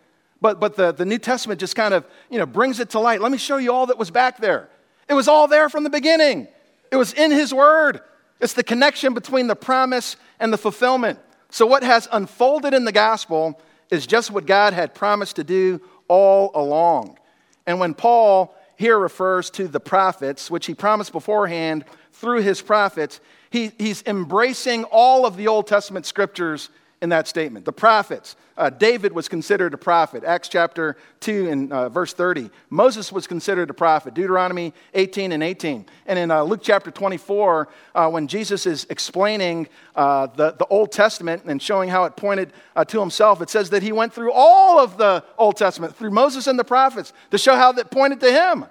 but, 0.42 0.60
but 0.60 0.76
the, 0.76 0.94
the 0.94 1.06
New 1.06 1.18
Testament 1.18 1.60
just 1.60 1.76
kind 1.76 1.94
of 1.94 2.06
you 2.30 2.38
know, 2.38 2.46
brings 2.46 2.80
it 2.80 2.92
to 2.92 3.00
light. 3.00 3.22
Let 3.22 3.32
me 3.32 3.38
show 3.38 3.58
you 3.58 3.74
all 3.74 3.88
that 3.88 3.98
was 3.98 4.10
back 4.10 4.38
there. 4.38 4.70
It 5.10 5.14
was 5.14 5.28
all 5.28 5.48
there 5.48 5.70
from 5.70 5.84
the 5.84 5.90
beginning, 5.90 6.48
it 6.92 6.96
was 6.96 7.14
in 7.14 7.32
His 7.32 7.54
Word. 7.54 8.02
It's 8.40 8.54
the 8.54 8.64
connection 8.64 9.14
between 9.14 9.48
the 9.48 9.56
promise 9.56 10.16
and 10.40 10.54
the 10.54 10.58
fulfillment. 10.58 11.20
So, 11.50 11.66
what 11.66 11.84
has 11.84 12.08
unfolded 12.12 12.74
in 12.74 12.86
the 12.86 12.94
gospel 12.94 13.60
is 13.90 14.08
just 14.08 14.32
what 14.32 14.46
God 14.46 14.72
had 14.72 14.96
promised 14.96 15.36
to 15.36 15.44
do 15.44 15.82
all 16.08 16.52
along. 16.54 17.18
And 17.66 17.80
when 17.80 17.94
Paul 17.94 18.56
here 18.80 18.98
refers 18.98 19.50
to 19.50 19.68
the 19.68 19.80
prophets, 19.82 20.50
which 20.50 20.66
he 20.66 20.74
promised 20.74 21.12
beforehand 21.12 21.84
through 22.14 22.42
his 22.42 22.62
prophets, 22.62 23.20
he, 23.50 23.74
he's 23.78 24.02
embracing 24.06 24.86
all 24.86 25.26
of 25.26 25.36
the 25.36 25.50
Old 25.50 25.68
Testament 25.68 26.06
scriptures 26.06 26.70
in 27.02 27.10
that 27.10 27.28
statement. 27.28 27.66
The 27.66 27.72
prophets. 27.72 28.36
Uh, 28.58 28.70
David 28.70 29.14
was 29.14 29.30
considered 29.30 29.74
a 29.74 29.78
prophet, 29.78 30.26
Acts 30.26 30.50
chapter 30.50 30.98
2 31.22 31.50
and 31.50 31.72
uh, 31.72 31.88
verse 31.88 32.12
30. 32.12 32.50
Moses 32.70 33.10
was 33.10 33.26
considered 33.26 33.70
a 33.70 33.74
prophet, 33.74 34.14
Deuteronomy 34.14 34.74
18 34.94 35.32
and 35.32 35.42
18. 35.42 35.86
And 36.08 36.20
in 36.20 36.30
uh, 36.30 36.44
Luke 36.44 36.60
chapter 36.62 36.92
24, 36.92 37.70
uh, 37.96 38.10
when 38.10 38.28
Jesus 38.28 38.66
is 38.66 38.86
explaining 38.90 39.70
uh, 39.96 40.28
the, 40.28 40.52
the 40.52 40.66
Old 40.66 40.92
Testament 40.92 41.44
and 41.46 41.62
showing 41.62 41.88
how 41.88 42.04
it 42.04 42.18
pointed 42.18 42.52
uh, 42.76 42.84
to 42.86 43.00
himself, 43.00 43.42
it 43.42 43.50
says 43.50 43.70
that 43.70 43.82
he 43.82 43.94
went 43.94 44.14
through 44.14 44.34
all 44.34 44.78
of 44.78 44.98
the 44.98 45.24
Old 45.38 45.56
Testament, 45.56 45.96
through 45.96 46.12
Moses 46.12 46.48
and 46.48 46.60
the 46.60 46.66
prophets, 46.66 47.14
to 47.32 47.38
show 47.38 47.56
how 47.56 47.72
that 47.72 47.92
pointed 47.92 48.20
to 48.20 48.32
him. 48.32 48.66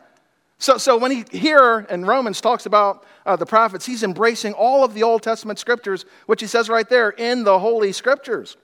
So, 0.58 0.76
so 0.76 0.96
when 0.98 1.12
he 1.12 1.24
here 1.30 1.86
in 1.88 2.04
Romans 2.04 2.40
talks 2.40 2.66
about 2.66 3.04
uh, 3.24 3.36
the 3.36 3.46
prophets, 3.46 3.86
he's 3.86 4.02
embracing 4.02 4.54
all 4.54 4.84
of 4.84 4.92
the 4.92 5.04
Old 5.04 5.22
Testament 5.22 5.58
scriptures, 5.58 6.04
which 6.26 6.40
he 6.40 6.48
says 6.48 6.68
right 6.68 6.88
there 6.88 7.10
in 7.10 7.44
the 7.44 7.58
Holy 7.58 7.92
Scriptures. 7.92 8.56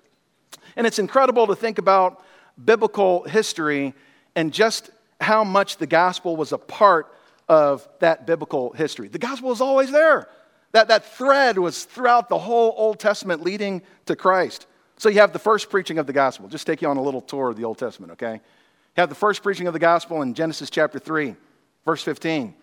And 0.76 0.86
it's 0.86 0.98
incredible 0.98 1.46
to 1.46 1.54
think 1.54 1.78
about 1.78 2.24
biblical 2.62 3.22
history 3.24 3.94
and 4.34 4.52
just 4.52 4.90
how 5.20 5.44
much 5.44 5.76
the 5.76 5.86
gospel 5.86 6.36
was 6.36 6.52
a 6.52 6.58
part 6.58 7.14
of 7.48 7.86
that 8.00 8.26
biblical 8.26 8.72
history. 8.72 9.06
The 9.06 9.18
gospel 9.18 9.50
was 9.50 9.60
always 9.60 9.92
there. 9.92 10.28
That, 10.72 10.88
that 10.88 11.04
thread 11.04 11.58
was 11.58 11.84
throughout 11.84 12.28
the 12.28 12.38
whole 12.38 12.74
Old 12.76 12.98
Testament 12.98 13.42
leading 13.42 13.82
to 14.06 14.16
Christ. 14.16 14.66
So 14.96 15.08
you 15.08 15.20
have 15.20 15.32
the 15.32 15.38
first 15.38 15.70
preaching 15.70 15.98
of 15.98 16.08
the 16.08 16.12
gospel. 16.12 16.48
Just 16.48 16.66
take 16.66 16.82
you 16.82 16.88
on 16.88 16.96
a 16.96 17.02
little 17.02 17.20
tour 17.20 17.50
of 17.50 17.56
the 17.56 17.64
Old 17.64 17.78
Testament, 17.78 18.12
okay? 18.12 18.34
You 18.34 19.00
have 19.00 19.08
the 19.08 19.14
first 19.14 19.44
preaching 19.44 19.68
of 19.68 19.72
the 19.72 19.78
gospel 19.78 20.22
in 20.22 20.34
Genesis 20.34 20.70
chapter 20.70 20.98
3. 20.98 21.36
Verse 21.84 22.02
15 22.02 22.54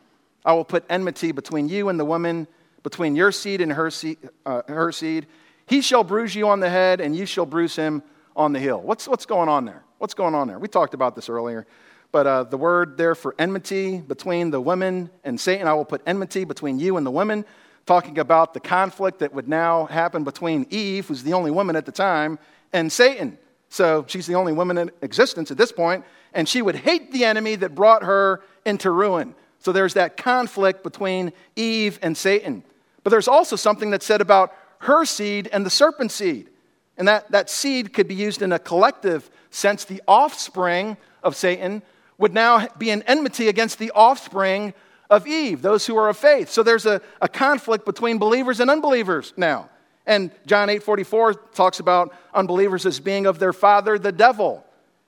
I 0.44 0.54
will 0.54 0.66
put 0.66 0.84
enmity 0.90 1.32
between 1.32 1.70
you 1.70 1.90
and 1.90 2.00
the 2.00 2.06
woman, 2.06 2.48
between 2.84 3.16
your 3.16 3.32
seed 3.32 3.62
and 3.62 3.72
her 3.72 3.92
seed. 3.92 4.18
Uh, 4.46 4.62
her 4.68 4.92
seed. 4.92 5.28
He 5.68 5.82
shall 5.82 6.04
bruise 6.04 6.36
you 6.36 6.50
on 6.50 6.60
the 6.60 6.70
head, 6.70 7.00
and 7.00 7.16
you 7.16 7.26
shall 7.26 7.46
bruise 7.46 7.76
him 7.76 8.04
on 8.36 8.54
the 8.54 8.60
heel. 8.60 8.82
What's, 8.82 9.08
what's 9.08 9.26
going 9.26 9.48
on 9.48 9.66
there? 9.66 9.84
What's 10.00 10.14
going 10.14 10.36
on 10.36 10.48
there? 10.48 10.60
We 10.60 10.68
talked 10.68 10.94
about 10.94 11.16
this 11.16 11.30
earlier. 11.30 11.66
But 12.12 12.28
uh, 12.28 12.44
the 12.44 12.58
word 12.58 12.98
there 12.98 13.16
for 13.16 13.36
enmity 13.40 14.00
between 14.00 14.50
the 14.50 14.60
women 14.60 15.10
and 15.24 15.40
Satan, 15.40 15.68
I 15.68 15.74
will 15.74 15.86
put 15.86 16.02
enmity 16.06 16.44
between 16.44 16.78
you 16.78 16.98
and 16.98 17.06
the 17.06 17.12
women, 17.12 17.46
talking 17.86 18.20
about 18.20 18.54
the 18.54 18.60
conflict 18.60 19.20
that 19.20 19.34
would 19.34 19.48
now 19.48 19.86
happen 19.86 20.24
between 20.24 20.66
Eve, 20.70 21.08
who's 21.08 21.24
the 21.24 21.34
only 21.34 21.52
woman 21.52 21.76
at 21.76 21.86
the 21.86 21.92
time, 21.92 22.38
and 22.74 22.92
Satan. 22.92 23.38
So 23.70 24.04
she's 24.08 24.28
the 24.28 24.36
only 24.36 24.52
woman 24.52 24.78
in 24.78 24.92
existence 25.02 25.52
at 25.52 25.58
this 25.58 25.72
point, 25.72 26.04
and 26.34 26.50
she 26.50 26.62
would 26.62 26.76
hate 26.76 27.14
the 27.14 27.24
enemy 27.24 27.56
that 27.56 27.74
brought 27.74 28.04
her 28.04 28.42
into 28.66 28.92
ruin. 28.92 29.36
So 29.60 29.72
there's 29.72 29.94
that 29.94 30.18
conflict 30.18 30.84
between 30.84 31.34
Eve 31.56 32.00
and 32.02 32.18
Satan. 32.18 32.64
But 33.04 33.12
there's 33.12 33.28
also 33.28 33.56
something 33.56 33.92
that's 33.92 34.06
said 34.06 34.22
about 34.22 34.54
her 34.80 35.06
seed 35.06 35.50
and 35.52 35.66
the 35.66 35.70
serpent 35.70 36.12
seed. 36.12 36.50
And 36.98 37.08
that, 37.08 37.32
that 37.32 37.50
seed 37.50 37.94
could 37.94 38.08
be 38.08 38.16
used 38.16 38.42
in 38.42 38.52
a 38.52 38.60
collective 38.60 39.30
sense. 39.50 39.86
The 39.86 40.02
offspring 40.08 40.98
of 41.24 41.36
Satan 41.36 41.82
would 42.18 42.34
now 42.34 42.68
be 42.78 42.90
an 42.90 43.04
enmity 43.04 43.48
against 43.48 43.80
the 43.80 43.92
offspring 43.92 44.74
of 45.10 45.28
Eve, 45.28 45.62
those 45.62 45.86
who 45.86 45.98
are 45.98 46.10
of 46.10 46.18
faith. 46.18 46.50
So 46.50 46.64
there's 46.64 46.86
a, 46.86 47.02
a 47.22 47.28
conflict 47.28 47.86
between 47.86 48.18
believers 48.18 48.60
and 48.60 48.70
unbelievers 48.70 49.34
now. 49.36 49.70
And 50.06 50.32
John 50.46 50.70
8 50.70 50.82
44 50.82 51.34
talks 51.34 51.80
about 51.80 52.14
unbelievers 52.34 52.86
as 52.86 53.00
being 53.00 53.26
of 53.26 53.38
their 53.38 53.54
father, 53.54 54.00
the 54.00 54.12
devil. 54.12 54.66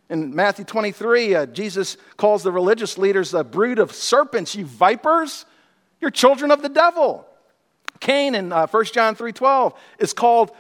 In 0.10 0.36
Matthew 0.36 0.66
23, 0.66 1.36
uh, 1.36 1.46
Jesus 1.48 1.98
calls 2.18 2.44
the 2.44 2.52
religious 2.52 2.98
leaders 2.98 3.34
a 3.34 3.44
brood 3.44 3.80
of 3.80 3.92
serpents, 3.92 4.56
you 4.56 4.66
vipers. 4.66 5.46
You're 6.02 6.12
children 6.12 6.52
of 6.52 6.62
the 6.62 6.70
devil. 6.70 7.26
Cain 8.00 8.36
in 8.36 8.52
uh, 8.52 8.68
1 8.68 8.86
John 8.86 9.16
3:12 9.16 9.74
is 10.00 10.12
called 10.14 10.52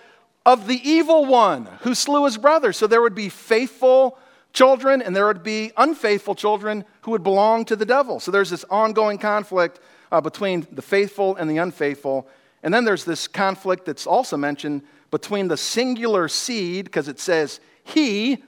of 0.45 0.67
the 0.67 0.79
evil 0.89 1.25
one 1.25 1.67
who 1.81 1.93
slew 1.93 2.25
his 2.25 2.37
brother. 2.37 2.73
So 2.73 2.87
there 2.87 3.01
would 3.01 3.15
be 3.15 3.29
faithful 3.29 4.17
children 4.53 5.01
and 5.01 5.15
there 5.15 5.25
would 5.25 5.43
be 5.43 5.71
unfaithful 5.77 6.35
children 6.35 6.85
who 7.01 7.11
would 7.11 7.23
belong 7.23 7.65
to 7.65 7.75
the 7.75 7.85
devil. 7.85 8.19
So 8.19 8.31
there's 8.31 8.49
this 8.49 8.65
ongoing 8.69 9.17
conflict 9.17 9.79
uh, 10.11 10.21
between 10.21 10.67
the 10.71 10.81
faithful 10.81 11.35
and 11.35 11.49
the 11.49 11.57
unfaithful. 11.57 12.27
And 12.61 12.73
then 12.73 12.85
there's 12.85 13.03
this 13.03 13.27
conflict 13.27 13.85
that's 13.85 14.07
also 14.07 14.37
mentioned 14.37 14.83
between 15.11 15.47
the 15.47 15.57
singular 15.57 16.27
seed, 16.27 16.85
because 16.85 17.07
it 17.07 17.19
says 17.19 17.59
he, 17.83 18.43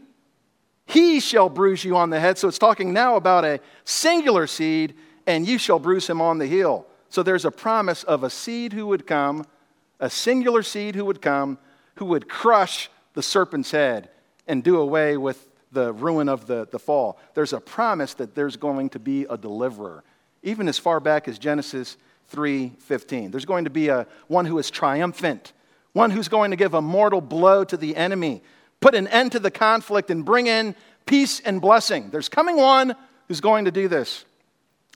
he 0.86 1.20
shall 1.20 1.50
bruise 1.50 1.84
you 1.84 1.98
on 1.98 2.10
the 2.10 2.20
head. 2.20 2.38
So 2.38 2.48
it's 2.48 2.60
talking 2.60 2.94
now 2.94 3.16
about 3.16 3.44
a 3.44 3.60
singular 3.84 4.48
seed, 4.48 4.94
and 5.26 5.48
you 5.48 5.58
shall 5.58 5.80
bruise 5.80 6.08
him 6.08 6.22
on 6.22 6.38
the 6.38 6.48
heel. 6.48 6.86
So 7.10 7.24
there's 7.24 7.46
a 7.46 7.52
promise 7.52 8.04
of 8.04 8.24
a 8.24 8.30
seed 8.30 8.74
who 8.74 8.88
would 8.88 9.08
come, 9.08 9.46
a 10.00 10.10
singular 10.10 10.64
seed 10.64 10.96
who 10.96 11.06
would 11.06 11.22
come, 11.22 11.58
who 11.96 12.06
would 12.06 12.28
crush 12.28 12.90
the 13.14 13.24
serpent's 13.24 13.72
head 13.72 14.10
and 14.48 14.64
do 14.64 14.78
away 14.78 15.18
with 15.18 15.48
the 15.72 15.94
ruin 15.94 16.30
of 16.30 16.48
the, 16.48 16.68
the 16.72 16.80
fall. 16.80 17.20
There's 17.34 17.54
a 17.54 17.60
promise 17.60 18.14
that 18.16 18.36
there's 18.36 18.56
going 18.56 18.90
to 18.90 19.00
be 19.00 19.26
a 19.30 19.38
deliverer, 19.38 20.04
even 20.44 20.68
as 20.68 20.78
far 20.78 21.00
back 21.00 21.28
as 21.28 21.40
Genesis 21.40 21.98
3:15. 22.34 23.32
There's 23.32 23.46
going 23.46 23.66
to 23.66 23.70
be 23.70 23.90
a 23.90 24.08
one 24.28 24.46
who 24.46 24.58
is 24.58 24.70
triumphant, 24.70 25.54
one 25.94 26.12
who's 26.12 26.28
going 26.28 26.52
to 26.52 26.58
give 26.58 26.74
a 26.74 26.82
mortal 26.82 27.22
blow 27.22 27.64
to 27.64 27.78
the 27.78 27.96
enemy, 27.96 28.42
put 28.82 28.96
an 28.96 29.08
end 29.08 29.32
to 29.34 29.40
the 29.40 29.52
conflict, 29.52 30.10
and 30.10 30.24
bring 30.24 30.48
in 30.48 30.76
peace 31.06 31.40
and 31.40 31.62
blessing. 31.62 32.10
There's 32.10 32.30
coming 32.30 32.58
one 32.58 32.96
who's 33.28 33.42
going 33.42 33.66
to 33.66 33.72
do 33.72 33.88
this. 33.88 34.26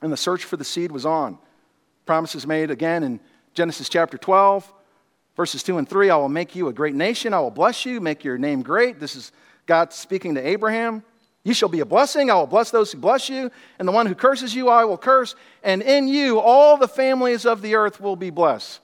And 0.02 0.12
the 0.12 0.16
search 0.16 0.44
for 0.44 0.56
the 0.56 0.64
seed 0.64 0.92
was 0.92 1.04
on. 1.04 1.38
Promises 2.06 2.46
made 2.46 2.70
again 2.70 3.02
in 3.02 3.20
Genesis 3.54 3.88
chapter 3.88 4.16
12, 4.16 4.72
verses 5.36 5.62
2 5.62 5.78
and 5.78 5.88
3. 5.88 6.10
I 6.10 6.16
will 6.16 6.28
make 6.28 6.54
you 6.54 6.68
a 6.68 6.72
great 6.72 6.94
nation. 6.94 7.34
I 7.34 7.40
will 7.40 7.50
bless 7.50 7.84
you, 7.84 8.00
make 8.00 8.24
your 8.24 8.38
name 8.38 8.62
great. 8.62 8.98
This 8.98 9.16
is 9.16 9.32
God 9.66 9.92
speaking 9.92 10.34
to 10.36 10.46
Abraham. 10.46 11.02
You 11.42 11.54
shall 11.54 11.68
be 11.68 11.80
a 11.80 11.86
blessing. 11.86 12.30
I 12.30 12.34
will 12.34 12.46
bless 12.46 12.70
those 12.70 12.92
who 12.92 12.98
bless 12.98 13.28
you, 13.28 13.50
and 13.78 13.88
the 13.88 13.92
one 13.92 14.06
who 14.06 14.14
curses 14.14 14.54
you, 14.54 14.68
I 14.68 14.84
will 14.84 14.98
curse. 14.98 15.34
And 15.62 15.82
in 15.82 16.06
you, 16.06 16.38
all 16.38 16.76
the 16.76 16.88
families 16.88 17.46
of 17.46 17.62
the 17.62 17.76
earth 17.76 18.00
will 18.00 18.16
be 18.16 18.30
blessed. 18.30 18.80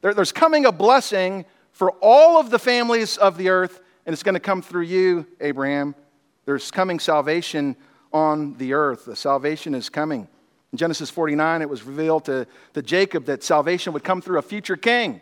There, 0.00 0.14
there's 0.14 0.32
coming 0.32 0.64
a 0.64 0.72
blessing 0.72 1.44
for 1.72 1.90
all 2.00 2.38
of 2.38 2.50
the 2.50 2.58
families 2.58 3.16
of 3.16 3.36
the 3.36 3.48
earth 3.48 3.80
and 4.08 4.14
it's 4.14 4.22
going 4.22 4.32
to 4.32 4.40
come 4.40 4.62
through 4.62 4.84
you, 4.84 5.26
Abraham. 5.38 5.94
There's 6.46 6.70
coming 6.70 6.98
salvation 6.98 7.76
on 8.10 8.54
the 8.54 8.72
earth. 8.72 9.04
The 9.04 9.14
salvation 9.14 9.74
is 9.74 9.90
coming. 9.90 10.26
In 10.72 10.78
Genesis 10.78 11.10
49, 11.10 11.60
it 11.60 11.68
was 11.68 11.82
revealed 11.82 12.24
to, 12.24 12.46
to 12.72 12.80
Jacob 12.80 13.26
that 13.26 13.44
salvation 13.44 13.92
would 13.92 14.04
come 14.04 14.22
through 14.22 14.38
a 14.38 14.42
future 14.42 14.78
king. 14.78 15.20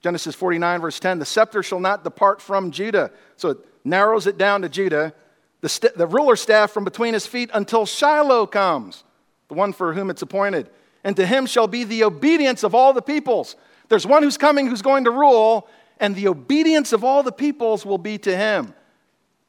Genesis 0.00 0.36
49, 0.36 0.80
verse 0.80 1.00
10 1.00 1.18
the 1.18 1.24
scepter 1.24 1.60
shall 1.64 1.80
not 1.80 2.04
depart 2.04 2.40
from 2.40 2.70
Judah. 2.70 3.10
So 3.34 3.48
it 3.48 3.58
narrows 3.84 4.28
it 4.28 4.38
down 4.38 4.62
to 4.62 4.68
Judah. 4.68 5.12
The, 5.60 5.68
st- 5.68 5.96
the 5.96 6.06
ruler 6.06 6.36
staff 6.36 6.70
from 6.70 6.84
between 6.84 7.14
his 7.14 7.26
feet 7.26 7.50
until 7.52 7.84
Shiloh 7.84 8.46
comes, 8.46 9.02
the 9.48 9.54
one 9.54 9.72
for 9.72 9.92
whom 9.92 10.08
it's 10.08 10.22
appointed. 10.22 10.70
And 11.02 11.16
to 11.16 11.26
him 11.26 11.46
shall 11.46 11.66
be 11.66 11.82
the 11.82 12.04
obedience 12.04 12.62
of 12.62 12.76
all 12.76 12.92
the 12.92 13.02
peoples. 13.02 13.56
There's 13.88 14.06
one 14.06 14.22
who's 14.22 14.38
coming 14.38 14.68
who's 14.68 14.82
going 14.82 15.02
to 15.02 15.10
rule, 15.10 15.68
and 16.00 16.16
the 16.16 16.28
obedience 16.28 16.92
of 16.92 17.04
all 17.04 17.22
the 17.22 17.30
peoples 17.30 17.86
will 17.86 17.98
be 17.98 18.18
to 18.18 18.36
him. 18.36 18.74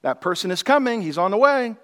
That 0.02 0.22
person 0.22 0.52
is 0.52 0.62
coming, 0.62 1.02
he's 1.02 1.18
on 1.18 1.32
the 1.32 1.38
way. 1.38 1.76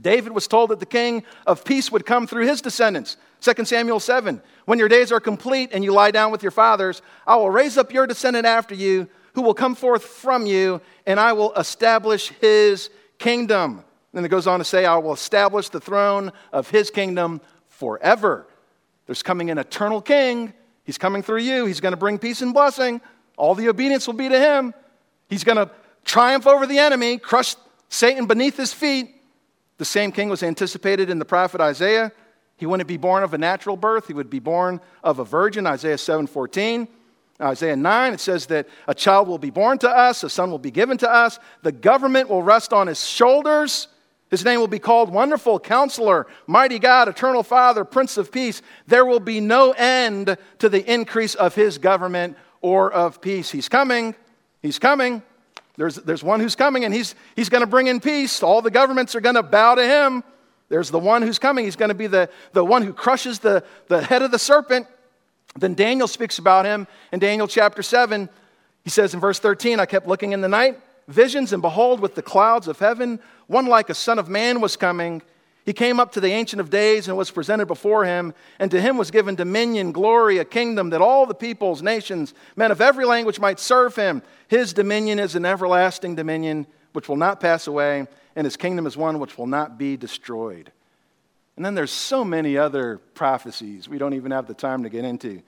David 0.00 0.32
was 0.32 0.46
told 0.46 0.70
that 0.70 0.78
the 0.78 0.86
king 0.86 1.24
of 1.46 1.64
peace 1.64 1.90
would 1.90 2.06
come 2.06 2.26
through 2.26 2.46
his 2.46 2.60
descendants. 2.60 3.16
2 3.40 3.64
Samuel 3.64 3.98
7 3.98 4.40
When 4.66 4.78
your 4.78 4.88
days 4.88 5.10
are 5.10 5.20
complete 5.20 5.70
and 5.72 5.82
you 5.82 5.92
lie 5.92 6.10
down 6.10 6.30
with 6.30 6.42
your 6.42 6.52
fathers, 6.52 7.02
I 7.26 7.36
will 7.36 7.50
raise 7.50 7.76
up 7.76 7.92
your 7.92 8.06
descendant 8.06 8.46
after 8.46 8.74
you, 8.74 9.08
who 9.34 9.42
will 9.42 9.54
come 9.54 9.74
forth 9.74 10.04
from 10.04 10.46
you, 10.46 10.80
and 11.06 11.18
I 11.18 11.32
will 11.32 11.52
establish 11.54 12.28
his 12.40 12.90
kingdom. 13.18 13.84
And 14.12 14.24
it 14.24 14.30
goes 14.30 14.46
on 14.46 14.58
to 14.58 14.64
say, 14.64 14.84
I 14.84 14.96
will 14.96 15.12
establish 15.12 15.68
the 15.68 15.80
throne 15.80 16.32
of 16.52 16.70
his 16.70 16.90
kingdom 16.90 17.40
forever. 17.68 18.46
There's 19.06 19.22
coming 19.22 19.50
an 19.50 19.58
eternal 19.58 20.00
king. 20.00 20.52
He's 20.84 20.98
coming 20.98 21.22
through 21.22 21.42
you. 21.42 21.66
He's 21.66 21.80
going 21.80 21.92
to 21.92 21.98
bring 21.98 22.18
peace 22.18 22.42
and 22.42 22.52
blessing. 22.52 23.00
All 23.38 23.54
the 23.54 23.68
obedience 23.68 24.06
will 24.06 24.14
be 24.14 24.28
to 24.28 24.38
him. 24.38 24.74
He's 25.28 25.44
going 25.44 25.56
to 25.56 25.70
triumph 26.04 26.46
over 26.46 26.66
the 26.66 26.78
enemy, 26.78 27.18
crush 27.18 27.54
Satan 27.88 28.26
beneath 28.26 28.56
his 28.56 28.72
feet. 28.72 29.14
The 29.78 29.84
same 29.84 30.12
king 30.12 30.28
was 30.28 30.42
anticipated 30.42 31.08
in 31.08 31.18
the 31.18 31.24
prophet 31.24 31.60
Isaiah. 31.60 32.12
He 32.56 32.66
wouldn't 32.66 32.88
be 32.88 32.96
born 32.96 33.22
of 33.22 33.32
a 33.32 33.38
natural 33.38 33.76
birth, 33.76 34.08
he 34.08 34.12
would 34.12 34.28
be 34.28 34.40
born 34.40 34.80
of 35.04 35.20
a 35.20 35.24
virgin, 35.24 35.66
Isaiah 35.66 35.96
7:14. 35.96 36.88
Isaiah 37.40 37.76
9, 37.76 38.14
it 38.14 38.20
says 38.20 38.46
that 38.46 38.66
a 38.88 38.94
child 38.94 39.28
will 39.28 39.38
be 39.38 39.50
born 39.50 39.78
to 39.78 39.88
us, 39.88 40.24
a 40.24 40.28
son 40.28 40.50
will 40.50 40.58
be 40.58 40.72
given 40.72 40.98
to 40.98 41.08
us, 41.08 41.38
the 41.62 41.70
government 41.70 42.28
will 42.28 42.42
rest 42.42 42.72
on 42.72 42.88
his 42.88 43.06
shoulders. 43.06 43.86
His 44.28 44.44
name 44.44 44.60
will 44.60 44.66
be 44.66 44.80
called 44.80 45.10
Wonderful 45.10 45.60
Counselor, 45.60 46.26
Mighty 46.46 46.78
God, 46.78 47.08
Eternal 47.08 47.42
Father, 47.42 47.84
Prince 47.84 48.18
of 48.18 48.30
Peace. 48.30 48.60
There 48.86 49.06
will 49.06 49.20
be 49.20 49.40
no 49.40 49.70
end 49.72 50.36
to 50.58 50.68
the 50.68 50.84
increase 50.92 51.34
of 51.34 51.54
his 51.54 51.78
government 51.78 52.36
or 52.60 52.92
of 52.92 53.20
peace. 53.20 53.50
He's 53.50 53.68
coming. 53.68 54.14
He's 54.62 54.78
coming. 54.78 55.22
There's, 55.76 55.94
there's 55.94 56.24
one 56.24 56.40
who's 56.40 56.56
coming, 56.56 56.84
and 56.84 56.92
he's, 56.92 57.14
he's 57.36 57.48
going 57.48 57.60
to 57.60 57.66
bring 57.66 57.86
in 57.86 58.00
peace. 58.00 58.42
All 58.42 58.62
the 58.62 58.70
governments 58.70 59.14
are 59.14 59.20
going 59.20 59.36
to 59.36 59.44
bow 59.44 59.76
to 59.76 59.86
him. 59.86 60.24
There's 60.68 60.90
the 60.90 60.98
one 60.98 61.22
who's 61.22 61.38
coming. 61.38 61.64
He's 61.64 61.76
going 61.76 61.90
to 61.90 61.94
be 61.94 62.08
the, 62.08 62.28
the 62.52 62.64
one 62.64 62.82
who 62.82 62.92
crushes 62.92 63.38
the, 63.38 63.64
the 63.86 64.02
head 64.02 64.22
of 64.22 64.30
the 64.30 64.38
serpent. 64.38 64.86
Then 65.56 65.74
Daniel 65.74 66.08
speaks 66.08 66.38
about 66.38 66.64
him 66.64 66.86
in 67.12 67.20
Daniel 67.20 67.46
chapter 67.46 67.82
7. 67.82 68.28
He 68.84 68.90
says 68.90 69.14
in 69.14 69.20
verse 69.20 69.38
13, 69.38 69.80
I 69.80 69.86
kept 69.86 70.06
looking 70.06 70.32
in 70.32 70.40
the 70.40 70.48
night, 70.48 70.78
visions, 71.06 71.52
and 71.52 71.62
behold, 71.62 72.00
with 72.00 72.14
the 72.14 72.22
clouds 72.22 72.68
of 72.68 72.78
heaven, 72.78 73.20
one 73.46 73.66
like 73.66 73.88
a 73.88 73.94
son 73.94 74.18
of 74.18 74.28
man 74.28 74.60
was 74.60 74.76
coming. 74.76 75.22
He 75.68 75.74
came 75.74 76.00
up 76.00 76.12
to 76.12 76.20
the 76.20 76.32
Ancient 76.32 76.60
of 76.60 76.70
Days 76.70 77.08
and 77.08 77.16
was 77.18 77.30
presented 77.30 77.66
before 77.66 78.06
him, 78.06 78.32
and 78.58 78.70
to 78.70 78.80
him 78.80 78.96
was 78.96 79.10
given 79.10 79.34
dominion, 79.34 79.92
glory, 79.92 80.38
a 80.38 80.44
kingdom 80.46 80.88
that 80.88 81.02
all 81.02 81.26
the 81.26 81.34
peoples, 81.34 81.82
nations, 81.82 82.32
men 82.56 82.70
of 82.70 82.80
every 82.80 83.04
language 83.04 83.38
might 83.38 83.60
serve 83.60 83.94
him. 83.94 84.22
His 84.48 84.72
dominion 84.72 85.18
is 85.18 85.34
an 85.34 85.44
everlasting 85.44 86.14
dominion 86.14 86.66
which 86.94 87.06
will 87.06 87.18
not 87.18 87.38
pass 87.38 87.66
away, 87.66 88.06
and 88.34 88.46
his 88.46 88.56
kingdom 88.56 88.86
is 88.86 88.96
one 88.96 89.18
which 89.18 89.36
will 89.36 89.46
not 89.46 89.76
be 89.76 89.98
destroyed. 89.98 90.72
And 91.56 91.66
then 91.66 91.74
there's 91.74 91.90
so 91.90 92.24
many 92.24 92.56
other 92.56 92.96
prophecies 93.12 93.90
we 93.90 93.98
don't 93.98 94.14
even 94.14 94.30
have 94.30 94.46
the 94.46 94.54
time 94.54 94.84
to 94.84 94.88
get 94.88 95.04
into. 95.04 95.42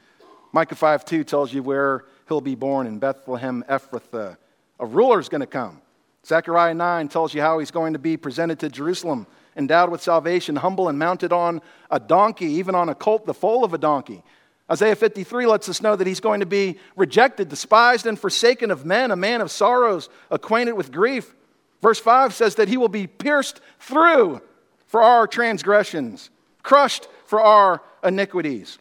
Micah 0.52 0.74
5 0.74 1.02
2 1.06 1.24
tells 1.24 1.50
you 1.50 1.62
where 1.62 2.04
he'll 2.28 2.42
be 2.42 2.56
born 2.56 2.86
in 2.86 2.98
Bethlehem, 2.98 3.64
Ephrathah. 3.70 4.36
A 4.80 4.84
ruler's 4.84 5.30
going 5.30 5.40
to 5.40 5.46
come. 5.46 5.80
Zechariah 6.26 6.74
9 6.74 7.08
tells 7.08 7.32
you 7.32 7.40
how 7.40 7.58
he's 7.58 7.70
going 7.70 7.94
to 7.94 7.98
be 7.98 8.18
presented 8.18 8.58
to 8.58 8.68
Jerusalem 8.68 9.26
endowed 9.56 9.90
with 9.90 10.02
salvation, 10.02 10.56
humble 10.56 10.88
and 10.88 10.98
mounted 10.98 11.32
on 11.32 11.60
a 11.90 12.00
donkey, 12.00 12.46
even 12.46 12.74
on 12.74 12.88
a 12.88 12.94
colt, 12.94 13.26
the 13.26 13.34
foal 13.34 13.64
of 13.64 13.74
a 13.74 13.78
donkey. 13.78 14.22
Isaiah 14.70 14.94
53 14.94 15.46
lets 15.46 15.68
us 15.68 15.82
know 15.82 15.96
that 15.96 16.06
he's 16.06 16.20
going 16.20 16.40
to 16.40 16.46
be 16.46 16.78
rejected, 16.94 17.48
despised, 17.48 18.06
and 18.06 18.18
forsaken 18.18 18.70
of 18.70 18.84
men, 18.84 19.10
a 19.10 19.16
man 19.16 19.40
of 19.40 19.50
sorrows, 19.50 20.08
acquainted 20.30 20.74
with 20.74 20.92
grief. 20.92 21.34
Verse 21.82 21.98
5 21.98 22.32
says 22.32 22.54
that 22.56 22.68
he 22.68 22.76
will 22.76 22.88
be 22.88 23.06
pierced 23.06 23.60
through 23.80 24.40
for 24.86 25.02
our 25.02 25.26
transgressions, 25.26 26.30
crushed 26.62 27.08
for 27.26 27.40
our 27.40 27.82
iniquities. 28.04 28.78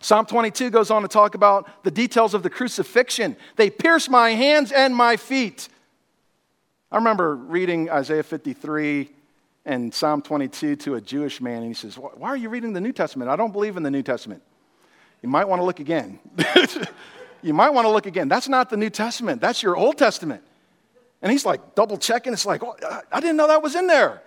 Psalm 0.00 0.26
22 0.26 0.68
goes 0.68 0.90
on 0.90 1.00
to 1.00 1.08
talk 1.08 1.34
about 1.34 1.82
the 1.84 1.90
details 1.90 2.34
of 2.34 2.42
the 2.42 2.50
crucifixion. 2.50 3.36
They 3.56 3.70
pierced 3.70 4.10
my 4.10 4.30
hands 4.30 4.70
and 4.70 4.94
my 4.94 5.16
feet. 5.16 5.68
I 6.92 6.96
remember 6.96 7.34
reading 7.34 7.88
Isaiah 7.88 8.22
53 8.22 9.08
and 9.64 9.92
Psalm 9.94 10.20
22 10.22 10.76
to 10.76 10.94
a 10.96 11.00
Jewish 11.00 11.40
man, 11.40 11.58
and 11.58 11.66
he 11.66 11.74
says, 11.74 11.96
Why 11.96 12.28
are 12.28 12.36
you 12.36 12.48
reading 12.48 12.72
the 12.72 12.80
New 12.80 12.92
Testament? 12.92 13.30
I 13.30 13.36
don't 13.36 13.52
believe 13.52 13.76
in 13.76 13.82
the 13.82 13.90
New 13.90 14.02
Testament. 14.02 14.42
You 15.22 15.28
might 15.28 15.48
want 15.48 15.60
to 15.60 15.64
look 15.64 15.80
again. 15.80 16.18
you 17.42 17.54
might 17.54 17.70
want 17.70 17.86
to 17.86 17.90
look 17.90 18.06
again. 18.06 18.28
That's 18.28 18.48
not 18.48 18.68
the 18.68 18.76
New 18.76 18.90
Testament, 18.90 19.40
that's 19.40 19.62
your 19.62 19.76
Old 19.76 19.96
Testament. 19.96 20.42
And 21.22 21.32
he's 21.32 21.46
like 21.46 21.74
double 21.74 21.96
checking. 21.96 22.34
It's 22.34 22.44
like, 22.44 22.62
oh, 22.62 22.76
I 23.10 23.20
didn't 23.20 23.38
know 23.38 23.48
that 23.48 23.62
was 23.62 23.74
in 23.74 23.86
there. 23.86 24.20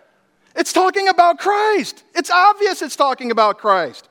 It's 0.56 0.74
talking 0.74 1.08
about 1.08 1.38
Christ. 1.38 2.04
It's 2.16 2.32
obvious 2.32 2.82
it's 2.82 2.96
talking 2.96 3.30
about 3.30 3.60
Christ. 3.60 4.10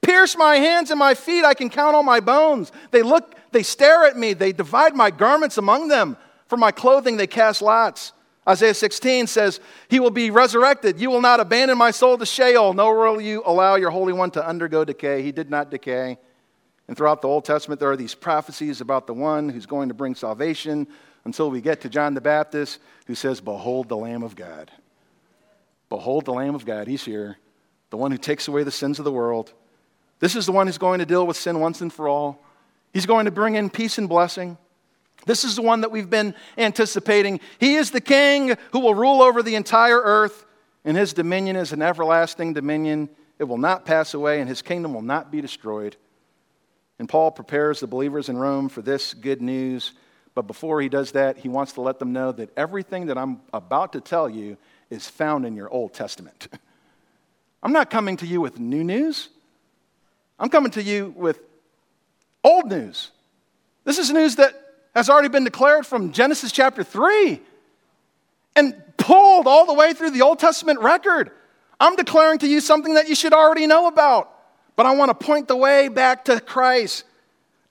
Pierce 0.00 0.34
my 0.36 0.56
hands 0.56 0.90
and 0.90 0.98
my 0.98 1.14
feet, 1.14 1.44
I 1.44 1.52
can 1.52 1.68
count 1.68 1.94
all 1.94 2.02
my 2.02 2.20
bones. 2.20 2.72
They 2.90 3.02
look, 3.02 3.34
they 3.52 3.62
stare 3.62 4.04
at 4.04 4.16
me, 4.16 4.32
they 4.32 4.52
divide 4.52 4.94
my 4.94 5.10
garments 5.10 5.58
among 5.58 5.88
them. 5.88 6.16
For 6.46 6.56
my 6.56 6.72
clothing, 6.72 7.18
they 7.18 7.26
cast 7.26 7.60
lots. 7.60 8.12
Isaiah 8.46 8.74
16 8.74 9.26
says, 9.26 9.60
He 9.88 10.00
will 10.00 10.10
be 10.10 10.30
resurrected. 10.30 11.00
You 11.00 11.10
will 11.10 11.22
not 11.22 11.40
abandon 11.40 11.78
my 11.78 11.90
soul 11.90 12.18
to 12.18 12.26
Sheol, 12.26 12.74
nor 12.74 12.98
will 12.98 13.20
you 13.20 13.42
allow 13.46 13.76
your 13.76 13.90
Holy 13.90 14.12
One 14.12 14.30
to 14.32 14.46
undergo 14.46 14.84
decay. 14.84 15.22
He 15.22 15.32
did 15.32 15.50
not 15.50 15.70
decay. 15.70 16.18
And 16.86 16.96
throughout 16.96 17.22
the 17.22 17.28
Old 17.28 17.46
Testament, 17.46 17.80
there 17.80 17.90
are 17.90 17.96
these 17.96 18.14
prophecies 18.14 18.82
about 18.82 19.06
the 19.06 19.14
one 19.14 19.48
who's 19.48 19.64
going 19.64 19.88
to 19.88 19.94
bring 19.94 20.14
salvation 20.14 20.86
until 21.24 21.50
we 21.50 21.62
get 21.62 21.80
to 21.80 21.88
John 21.88 22.12
the 22.12 22.20
Baptist, 22.20 22.80
who 23.06 23.14
says, 23.14 23.40
Behold 23.40 23.88
the 23.88 23.96
Lamb 23.96 24.22
of 24.22 24.36
God. 24.36 24.70
Behold 25.88 26.26
the 26.26 26.32
Lamb 26.32 26.54
of 26.54 26.66
God. 26.66 26.86
He's 26.86 27.04
here, 27.04 27.38
the 27.88 27.96
one 27.96 28.10
who 28.10 28.18
takes 28.18 28.48
away 28.48 28.62
the 28.62 28.70
sins 28.70 28.98
of 28.98 29.06
the 29.06 29.12
world. 29.12 29.52
This 30.20 30.36
is 30.36 30.44
the 30.44 30.52
one 30.52 30.66
who's 30.66 30.78
going 30.78 30.98
to 30.98 31.06
deal 31.06 31.26
with 31.26 31.36
sin 31.36 31.60
once 31.60 31.80
and 31.80 31.92
for 31.92 32.08
all. 32.08 32.42
He's 32.92 33.06
going 33.06 33.24
to 33.24 33.30
bring 33.30 33.54
in 33.54 33.70
peace 33.70 33.96
and 33.96 34.08
blessing. 34.08 34.58
This 35.26 35.44
is 35.44 35.56
the 35.56 35.62
one 35.62 35.80
that 35.80 35.90
we've 35.90 36.10
been 36.10 36.34
anticipating. 36.58 37.40
He 37.58 37.76
is 37.76 37.90
the 37.90 38.00
king 38.00 38.56
who 38.72 38.80
will 38.80 38.94
rule 38.94 39.22
over 39.22 39.42
the 39.42 39.54
entire 39.54 40.00
earth, 40.00 40.44
and 40.84 40.96
his 40.96 41.12
dominion 41.12 41.56
is 41.56 41.72
an 41.72 41.82
everlasting 41.82 42.52
dominion. 42.52 43.08
It 43.38 43.44
will 43.44 43.58
not 43.58 43.86
pass 43.86 44.14
away, 44.14 44.40
and 44.40 44.48
his 44.48 44.62
kingdom 44.62 44.94
will 44.94 45.02
not 45.02 45.30
be 45.30 45.40
destroyed. 45.40 45.96
And 46.98 47.08
Paul 47.08 47.30
prepares 47.30 47.80
the 47.80 47.86
believers 47.86 48.28
in 48.28 48.36
Rome 48.36 48.68
for 48.68 48.82
this 48.82 49.14
good 49.14 49.42
news. 49.42 49.92
But 50.34 50.42
before 50.42 50.80
he 50.80 50.88
does 50.88 51.12
that, 51.12 51.38
he 51.38 51.48
wants 51.48 51.72
to 51.74 51.80
let 51.80 51.98
them 51.98 52.12
know 52.12 52.32
that 52.32 52.50
everything 52.56 53.06
that 53.06 53.18
I'm 53.18 53.40
about 53.52 53.92
to 53.92 54.00
tell 54.00 54.28
you 54.28 54.56
is 54.90 55.08
found 55.08 55.46
in 55.46 55.56
your 55.56 55.70
Old 55.70 55.94
Testament. 55.94 56.48
I'm 57.62 57.72
not 57.72 57.88
coming 57.88 58.16
to 58.18 58.26
you 58.26 58.40
with 58.40 58.58
new 58.60 58.84
news, 58.84 59.30
I'm 60.38 60.50
coming 60.50 60.72
to 60.72 60.82
you 60.82 61.14
with 61.16 61.40
old 62.42 62.68
news. 62.68 63.10
This 63.84 63.98
is 63.98 64.10
news 64.10 64.36
that 64.36 64.54
has 64.94 65.10
already 65.10 65.28
been 65.28 65.44
declared 65.44 65.86
from 65.86 66.12
Genesis 66.12 66.52
chapter 66.52 66.84
3 66.84 67.40
and 68.56 68.74
pulled 68.96 69.46
all 69.46 69.66
the 69.66 69.74
way 69.74 69.92
through 69.92 70.10
the 70.10 70.22
Old 70.22 70.38
Testament 70.38 70.80
record. 70.80 71.30
I'm 71.80 71.96
declaring 71.96 72.38
to 72.38 72.48
you 72.48 72.60
something 72.60 72.94
that 72.94 73.08
you 73.08 73.14
should 73.14 73.32
already 73.32 73.66
know 73.66 73.88
about, 73.88 74.30
but 74.76 74.86
I 74.86 74.94
want 74.94 75.10
to 75.10 75.14
point 75.14 75.48
the 75.48 75.56
way 75.56 75.88
back 75.88 76.24
to 76.26 76.40
Christ. 76.40 77.04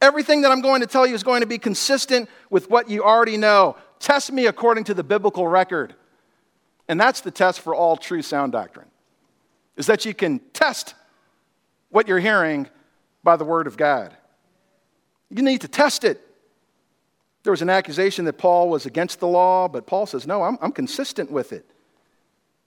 Everything 0.01 0.41
that 0.41 0.51
I'm 0.51 0.61
going 0.61 0.81
to 0.81 0.87
tell 0.87 1.07
you 1.07 1.15
is 1.15 1.23
going 1.23 1.41
to 1.41 1.47
be 1.47 1.57
consistent 1.57 2.29
with 2.49 2.69
what 2.69 2.89
you 2.89 3.03
already 3.03 3.37
know. 3.37 3.77
Test 3.99 4.33
me 4.33 4.47
according 4.47 4.83
to 4.85 4.93
the 4.93 5.03
biblical 5.03 5.47
record. 5.47 5.95
And 6.89 6.99
that's 6.99 7.21
the 7.21 7.31
test 7.31 7.61
for 7.61 7.73
all 7.73 7.95
true 7.95 8.21
sound 8.21 8.51
doctrine. 8.51 8.87
Is 9.77 9.87
that 9.87 10.03
you 10.03 10.13
can 10.13 10.39
test 10.51 10.93
what 11.89 12.09
you're 12.09 12.19
hearing 12.19 12.67
by 13.23 13.37
the 13.37 13.45
word 13.45 13.65
of 13.65 13.77
God. 13.77 14.15
You 15.29 15.41
need 15.41 15.61
to 15.61 15.69
test 15.69 16.03
it. 16.03 16.19
There 17.43 17.51
was 17.51 17.61
an 17.61 17.69
accusation 17.69 18.25
that 18.25 18.37
Paul 18.37 18.69
was 18.69 18.85
against 18.85 19.19
the 19.19 19.27
law, 19.27 19.67
but 19.67 19.85
Paul 19.85 20.05
says, 20.05 20.25
no, 20.25 20.43
I'm, 20.43 20.57
I'm 20.61 20.71
consistent 20.71 21.29
with 21.29 21.51
it. 21.51 21.65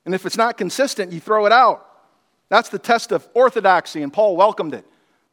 And 0.05 0.15
if 0.15 0.27
it's 0.27 0.37
not 0.37 0.59
consistent, 0.59 1.13
you 1.13 1.21
throw 1.21 1.47
it 1.47 1.53
out. 1.53 1.87
That's 2.49 2.69
the 2.69 2.79
test 2.79 3.11
of 3.11 3.27
orthodoxy, 3.35 4.03
and 4.03 4.13
Paul 4.13 4.37
welcomed 4.37 4.75
it. 4.75 4.85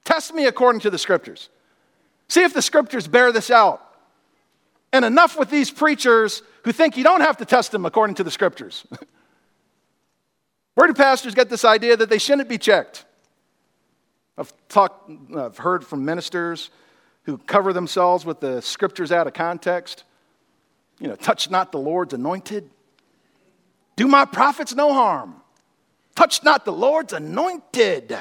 Test 0.06 0.34
me 0.34 0.46
according 0.46 0.82
to 0.82 0.90
the 0.90 0.98
scriptures. 0.98 1.50
See 2.28 2.42
if 2.42 2.54
the 2.54 2.62
scriptures 2.62 3.08
bear 3.08 3.32
this 3.32 3.52
out. 3.52 3.82
And 4.92 5.04
enough 5.06 5.38
with 5.38 5.50
these 5.50 5.72
preachers 5.72 6.42
who 6.64 6.72
think 6.72 6.98
you 6.98 7.04
don't 7.04 7.22
have 7.22 7.38
to 7.38 7.46
test 7.46 7.72
them 7.72 7.86
according 7.86 8.16
to 8.16 8.24
the 8.24 8.32
scriptures. 8.32 8.86
Where 10.76 10.88
do 10.88 10.94
pastors 10.94 11.36
get 11.36 11.50
this 11.50 11.66
idea 11.66 11.98
that 11.98 12.10
they 12.10 12.18
shouldn't 12.18 12.50
be 12.50 12.58
checked? 12.58 13.06
I've 14.38 14.54
talked, 14.70 15.12
I've 15.36 15.58
heard 15.58 15.86
from 15.86 16.06
ministers 16.06 16.72
who 17.24 17.38
cover 17.38 17.74
themselves 17.74 18.26
with 18.26 18.40
the 18.40 18.62
scriptures 18.62 19.12
out 19.12 19.28
of 19.28 19.34
context. 19.34 20.04
You 21.00 21.08
know, 21.08 21.16
touch 21.16 21.50
not 21.50 21.72
the 21.72 21.80
Lord's 21.80 22.14
anointed. 22.14 22.70
Do 23.96 24.08
my 24.08 24.26
prophets 24.26 24.76
no 24.76 24.94
harm. 24.94 25.36
Touch 26.16 26.44
not 26.44 26.66
the 26.66 26.74
Lord's 26.74 27.14
anointed. 27.14 28.18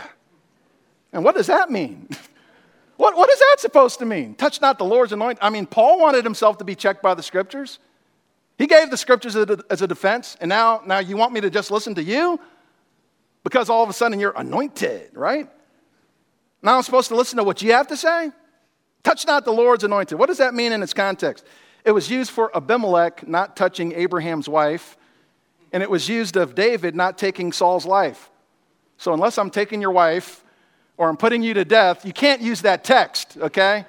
And 1.12 1.24
what 1.24 1.34
does 1.34 1.48
that 1.48 1.70
mean? 1.70 2.09
what, 2.96 3.16
what 3.16 3.30
is 3.30 3.38
that 3.38 3.57
supposed 3.59 3.98
to 3.98 4.07
mean? 4.07 4.34
Touch 4.34 4.61
not 4.61 4.78
the 4.78 4.84
Lord's 4.84 5.12
anointed. 5.12 5.42
I 5.42 5.50
mean, 5.50 5.66
Paul 5.66 6.00
wanted 6.00 6.24
himself 6.24 6.59
to 6.59 6.64
be 6.64 6.74
checked 6.74 7.03
by 7.03 7.14
the 7.14 7.22
scriptures. 7.22 7.78
He 8.59 8.66
gave 8.66 8.90
the 8.90 8.96
scriptures 8.96 9.34
as 9.36 9.82
a 9.82 9.86
defense, 9.86 10.36
and 10.40 10.48
now, 10.48 10.82
now 10.86 10.98
you 10.98 11.16
want 11.16 11.32
me 11.32 11.40
to 11.40 11.50
just 11.50 11.70
listen 11.70 11.94
to 11.96 12.03
you? 12.03 12.38
Because 13.44 13.68
all 13.68 13.82
of 13.82 13.90
a 13.90 13.92
sudden 13.92 14.20
you're 14.20 14.34
anointed, 14.36 15.11
right? 15.14 15.48
Now 16.62 16.76
I'm 16.76 16.82
supposed 16.82 17.09
to 17.09 17.16
listen 17.16 17.38
to 17.38 17.44
what 17.44 17.61
you 17.61 17.72
have 17.72 17.88
to 17.88 17.96
say? 17.96 18.30
Touch 19.03 19.26
not 19.26 19.44
the 19.44 19.53
Lord's 19.53 19.84
anointed. 19.84 20.18
What 20.18 20.28
does 20.28 20.38
that 20.38 20.55
mean 20.55 20.72
in 20.72 20.82
its 20.82 20.94
context? 20.94 21.44
It 21.84 21.92
was 21.92 22.11
used 22.11 22.30
for 22.30 22.57
Abimelech 22.57 23.26
not 23.26 23.57
touching 23.57 23.92
Abraham's 23.92 24.48
wife, 24.48 24.96
and 25.72 25.82
it 25.82 25.90
was 25.90 26.09
used 26.09 26.36
of 26.36 26.55
David 26.55 26.94
not 26.94 27.18
taking 27.18 27.53
Saul's 27.53 27.86
life. 27.86 28.30
So, 28.98 29.12
unless 29.12 29.38
I'm 29.38 29.50
taking 29.50 29.80
your 29.80 29.90
wife 29.90 30.44
or 30.96 31.09
I'm 31.09 31.16
putting 31.16 31.42
you 31.42 31.55
to 31.55 31.64
death, 31.64 32.05
you 32.05 32.12
can't 32.12 32.40
use 32.40 32.62
that 32.62 32.84
text, 32.84 33.36
okay? 33.38 33.86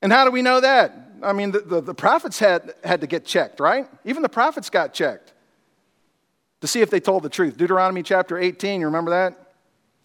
and 0.00 0.12
how 0.12 0.24
do 0.24 0.30
we 0.30 0.42
know 0.42 0.60
that? 0.60 0.94
I 1.22 1.32
mean, 1.32 1.50
the, 1.50 1.60
the, 1.60 1.80
the, 1.80 1.94
prophets 1.94 2.38
had, 2.38 2.74
had 2.84 3.00
to 3.00 3.06
get 3.06 3.24
checked, 3.24 3.58
right? 3.58 3.88
Even 4.04 4.22
the 4.22 4.28
prophets 4.28 4.70
got 4.70 4.92
checked 4.92 5.32
to 6.60 6.66
see 6.66 6.82
if 6.82 6.90
they 6.90 7.00
told 7.00 7.22
the 7.22 7.28
truth. 7.28 7.56
Deuteronomy 7.56 8.02
chapter 8.02 8.38
18, 8.38 8.80
you 8.80 8.86
remember 8.86 9.10
that? 9.10 9.45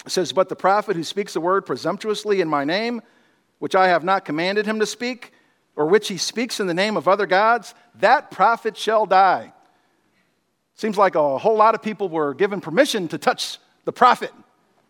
It 0.05 0.11
says, 0.11 0.33
But 0.33 0.49
the 0.49 0.55
prophet 0.55 0.95
who 0.95 1.03
speaks 1.03 1.35
a 1.35 1.41
word 1.41 1.65
presumptuously 1.65 2.41
in 2.41 2.47
my 2.47 2.63
name, 2.63 3.01
which 3.59 3.75
I 3.75 3.87
have 3.87 4.03
not 4.03 4.25
commanded 4.25 4.65
him 4.65 4.79
to 4.79 4.85
speak, 4.85 5.33
or 5.75 5.85
which 5.85 6.07
he 6.07 6.17
speaks 6.17 6.59
in 6.59 6.67
the 6.67 6.73
name 6.73 6.97
of 6.97 7.07
other 7.07 7.25
gods, 7.25 7.73
that 7.99 8.31
prophet 8.31 8.75
shall 8.75 9.05
die. 9.05 9.53
Seems 10.75 10.97
like 10.97 11.15
a 11.15 11.37
whole 11.37 11.57
lot 11.57 11.75
of 11.75 11.81
people 11.81 12.09
were 12.09 12.33
given 12.33 12.61
permission 12.61 13.07
to 13.09 13.17
touch 13.17 13.59
the 13.85 13.91
prophet 13.91 14.31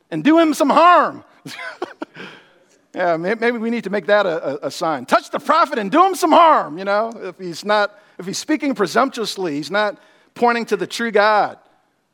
and 0.10 0.24
do 0.24 0.38
him 0.38 0.54
some 0.54 0.70
harm. 0.70 1.24
yeah, 2.96 3.18
maybe 3.18 3.52
we 3.58 3.70
need 3.70 3.84
to 3.84 3.90
make 3.90 4.06
that 4.06 4.26
a, 4.26 4.68
a, 4.68 4.72
sign. 4.72 5.06
Touch 5.06 5.30
the 5.32 5.40
prophet 5.40 5.80
and 5.80 5.92
do 5.92 6.06
him 6.06 6.16
some 6.16 6.32
harm, 6.32 6.78
you 6.78 6.86
know, 6.86 7.12
if 7.16 7.38
he's 7.38 7.66
not, 7.66 8.00
if 8.18 8.26
he's 8.26 8.38
speaking 8.38 8.76
presumptuously, 8.76 9.56
he's 9.56 9.72
not 9.72 9.98
pointing 10.34 10.66
to 10.66 10.78
the 10.78 10.88
true 10.88 11.12
God. 11.12 11.58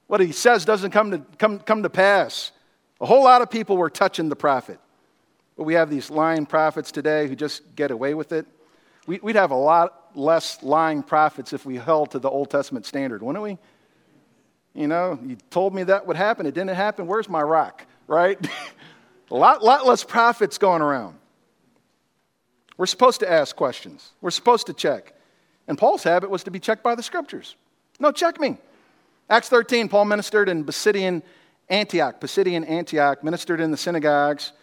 What 0.07 0.21
he 0.21 0.31
says 0.31 0.65
doesn't 0.65 0.91
come 0.91 1.11
to, 1.11 1.21
come, 1.37 1.59
come 1.59 1.83
to 1.83 1.89
pass. 1.89 2.51
A 2.99 3.05
whole 3.05 3.23
lot 3.23 3.41
of 3.41 3.49
people 3.49 3.77
were 3.77 3.89
touching 3.89 4.29
the 4.29 4.35
prophet. 4.35 4.79
But 5.55 5.63
we 5.63 5.73
have 5.73 5.89
these 5.89 6.09
lying 6.09 6.45
prophets 6.45 6.91
today 6.91 7.27
who 7.27 7.35
just 7.35 7.75
get 7.75 7.91
away 7.91 8.13
with 8.13 8.31
it. 8.31 8.45
We'd 9.07 9.35
have 9.35 9.51
a 9.51 9.55
lot 9.55 10.15
less 10.15 10.61
lying 10.61 11.01
prophets 11.01 11.53
if 11.53 11.65
we 11.65 11.77
held 11.77 12.11
to 12.11 12.19
the 12.19 12.29
Old 12.29 12.49
Testament 12.49 12.85
standard, 12.85 13.23
wouldn't 13.23 13.43
we? 13.43 13.57
You 14.73 14.87
know, 14.87 15.17
you 15.25 15.37
told 15.49 15.73
me 15.73 15.83
that 15.83 16.05
would 16.05 16.17
happen. 16.17 16.45
It 16.45 16.53
didn't 16.53 16.75
happen. 16.75 17.07
Where's 17.07 17.29
my 17.29 17.41
rock? 17.41 17.85
Right? 18.05 18.37
a 19.31 19.35
lot, 19.35 19.63
lot 19.63 19.87
less 19.87 20.03
prophets 20.03 20.57
going 20.57 20.81
around. 20.81 21.17
We're 22.77 22.85
supposed 22.85 23.21
to 23.21 23.31
ask 23.31 23.55
questions, 23.55 24.11
we're 24.21 24.31
supposed 24.31 24.67
to 24.67 24.73
check. 24.73 25.13
And 25.67 25.77
Paul's 25.77 26.03
habit 26.03 26.29
was 26.29 26.43
to 26.43 26.51
be 26.51 26.59
checked 26.59 26.83
by 26.83 26.95
the 26.95 27.03
scriptures. 27.03 27.55
No, 27.99 28.11
check 28.11 28.39
me. 28.39 28.57
Acts 29.29 29.49
13, 29.49 29.89
Paul 29.89 30.05
ministered 30.05 30.47
in 30.47 30.63
Pisidian 30.63 31.23
Antioch. 31.69 32.19
Pisidian 32.19 32.67
Antioch 32.67 33.23
ministered 33.23 33.59
in 33.59 33.71
the 33.71 33.77
synagogues. 33.77 34.53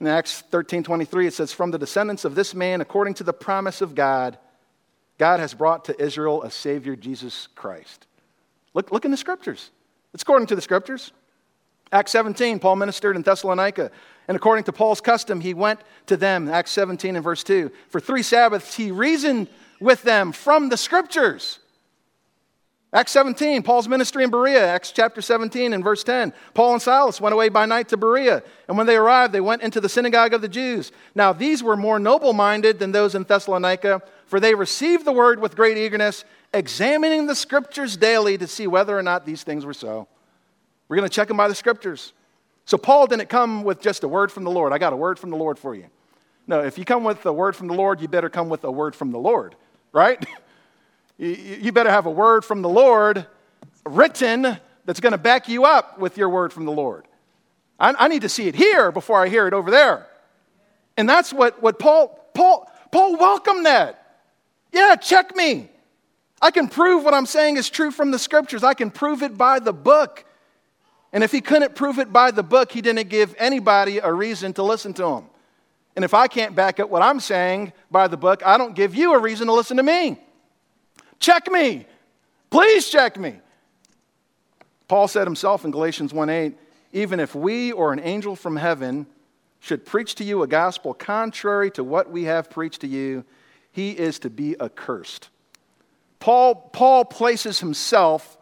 In 0.00 0.06
Acts 0.06 0.42
13 0.50 0.82
23, 0.82 1.26
it 1.26 1.34
says, 1.34 1.52
From 1.52 1.70
the 1.70 1.78
descendants 1.78 2.24
of 2.24 2.34
this 2.34 2.54
man, 2.54 2.80
according 2.80 3.14
to 3.14 3.24
the 3.24 3.32
promise 3.32 3.80
of 3.80 3.94
God, 3.94 4.38
God 5.18 5.40
has 5.40 5.54
brought 5.54 5.86
to 5.86 6.00
Israel 6.00 6.42
a 6.42 6.50
Savior, 6.50 6.94
Jesus 6.94 7.48
Christ. 7.54 8.06
Look, 8.74 8.92
look 8.92 9.04
in 9.04 9.10
the 9.10 9.16
scriptures. 9.16 9.70
It's 10.14 10.22
according 10.22 10.46
to 10.48 10.54
the 10.54 10.62
scriptures. 10.62 11.12
Acts 11.90 12.12
17, 12.12 12.58
Paul 12.58 12.76
ministered 12.76 13.16
in 13.16 13.22
Thessalonica. 13.22 13.90
And 14.28 14.36
according 14.36 14.64
to 14.64 14.72
Paul's 14.72 15.00
custom, 15.00 15.40
he 15.40 15.54
went 15.54 15.80
to 16.06 16.16
them, 16.16 16.48
Acts 16.48 16.70
17 16.72 17.16
and 17.16 17.24
verse 17.24 17.42
2. 17.42 17.70
For 17.88 17.98
three 17.98 18.22
Sabbaths, 18.22 18.74
he 18.74 18.90
reasoned 18.90 19.48
with 19.80 20.02
them 20.02 20.32
from 20.32 20.68
the 20.68 20.76
scriptures 20.76 21.58
Acts 22.90 23.12
17, 23.12 23.62
Paul's 23.62 23.86
ministry 23.86 24.24
in 24.24 24.30
Berea, 24.30 24.66
Acts 24.66 24.92
chapter 24.92 25.20
17 25.20 25.74
and 25.74 25.84
verse 25.84 26.02
10. 26.02 26.32
Paul 26.54 26.72
and 26.72 26.80
Silas 26.80 27.20
went 27.20 27.34
away 27.34 27.50
by 27.50 27.66
night 27.66 27.88
to 27.88 27.98
Berea, 27.98 28.42
and 28.66 28.78
when 28.78 28.86
they 28.86 28.96
arrived, 28.96 29.34
they 29.34 29.42
went 29.42 29.60
into 29.60 29.78
the 29.78 29.90
synagogue 29.90 30.32
of 30.32 30.40
the 30.40 30.48
Jews. 30.48 30.90
Now, 31.14 31.34
these 31.34 31.62
were 31.62 31.76
more 31.76 31.98
noble 31.98 32.32
minded 32.32 32.78
than 32.78 32.92
those 32.92 33.14
in 33.14 33.24
Thessalonica, 33.24 34.00
for 34.26 34.40
they 34.40 34.54
received 34.54 35.04
the 35.04 35.12
word 35.12 35.38
with 35.38 35.54
great 35.54 35.76
eagerness, 35.76 36.24
examining 36.54 37.26
the 37.26 37.34
scriptures 37.34 37.98
daily 37.98 38.38
to 38.38 38.46
see 38.46 38.66
whether 38.66 38.98
or 38.98 39.02
not 39.02 39.26
these 39.26 39.42
things 39.42 39.66
were 39.66 39.74
so. 39.74 40.08
We're 40.88 40.96
going 40.96 41.08
to 41.08 41.14
check 41.14 41.28
them 41.28 41.36
by 41.36 41.48
the 41.48 41.54
scriptures. 41.54 42.14
So, 42.64 42.78
Paul 42.78 43.06
didn't 43.06 43.28
come 43.28 43.64
with 43.64 43.82
just 43.82 44.02
a 44.02 44.08
word 44.08 44.32
from 44.32 44.44
the 44.44 44.50
Lord. 44.50 44.72
I 44.72 44.78
got 44.78 44.94
a 44.94 44.96
word 44.96 45.18
from 45.18 45.28
the 45.28 45.36
Lord 45.36 45.58
for 45.58 45.74
you. 45.74 45.88
No, 46.46 46.60
if 46.64 46.78
you 46.78 46.86
come 46.86 47.04
with 47.04 47.26
a 47.26 47.32
word 47.34 47.54
from 47.54 47.66
the 47.66 47.74
Lord, 47.74 48.00
you 48.00 48.08
better 48.08 48.30
come 48.30 48.48
with 48.48 48.64
a 48.64 48.72
word 48.72 48.96
from 48.96 49.10
the 49.10 49.18
Lord, 49.18 49.56
right? 49.92 50.24
You 51.18 51.72
better 51.72 51.90
have 51.90 52.06
a 52.06 52.10
word 52.10 52.44
from 52.44 52.62
the 52.62 52.68
Lord 52.68 53.26
written 53.84 54.58
that's 54.84 55.00
going 55.00 55.12
to 55.12 55.18
back 55.18 55.48
you 55.48 55.64
up 55.64 55.98
with 55.98 56.16
your 56.16 56.28
word 56.28 56.52
from 56.52 56.64
the 56.64 56.72
Lord. 56.72 57.06
I, 57.78 57.94
I, 57.98 58.08
need 58.08 58.22
to 58.22 58.28
see 58.28 58.46
it 58.46 58.54
here 58.54 58.92
before 58.92 59.22
I 59.22 59.28
hear 59.28 59.46
it 59.46 59.52
over 59.52 59.70
there. 59.70 60.06
And 60.96 61.08
that's 61.08 61.32
what, 61.32 61.62
what 61.62 61.78
Paul, 61.78 62.18
Paul, 62.34 62.70
Paul 62.90 63.16
welcomed 63.16 63.66
that. 63.66 64.16
Yeah, 64.72 64.96
check 64.96 65.34
me. 65.36 65.68
I 66.40 66.50
can 66.50 66.68
prove 66.68 67.04
what 67.04 67.14
I'm 67.14 67.26
saying 67.26 67.56
is 67.56 67.68
true 67.68 67.90
from 67.90 68.10
the 68.12 68.18
scriptures. 68.18 68.62
I 68.62 68.74
can 68.74 68.90
prove 68.90 69.22
it 69.22 69.36
by 69.36 69.58
the 69.58 69.72
book. 69.72 70.24
And 71.12 71.24
if 71.24 71.32
he 71.32 71.40
couldn't 71.40 71.74
prove 71.74 71.98
it 71.98 72.12
by 72.12 72.30
the 72.30 72.42
book, 72.42 72.70
he 72.70 72.80
didn't 72.80 73.08
give 73.08 73.34
anybody 73.38 73.98
a 73.98 74.12
reason 74.12 74.52
to 74.54 74.62
listen 74.62 74.94
to 74.94 75.04
him. 75.04 75.24
And 75.96 76.04
if 76.04 76.14
I 76.14 76.28
can't 76.28 76.54
back 76.54 76.78
up 76.78 76.90
what 76.90 77.02
I'm 77.02 77.18
saying 77.18 77.72
by 77.90 78.06
the 78.06 78.16
book, 78.16 78.46
I 78.46 78.56
don't 78.56 78.74
give 78.74 78.94
you 78.94 79.14
a 79.14 79.18
reason 79.18 79.48
to 79.48 79.52
listen 79.52 79.78
to 79.78 79.82
me. 79.82 80.20
Check 81.18 81.50
me. 81.50 81.86
Please 82.50 82.88
check 82.88 83.18
me. 83.18 83.40
Paul 84.88 85.08
said 85.08 85.26
himself 85.26 85.64
in 85.64 85.70
Galatians 85.70 86.12
1:8, 86.12 86.56
even 86.92 87.20
if 87.20 87.34
we 87.34 87.72
or 87.72 87.92
an 87.92 88.00
angel 88.00 88.34
from 88.34 88.56
heaven 88.56 89.06
should 89.60 89.84
preach 89.84 90.14
to 90.16 90.24
you 90.24 90.42
a 90.42 90.46
gospel 90.46 90.94
contrary 90.94 91.70
to 91.72 91.84
what 91.84 92.10
we 92.10 92.24
have 92.24 92.48
preached 92.48 92.80
to 92.80 92.86
you, 92.86 93.24
he 93.70 93.90
is 93.90 94.18
to 94.20 94.30
be 94.30 94.58
accursed. 94.60 95.28
Paul, 96.20 96.54
Paul 96.54 97.04
places 97.04 97.60
himself 97.60 98.38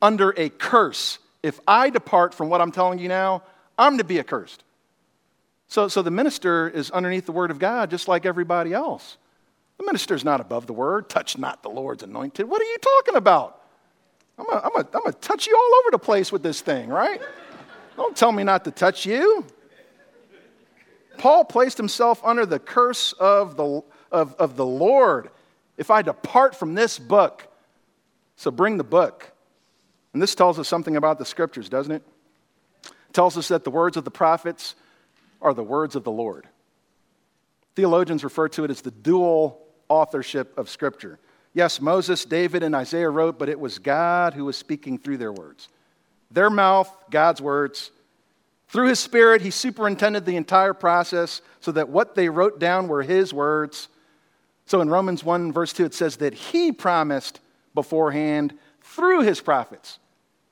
under 0.00 0.30
a 0.36 0.48
curse. 0.48 1.18
If 1.42 1.60
I 1.66 1.90
depart 1.90 2.34
from 2.34 2.48
what 2.48 2.60
I'm 2.60 2.72
telling 2.72 2.98
you 2.98 3.08
now, 3.08 3.42
I'm 3.78 3.98
to 3.98 4.04
be 4.04 4.18
accursed. 4.18 4.64
So, 5.68 5.88
so 5.88 6.02
the 6.02 6.10
minister 6.10 6.68
is 6.68 6.90
underneath 6.90 7.26
the 7.26 7.32
word 7.32 7.50
of 7.50 7.58
God 7.58 7.90
just 7.90 8.08
like 8.08 8.26
everybody 8.26 8.72
else. 8.72 9.16
The 9.78 9.84
minister's 9.84 10.24
not 10.24 10.40
above 10.40 10.66
the 10.66 10.72
word. 10.72 11.08
Touch 11.08 11.36
not 11.36 11.62
the 11.62 11.68
Lord's 11.68 12.02
anointed. 12.02 12.48
What 12.48 12.60
are 12.60 12.64
you 12.64 12.78
talking 12.78 13.16
about? 13.16 13.60
I'm 14.38 14.44
going 14.44 14.84
to 14.84 15.12
touch 15.20 15.46
you 15.46 15.56
all 15.56 15.80
over 15.80 15.90
the 15.92 15.98
place 15.98 16.32
with 16.32 16.42
this 16.42 16.60
thing, 16.60 16.88
right? 16.88 17.20
Don't 17.96 18.16
tell 18.16 18.32
me 18.32 18.42
not 18.42 18.64
to 18.64 18.70
touch 18.70 19.06
you. 19.06 19.46
Paul 21.18 21.44
placed 21.44 21.76
himself 21.76 22.20
under 22.24 22.44
the 22.44 22.58
curse 22.58 23.12
of 23.14 23.56
the, 23.56 23.82
of, 24.10 24.34
of 24.34 24.56
the 24.56 24.66
Lord 24.66 25.30
if 25.76 25.90
I 25.90 26.02
depart 26.02 26.56
from 26.56 26.74
this 26.74 26.98
book. 26.98 27.46
So 28.36 28.50
bring 28.50 28.76
the 28.76 28.84
book. 28.84 29.30
And 30.12 30.20
this 30.20 30.34
tells 30.34 30.58
us 30.58 30.68
something 30.68 30.96
about 30.96 31.18
the 31.18 31.24
scriptures, 31.24 31.68
doesn't 31.68 31.92
it? 31.92 32.02
It 32.84 33.12
tells 33.12 33.36
us 33.38 33.48
that 33.48 33.64
the 33.64 33.70
words 33.70 33.96
of 33.96 34.04
the 34.04 34.10
prophets 34.10 34.74
are 35.40 35.54
the 35.54 35.62
words 35.62 35.94
of 35.94 36.02
the 36.04 36.10
Lord. 36.10 36.48
Theologians 37.76 38.24
refer 38.24 38.48
to 38.50 38.64
it 38.64 38.70
as 38.70 38.80
the 38.80 38.90
dual 38.90 39.63
authorship 39.88 40.56
of 40.58 40.68
Scripture. 40.68 41.18
Yes, 41.52 41.80
Moses, 41.80 42.24
David, 42.24 42.62
and 42.62 42.74
Isaiah 42.74 43.10
wrote, 43.10 43.38
but 43.38 43.48
it 43.48 43.60
was 43.60 43.78
God 43.78 44.34
who 44.34 44.44
was 44.44 44.56
speaking 44.56 44.98
through 44.98 45.18
their 45.18 45.32
words. 45.32 45.68
Their 46.30 46.50
mouth, 46.50 46.92
God's 47.10 47.40
words. 47.40 47.92
Through 48.68 48.88
his 48.88 48.98
Spirit, 48.98 49.40
he 49.40 49.50
superintended 49.50 50.26
the 50.26 50.36
entire 50.36 50.74
process 50.74 51.42
so 51.60 51.70
that 51.72 51.88
what 51.88 52.16
they 52.16 52.28
wrote 52.28 52.58
down 52.58 52.88
were 52.88 53.02
his 53.02 53.32
words. 53.32 53.88
So 54.66 54.80
in 54.80 54.88
Romans 54.88 55.22
1, 55.22 55.52
verse 55.52 55.72
2, 55.72 55.84
it 55.84 55.94
says 55.94 56.16
that 56.16 56.34
he 56.34 56.72
promised 56.72 57.40
beforehand 57.74 58.54
through 58.80 59.22
his 59.22 59.40
prophets. 59.40 59.98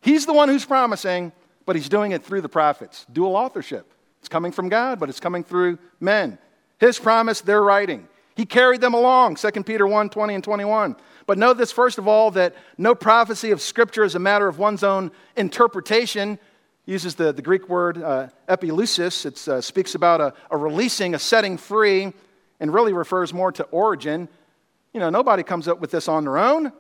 He's 0.01 0.27
the 0.27 0.33
one 0.33 0.49
who's 0.49 0.65
promising, 0.65 1.33
but 1.67 1.75
he's 1.75 1.89
doing 1.89 2.13
it 2.13 2.25
through 2.25 2.43
the 2.43 2.49
prophets. 2.49 3.07
Dual 3.13 3.35
authorship. 3.35 3.93
It's 4.21 4.29
coming 4.29 4.53
from 4.53 4.69
God, 4.69 5.01
but 5.01 5.09
it's 5.09 5.21
coming 5.21 5.43
through 5.43 5.79
men. 5.99 6.39
His 6.79 6.99
promise, 6.99 7.41
they're 7.41 7.63
writing. 7.63 8.07
He 8.35 8.47
carried 8.47 8.81
them 8.81 8.95
along, 8.95 9.37
2 9.37 9.51
Peter 9.65 9.87
1 9.87 10.11
20 10.11 10.35
and 10.35 10.45
21. 10.45 10.97
But 11.27 11.39
know 11.39 11.53
this, 11.53 11.71
first 11.71 11.99
of 11.99 12.09
all, 12.09 12.31
that 12.33 12.55
no 12.79 12.95
prophecy 12.95 13.51
of 13.51 13.61
Scripture 13.61 14.05
is 14.05 14.15
a 14.15 14.19
matter 14.19 14.49
of 14.49 14.59
one's 14.59 14.83
own 14.83 15.13
interpretation. 15.37 16.39
He 16.85 16.93
uses 16.93 17.15
the, 17.15 17.33
the 17.33 17.43
Greek 17.43 17.69
word 17.69 18.03
uh, 18.03 18.29
epilusis. 18.49 19.27
It 19.27 19.49
uh, 19.49 19.61
speaks 19.61 19.95
about 19.95 20.21
a, 20.21 20.35
a 20.51 20.57
releasing, 20.57 21.15
a 21.15 21.19
setting 21.19 21.57
free, 21.57 22.13
and 22.59 22.75
really 22.75 22.93
refers 22.93 23.33
more 23.33 23.53
to 23.53 23.65
origin. 23.65 24.29
You 24.93 25.01
know, 25.01 25.11
nobody 25.11 25.43
comes 25.43 25.69
up 25.69 25.81
with 25.81 25.91
this 25.91 26.09
on 26.09 26.25
their 26.25 26.39
own. 26.39 26.73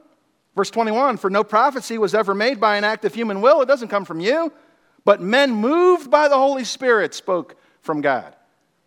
Verse 0.56 0.70
21 0.70 1.18
For 1.18 1.30
no 1.30 1.44
prophecy 1.44 1.98
was 1.98 2.14
ever 2.14 2.34
made 2.34 2.60
by 2.60 2.76
an 2.76 2.84
act 2.84 3.04
of 3.04 3.14
human 3.14 3.40
will, 3.40 3.62
it 3.62 3.66
doesn't 3.66 3.88
come 3.88 4.04
from 4.04 4.20
you, 4.20 4.52
but 5.04 5.20
men 5.20 5.52
moved 5.52 6.10
by 6.10 6.28
the 6.28 6.36
Holy 6.36 6.64
Spirit 6.64 7.14
spoke 7.14 7.56
from 7.80 8.00
God. 8.00 8.34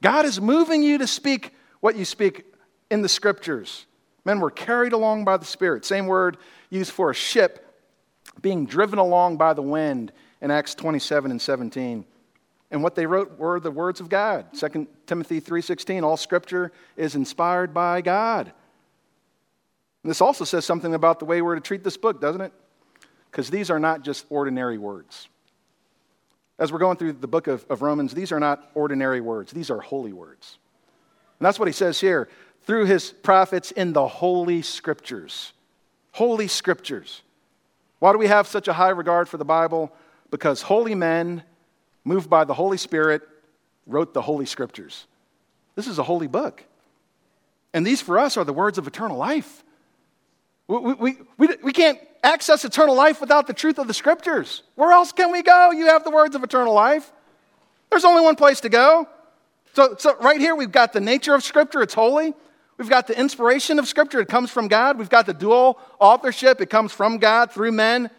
God 0.01 0.25
is 0.25 0.39
moving 0.39 0.83
you 0.83 0.97
to 0.97 1.07
speak 1.07 1.53
what 1.79 1.95
you 1.95 2.05
speak 2.05 2.45
in 2.89 3.01
the 3.01 3.09
scriptures. 3.09 3.85
Men 4.23 4.39
were 4.39 4.51
carried 4.51 4.93
along 4.93 5.25
by 5.25 5.37
the 5.37 5.45
Spirit. 5.45 5.85
Same 5.85 6.07
word 6.07 6.37
used 6.69 6.91
for 6.91 7.11
a 7.11 7.15
ship 7.15 7.61
being 8.41 8.65
driven 8.65 8.99
along 8.99 9.37
by 9.37 9.53
the 9.53 9.61
wind 9.61 10.11
in 10.41 10.51
Acts 10.51 10.75
27 10.75 11.31
and 11.31 11.41
17. 11.41 12.05
And 12.71 12.83
what 12.83 12.95
they 12.95 13.05
wrote 13.05 13.37
were 13.37 13.59
the 13.59 13.71
words 13.71 13.99
of 13.99 14.09
God. 14.09 14.47
2 14.53 14.87
Timothy 15.05 15.39
3:16, 15.39 16.03
all 16.03 16.17
scripture 16.17 16.71
is 16.97 17.15
inspired 17.15 17.73
by 17.73 18.01
God. 18.01 18.51
And 20.03 20.09
this 20.09 20.21
also 20.21 20.43
says 20.43 20.65
something 20.65 20.93
about 20.93 21.19
the 21.19 21.25
way 21.25 21.41
we're 21.41 21.55
to 21.55 21.61
treat 21.61 21.83
this 21.83 21.97
book, 21.97 22.19
doesn't 22.19 22.41
it? 22.41 22.53
Because 23.31 23.49
these 23.49 23.69
are 23.69 23.79
not 23.79 24.01
just 24.01 24.25
ordinary 24.29 24.77
words. 24.77 25.29
As 26.57 26.71
we're 26.71 26.79
going 26.79 26.97
through 26.97 27.13
the 27.13 27.27
book 27.27 27.47
of, 27.47 27.65
of 27.69 27.81
Romans, 27.81 28.13
these 28.13 28.31
are 28.31 28.39
not 28.39 28.71
ordinary 28.75 29.21
words, 29.21 29.51
these 29.51 29.69
are 29.69 29.79
holy 29.79 30.13
words. 30.13 30.57
And 31.39 31.45
that's 31.45 31.59
what 31.59 31.67
he 31.67 31.73
says 31.73 31.99
here 31.99 32.29
through 32.65 32.85
his 32.85 33.11
prophets 33.11 33.71
in 33.71 33.93
the 33.93 34.07
holy 34.07 34.61
scriptures. 34.61 35.53
Holy 36.11 36.47
scriptures. 36.47 37.21
Why 37.99 38.11
do 38.11 38.17
we 38.17 38.27
have 38.27 38.47
such 38.47 38.67
a 38.67 38.73
high 38.73 38.89
regard 38.89 39.29
for 39.29 39.37
the 39.37 39.45
Bible? 39.45 39.91
Because 40.31 40.61
holy 40.61 40.95
men, 40.95 41.43
moved 42.03 42.29
by 42.29 42.43
the 42.43 42.53
Holy 42.53 42.77
Spirit, 42.77 43.21
wrote 43.85 44.13
the 44.13 44.21
holy 44.21 44.45
scriptures. 44.45 45.05
This 45.75 45.87
is 45.87 45.99
a 45.99 46.03
holy 46.03 46.27
book. 46.27 46.63
And 47.73 47.85
these 47.85 48.01
for 48.01 48.17
us 48.17 48.37
are 48.37 48.43
the 48.43 48.53
words 48.53 48.77
of 48.77 48.87
eternal 48.87 49.17
life. 49.17 49.63
We, 50.67 50.77
we, 50.77 51.17
we, 51.37 51.47
we 51.61 51.73
can't 51.73 51.99
access 52.23 52.65
eternal 52.65 52.95
life 52.95 53.21
without 53.21 53.45
the 53.45 53.53
truth 53.53 53.77
of 53.77 53.87
the 53.87 53.93
scriptures. 53.93 54.63
Where 54.75 54.91
else 54.91 55.11
can 55.11 55.31
we 55.31 55.43
go? 55.43 55.71
You 55.71 55.87
have 55.87 56.03
the 56.03 56.09
words 56.09 56.35
of 56.35 56.43
eternal 56.43 56.73
life. 56.73 57.11
There's 57.91 58.05
only 58.05 58.23
one 58.23 58.35
place 58.35 58.61
to 58.61 58.69
go. 58.69 59.07
So, 59.73 59.95
so 59.99 60.15
right 60.17 60.39
here, 60.39 60.55
we've 60.55 60.71
got 60.71 60.93
the 60.93 61.01
nature 61.01 61.35
of 61.35 61.43
scripture, 61.43 61.81
it's 61.81 61.93
holy. 61.93 62.33
We've 62.77 62.89
got 62.89 63.07
the 63.07 63.17
inspiration 63.17 63.79
of 63.79 63.87
scripture, 63.87 64.19
it 64.19 64.27
comes 64.27 64.51
from 64.51 64.67
God. 64.67 64.97
We've 64.97 65.09
got 65.09 65.25
the 65.25 65.33
dual 65.33 65.79
authorship, 65.99 66.59
it 66.61 66.69
comes 66.69 66.91
from 66.91 67.17
God 67.17 67.51
through 67.51 67.71
men. 67.71 68.09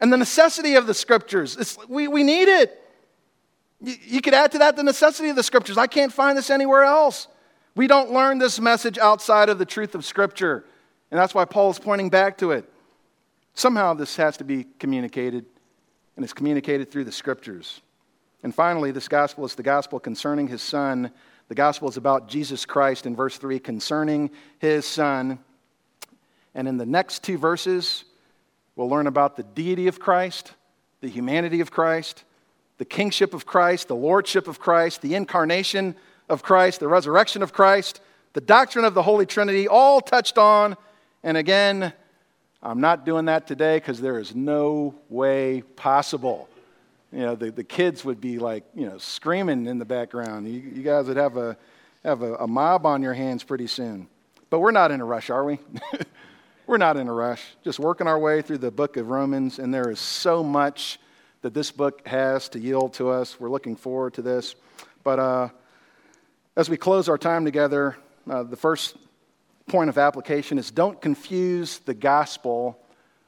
And 0.00 0.12
the 0.12 0.18
necessity 0.18 0.74
of 0.74 0.86
the 0.86 0.94
scriptures, 0.94 1.56
it's, 1.56 1.78
we, 1.88 2.06
we 2.06 2.22
need 2.22 2.48
it. 2.48 2.82
You, 3.80 3.94
you 4.04 4.20
could 4.20 4.34
add 4.34 4.52
to 4.52 4.58
that 4.58 4.76
the 4.76 4.82
necessity 4.82 5.30
of 5.30 5.36
the 5.36 5.42
scriptures. 5.42 5.78
I 5.78 5.86
can't 5.86 6.12
find 6.12 6.36
this 6.36 6.50
anywhere 6.50 6.84
else. 6.84 7.28
We 7.74 7.86
don't 7.86 8.12
learn 8.12 8.38
this 8.38 8.60
message 8.60 8.98
outside 8.98 9.48
of 9.48 9.58
the 9.58 9.66
truth 9.66 9.94
of 9.94 10.04
scripture. 10.04 10.64
And 11.10 11.18
that's 11.18 11.34
why 11.34 11.44
Paul 11.44 11.70
is 11.70 11.78
pointing 11.78 12.10
back 12.10 12.38
to 12.38 12.50
it. 12.50 12.70
Somehow 13.54 13.94
this 13.94 14.16
has 14.16 14.36
to 14.38 14.44
be 14.44 14.66
communicated, 14.78 15.46
and 16.16 16.24
it's 16.24 16.34
communicated 16.34 16.90
through 16.90 17.04
the 17.04 17.12
scriptures. 17.12 17.80
And 18.42 18.54
finally, 18.54 18.90
this 18.90 19.08
gospel 19.08 19.44
is 19.46 19.54
the 19.54 19.62
gospel 19.62 19.98
concerning 19.98 20.48
his 20.48 20.60
son. 20.60 21.10
The 21.48 21.54
gospel 21.54 21.88
is 21.88 21.96
about 21.96 22.28
Jesus 22.28 22.64
Christ 22.64 23.06
in 23.06 23.14
verse 23.14 23.38
3 23.38 23.58
concerning 23.58 24.30
his 24.58 24.84
son. 24.84 25.38
And 26.54 26.66
in 26.66 26.76
the 26.76 26.86
next 26.86 27.22
two 27.22 27.38
verses, 27.38 28.04
we'll 28.74 28.88
learn 28.88 29.06
about 29.06 29.36
the 29.36 29.42
deity 29.42 29.86
of 29.86 30.00
Christ, 30.00 30.52
the 31.00 31.08
humanity 31.08 31.60
of 31.60 31.70
Christ, 31.70 32.24
the 32.78 32.84
kingship 32.84 33.34
of 33.34 33.46
Christ, 33.46 33.88
the 33.88 33.96
lordship 33.96 34.48
of 34.48 34.58
Christ, 34.58 35.02
the 35.02 35.14
incarnation 35.14 35.94
of 36.28 36.42
Christ, 36.42 36.80
the 36.80 36.88
resurrection 36.88 37.42
of 37.42 37.52
Christ, 37.52 38.00
the 38.32 38.40
doctrine 38.40 38.84
of 38.84 38.94
the 38.94 39.02
Holy 39.02 39.26
Trinity, 39.26 39.68
all 39.68 40.00
touched 40.00 40.38
on 40.38 40.76
and 41.26 41.36
again, 41.36 41.92
I'm 42.62 42.80
not 42.80 43.04
doing 43.04 43.24
that 43.24 43.48
today 43.48 43.78
because 43.78 44.00
there 44.00 44.20
is 44.20 44.32
no 44.32 44.94
way 45.08 45.62
possible. 45.74 46.48
You 47.12 47.20
know, 47.20 47.34
the, 47.34 47.50
the 47.50 47.64
kids 47.64 48.04
would 48.04 48.20
be 48.20 48.38
like, 48.38 48.64
you 48.74 48.86
know, 48.86 48.98
screaming 48.98 49.66
in 49.66 49.78
the 49.78 49.84
background. 49.84 50.48
You, 50.48 50.60
you 50.60 50.82
guys 50.82 51.06
would 51.06 51.16
have, 51.16 51.36
a, 51.36 51.56
have 52.04 52.22
a, 52.22 52.34
a 52.36 52.46
mob 52.46 52.84
on 52.84 53.02
your 53.02 53.14
hands 53.14 53.44
pretty 53.44 53.66
soon. 53.66 54.08
But 54.50 54.60
we're 54.60 54.72
not 54.72 54.90
in 54.90 55.00
a 55.00 55.04
rush, 55.04 55.30
are 55.30 55.44
we? 55.44 55.58
we're 56.66 56.78
not 56.78 56.96
in 56.96 57.08
a 57.08 57.12
rush. 57.12 57.42
Just 57.64 57.78
working 57.78 58.06
our 58.06 58.18
way 58.18 58.42
through 58.42 58.58
the 58.58 58.70
book 58.70 58.96
of 58.96 59.08
Romans, 59.08 59.58
and 59.58 59.72
there 59.72 59.90
is 59.90 60.00
so 60.00 60.42
much 60.42 60.98
that 61.42 61.54
this 61.54 61.70
book 61.70 62.06
has 62.06 62.48
to 62.50 62.58
yield 62.58 62.94
to 62.94 63.08
us. 63.10 63.38
We're 63.38 63.50
looking 63.50 63.76
forward 63.76 64.14
to 64.14 64.22
this. 64.22 64.54
But 65.04 65.18
uh, 65.18 65.48
as 66.56 66.68
we 66.68 66.76
close 66.76 67.08
our 67.08 67.18
time 67.18 67.44
together, 67.44 67.96
uh, 68.28 68.42
the 68.42 68.56
first 68.56 68.96
point 69.68 69.88
of 69.88 69.98
application 69.98 70.58
is 70.58 70.70
don't 70.70 71.00
confuse 71.00 71.78
the 71.78 71.94
gospel 71.94 72.80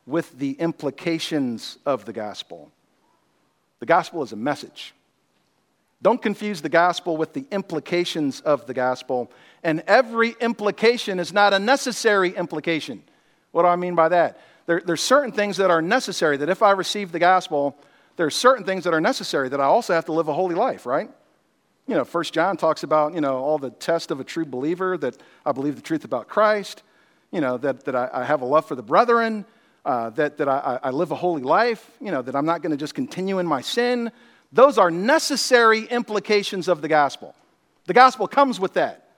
with 0.06 0.36
the 0.38 0.52
implications 0.52 1.78
of 1.84 2.04
the 2.04 2.12
gospel. 2.12 2.72
The 3.80 3.86
gospel 3.86 4.22
is 4.22 4.32
a 4.32 4.36
message. 4.36 4.94
Don't 6.00 6.22
confuse 6.22 6.60
the 6.60 6.68
gospel 6.68 7.16
with 7.16 7.32
the 7.32 7.44
implications 7.50 8.40
of 8.40 8.66
the 8.66 8.74
gospel. 8.74 9.32
And 9.62 9.82
every 9.86 10.36
implication 10.40 11.18
is 11.18 11.32
not 11.32 11.52
a 11.52 11.58
necessary 11.58 12.30
implication. 12.36 13.02
What 13.50 13.62
do 13.62 13.68
I 13.68 13.76
mean 13.76 13.94
by 13.94 14.08
that? 14.10 14.40
There, 14.66 14.80
there's 14.84 15.00
certain 15.00 15.32
things 15.32 15.56
that 15.56 15.70
are 15.70 15.82
necessary, 15.82 16.36
that 16.36 16.48
if 16.48 16.62
I 16.62 16.72
receive 16.72 17.10
the 17.10 17.18
gospel, 17.18 17.76
there 18.16 18.26
are 18.26 18.30
certain 18.30 18.64
things 18.64 18.84
that 18.84 18.94
are 18.94 19.00
necessary 19.00 19.48
that 19.48 19.60
I 19.60 19.64
also 19.64 19.94
have 19.94 20.04
to 20.06 20.12
live 20.12 20.28
a 20.28 20.34
holy 20.34 20.54
life, 20.54 20.86
right? 20.86 21.10
you 21.88 21.94
know, 21.94 22.04
First 22.04 22.34
John 22.34 22.56
talks 22.56 22.82
about, 22.82 23.14
you 23.14 23.22
know, 23.22 23.38
all 23.38 23.58
the 23.58 23.70
test 23.70 24.10
of 24.10 24.20
a 24.20 24.24
true 24.24 24.44
believer, 24.44 24.98
that 24.98 25.16
I 25.44 25.52
believe 25.52 25.74
the 25.74 25.82
truth 25.82 26.04
about 26.04 26.28
Christ, 26.28 26.82
you 27.32 27.40
know, 27.40 27.56
that, 27.56 27.86
that 27.86 27.96
I, 27.96 28.10
I 28.12 28.24
have 28.24 28.42
a 28.42 28.44
love 28.44 28.66
for 28.66 28.74
the 28.74 28.82
brethren, 28.82 29.46
uh, 29.88 30.10
that, 30.10 30.36
that 30.36 30.48
I, 30.50 30.78
I 30.82 30.90
live 30.90 31.12
a 31.12 31.14
holy 31.14 31.40
life, 31.40 31.90
you 31.98 32.10
know, 32.10 32.20
that 32.20 32.36
I'm 32.36 32.44
not 32.44 32.60
going 32.60 32.72
to 32.72 32.76
just 32.76 32.94
continue 32.94 33.38
in 33.38 33.46
my 33.46 33.62
sin. 33.62 34.12
Those 34.52 34.76
are 34.76 34.90
necessary 34.90 35.84
implications 35.84 36.68
of 36.68 36.82
the 36.82 36.88
gospel. 36.88 37.34
The 37.86 37.94
gospel 37.94 38.28
comes 38.28 38.60
with 38.60 38.74
that. 38.74 39.08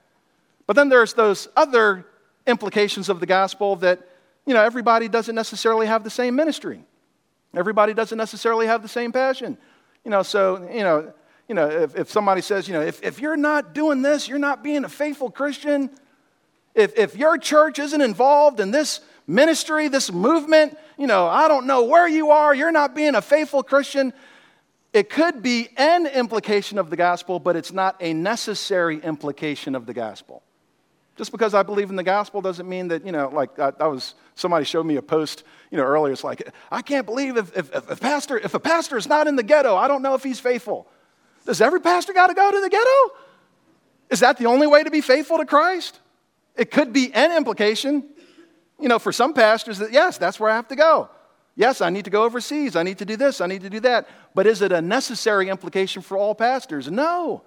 But 0.67 0.77
then 0.77 0.87
there's 0.87 1.13
those 1.13 1.49
other 1.57 2.05
implications 2.47 3.09
of 3.09 3.19
the 3.19 3.25
gospel 3.25 3.75
that, 3.77 3.99
you 4.45 4.53
know, 4.53 4.63
everybody 4.63 5.09
doesn't 5.09 5.35
necessarily 5.35 5.87
have 5.87 6.05
the 6.05 6.09
same 6.09 6.37
ministry. 6.37 6.81
Everybody 7.53 7.93
doesn't 7.93 8.17
necessarily 8.17 8.67
have 8.67 8.81
the 8.81 8.87
same 8.87 9.11
passion. 9.11 9.57
You 10.05 10.11
know, 10.11 10.23
so, 10.23 10.69
you 10.71 10.83
know, 10.83 11.11
you 11.49 11.55
know, 11.55 11.69
if, 11.69 11.97
if 11.97 12.09
somebody 12.09 12.39
says, 12.39 12.69
you 12.69 12.73
know, 12.73 12.81
if, 12.81 13.03
if 13.03 13.19
you're 13.19 13.35
not 13.35 13.73
doing 13.73 14.03
this, 14.03 14.29
you're 14.29 14.39
not 14.39 14.63
being 14.63 14.85
a 14.85 14.89
faithful 14.89 15.29
Christian. 15.29 15.89
If, 16.73 16.97
if 16.97 17.17
your 17.17 17.37
church 17.37 17.77
isn't 17.77 17.99
involved 17.99 18.61
in 18.61 18.71
this 18.71 19.01
ministry, 19.27 19.87
this 19.87 20.11
movement, 20.11 20.77
you 20.97 21.07
know, 21.07 21.27
I 21.27 21.47
don't 21.47 21.67
know 21.67 21.83
where 21.83 22.07
you 22.07 22.31
are, 22.31 22.53
you're 22.53 22.71
not 22.71 22.95
being 22.95 23.15
a 23.15 23.21
faithful 23.21 23.63
Christian. 23.63 24.13
It 24.93 25.09
could 25.09 25.41
be 25.41 25.69
an 25.77 26.05
implication 26.07 26.77
of 26.77 26.89
the 26.89 26.97
gospel, 26.97 27.39
but 27.39 27.55
it's 27.55 27.71
not 27.71 27.95
a 27.99 28.13
necessary 28.13 28.99
implication 28.99 29.75
of 29.75 29.85
the 29.85 29.93
gospel. 29.93 30.43
Just 31.17 31.31
because 31.31 31.53
I 31.53 31.63
believe 31.63 31.89
in 31.89 31.95
the 31.95 32.03
gospel 32.03 32.41
doesn't 32.41 32.67
mean 32.67 32.87
that, 32.89 33.05
you 33.05 33.11
know, 33.11 33.29
like 33.29 33.57
I, 33.59 33.87
was, 33.87 34.15
somebody 34.35 34.65
showed 34.65 34.85
me 34.85 34.95
a 34.95 35.01
post, 35.01 35.43
you 35.69 35.77
know, 35.77 35.83
earlier. 35.83 36.13
It's 36.13 36.23
like, 36.23 36.49
I 36.71 36.81
can't 36.81 37.05
believe 37.05 37.37
if, 37.37 37.55
if, 37.55 37.73
if, 37.75 37.91
a 37.91 37.95
pastor, 37.95 38.37
if 38.37 38.53
a 38.53 38.59
pastor 38.59 38.97
is 38.97 39.07
not 39.07 39.27
in 39.27 39.35
the 39.35 39.43
ghetto, 39.43 39.75
I 39.75 39.87
don't 39.87 40.01
know 40.01 40.13
if 40.15 40.23
he's 40.23 40.39
faithful. 40.39 40.87
Does 41.45 41.61
every 41.61 41.81
pastor 41.81 42.13
got 42.13 42.27
to 42.27 42.33
go 42.33 42.51
to 42.51 42.61
the 42.61 42.69
ghetto? 42.69 43.17
Is 44.09 44.21
that 44.21 44.37
the 44.37 44.45
only 44.45 44.67
way 44.67 44.83
to 44.83 44.91
be 44.91 45.01
faithful 45.01 45.37
to 45.37 45.45
Christ? 45.45 45.99
It 46.55 46.71
could 46.71 46.91
be 46.91 47.13
an 47.13 47.35
implication, 47.35 48.03
you 48.81 48.89
know, 48.89 48.99
for 48.99 49.11
some 49.11 49.33
pastors 49.33 49.77
that, 49.77 49.91
yes, 49.91 50.17
that's 50.17 50.39
where 50.39 50.49
I 50.49 50.55
have 50.55 50.67
to 50.69 50.75
go. 50.75 51.09
Yes, 51.55 51.81
I 51.81 51.89
need 51.89 52.05
to 52.05 52.11
go 52.11 52.23
overseas. 52.23 52.75
I 52.75 52.83
need 52.83 52.97
to 52.99 53.05
do 53.05 53.15
this. 53.15 53.41
I 53.41 53.47
need 53.47 53.61
to 53.61 53.69
do 53.69 53.79
that. 53.81 54.07
But 54.33 54.47
is 54.47 54.61
it 54.61 54.71
a 54.71 54.81
necessary 54.81 55.49
implication 55.49 56.01
for 56.01 56.17
all 56.17 56.33
pastors? 56.33 56.89
No. 56.89 57.43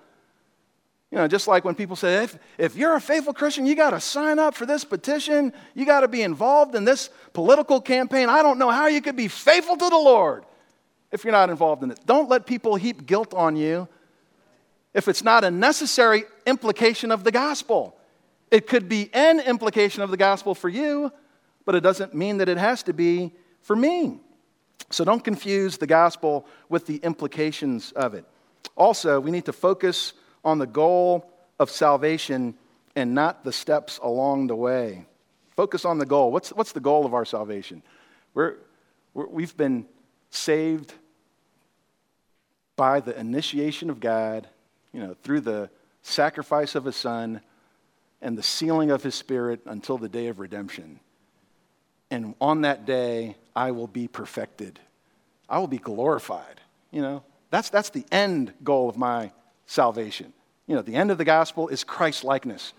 You 1.10 1.18
know, 1.18 1.28
just 1.28 1.48
like 1.48 1.64
when 1.64 1.74
people 1.74 1.96
say, 1.96 2.24
if, 2.24 2.38
if 2.58 2.76
you're 2.76 2.94
a 2.94 3.00
faithful 3.00 3.32
Christian, 3.32 3.66
you 3.66 3.74
got 3.74 3.90
to 3.90 4.00
sign 4.00 4.38
up 4.38 4.54
for 4.54 4.66
this 4.66 4.84
petition. 4.84 5.52
You 5.74 5.86
got 5.86 6.00
to 6.00 6.08
be 6.08 6.22
involved 6.22 6.74
in 6.74 6.84
this 6.84 7.08
political 7.32 7.80
campaign. 7.80 8.28
I 8.28 8.42
don't 8.42 8.58
know 8.58 8.70
how 8.70 8.88
you 8.88 9.00
could 9.00 9.16
be 9.16 9.28
faithful 9.28 9.76
to 9.76 9.88
the 9.88 9.96
Lord 9.96 10.44
if 11.12 11.24
you're 11.24 11.32
not 11.32 11.50
involved 11.50 11.82
in 11.82 11.90
it. 11.90 12.00
Don't 12.04 12.28
let 12.28 12.46
people 12.46 12.76
heap 12.76 13.06
guilt 13.06 13.32
on 13.32 13.56
you 13.56 13.88
if 14.92 15.08
it's 15.08 15.24
not 15.24 15.44
a 15.44 15.50
necessary 15.50 16.24
implication 16.46 17.10
of 17.10 17.24
the 17.24 17.32
gospel. 17.32 17.96
It 18.50 18.66
could 18.66 18.88
be 18.88 19.10
an 19.12 19.40
implication 19.40 20.02
of 20.02 20.10
the 20.10 20.16
gospel 20.16 20.54
for 20.54 20.68
you, 20.68 21.12
but 21.64 21.74
it 21.74 21.80
doesn't 21.80 22.14
mean 22.14 22.38
that 22.38 22.48
it 22.48 22.58
has 22.58 22.82
to 22.84 22.92
be 22.92 23.32
for 23.62 23.74
me. 23.76 24.20
So 24.90 25.04
don't 25.04 25.24
confuse 25.24 25.78
the 25.78 25.86
gospel 25.86 26.46
with 26.68 26.86
the 26.86 26.96
implications 26.96 27.92
of 27.92 28.14
it. 28.14 28.24
Also, 28.76 29.20
we 29.20 29.30
need 29.30 29.46
to 29.46 29.52
focus 29.52 30.12
on 30.44 30.58
the 30.58 30.66
goal 30.66 31.30
of 31.58 31.70
salvation 31.70 32.54
and 32.96 33.14
not 33.14 33.44
the 33.44 33.52
steps 33.52 33.98
along 34.02 34.48
the 34.48 34.56
way. 34.56 35.06
Focus 35.56 35.84
on 35.84 35.98
the 35.98 36.06
goal. 36.06 36.32
What's, 36.32 36.50
what's 36.50 36.72
the 36.72 36.80
goal 36.80 37.06
of 37.06 37.14
our 37.14 37.24
salvation? 37.24 37.82
We're, 38.34 38.56
we 39.14 39.42
have 39.42 39.56
been 39.56 39.86
saved 40.30 40.92
by 42.76 43.00
the 43.00 43.18
initiation 43.18 43.88
of 43.88 44.00
God, 44.00 44.48
you 44.92 45.00
know, 45.00 45.14
through 45.22 45.40
the 45.40 45.70
sacrifice 46.02 46.74
of 46.74 46.84
his 46.84 46.96
son 46.96 47.40
and 48.20 48.36
the 48.36 48.42
sealing 48.42 48.90
of 48.90 49.02
his 49.02 49.14
spirit 49.14 49.60
until 49.66 49.96
the 49.96 50.08
day 50.08 50.26
of 50.26 50.40
redemption. 50.40 50.98
And 52.10 52.34
on 52.40 52.62
that 52.62 52.86
day, 52.86 53.36
I 53.56 53.70
will 53.70 53.86
be 53.86 54.08
perfected. 54.08 54.78
I 55.48 55.58
will 55.58 55.66
be 55.66 55.78
glorified. 55.78 56.60
You 56.90 57.02
know, 57.02 57.22
that's, 57.50 57.70
that's 57.70 57.90
the 57.90 58.04
end 58.12 58.52
goal 58.62 58.88
of 58.88 58.96
my 58.96 59.32
salvation. 59.66 60.32
You 60.66 60.76
know, 60.76 60.82
the 60.82 60.94
end 60.94 61.10
of 61.10 61.18
the 61.18 61.24
gospel 61.24 61.68
is 61.68 61.84
Christ 61.84 62.24
likeness. 62.24 62.72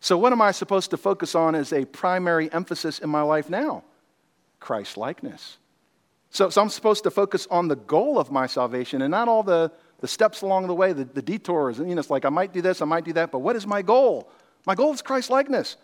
So, 0.00 0.16
what 0.16 0.32
am 0.32 0.40
I 0.40 0.52
supposed 0.52 0.90
to 0.90 0.96
focus 0.96 1.34
on 1.34 1.54
as 1.54 1.72
a 1.72 1.84
primary 1.84 2.52
emphasis 2.52 3.00
in 3.00 3.10
my 3.10 3.22
life 3.22 3.50
now? 3.50 3.82
Christ 4.60 4.96
likeness. 4.96 5.58
So, 6.30 6.50
so, 6.50 6.62
I'm 6.62 6.68
supposed 6.68 7.04
to 7.04 7.10
focus 7.10 7.46
on 7.50 7.68
the 7.68 7.76
goal 7.76 8.18
of 8.18 8.30
my 8.30 8.46
salvation 8.46 9.02
and 9.02 9.10
not 9.10 9.28
all 9.28 9.42
the, 9.42 9.72
the 10.00 10.08
steps 10.08 10.42
along 10.42 10.68
the 10.68 10.74
way, 10.74 10.92
the, 10.92 11.04
the 11.04 11.22
detours. 11.22 11.78
You 11.78 11.86
know, 11.86 11.98
it's 11.98 12.10
like 12.10 12.24
I 12.24 12.28
might 12.28 12.52
do 12.52 12.62
this, 12.62 12.80
I 12.80 12.84
might 12.84 13.04
do 13.04 13.12
that, 13.14 13.32
but 13.32 13.40
what 13.40 13.56
is 13.56 13.66
my 13.66 13.82
goal? 13.82 14.30
My 14.66 14.74
goal 14.74 14.92
is 14.92 15.02
Christ 15.02 15.30
likeness. 15.30 15.76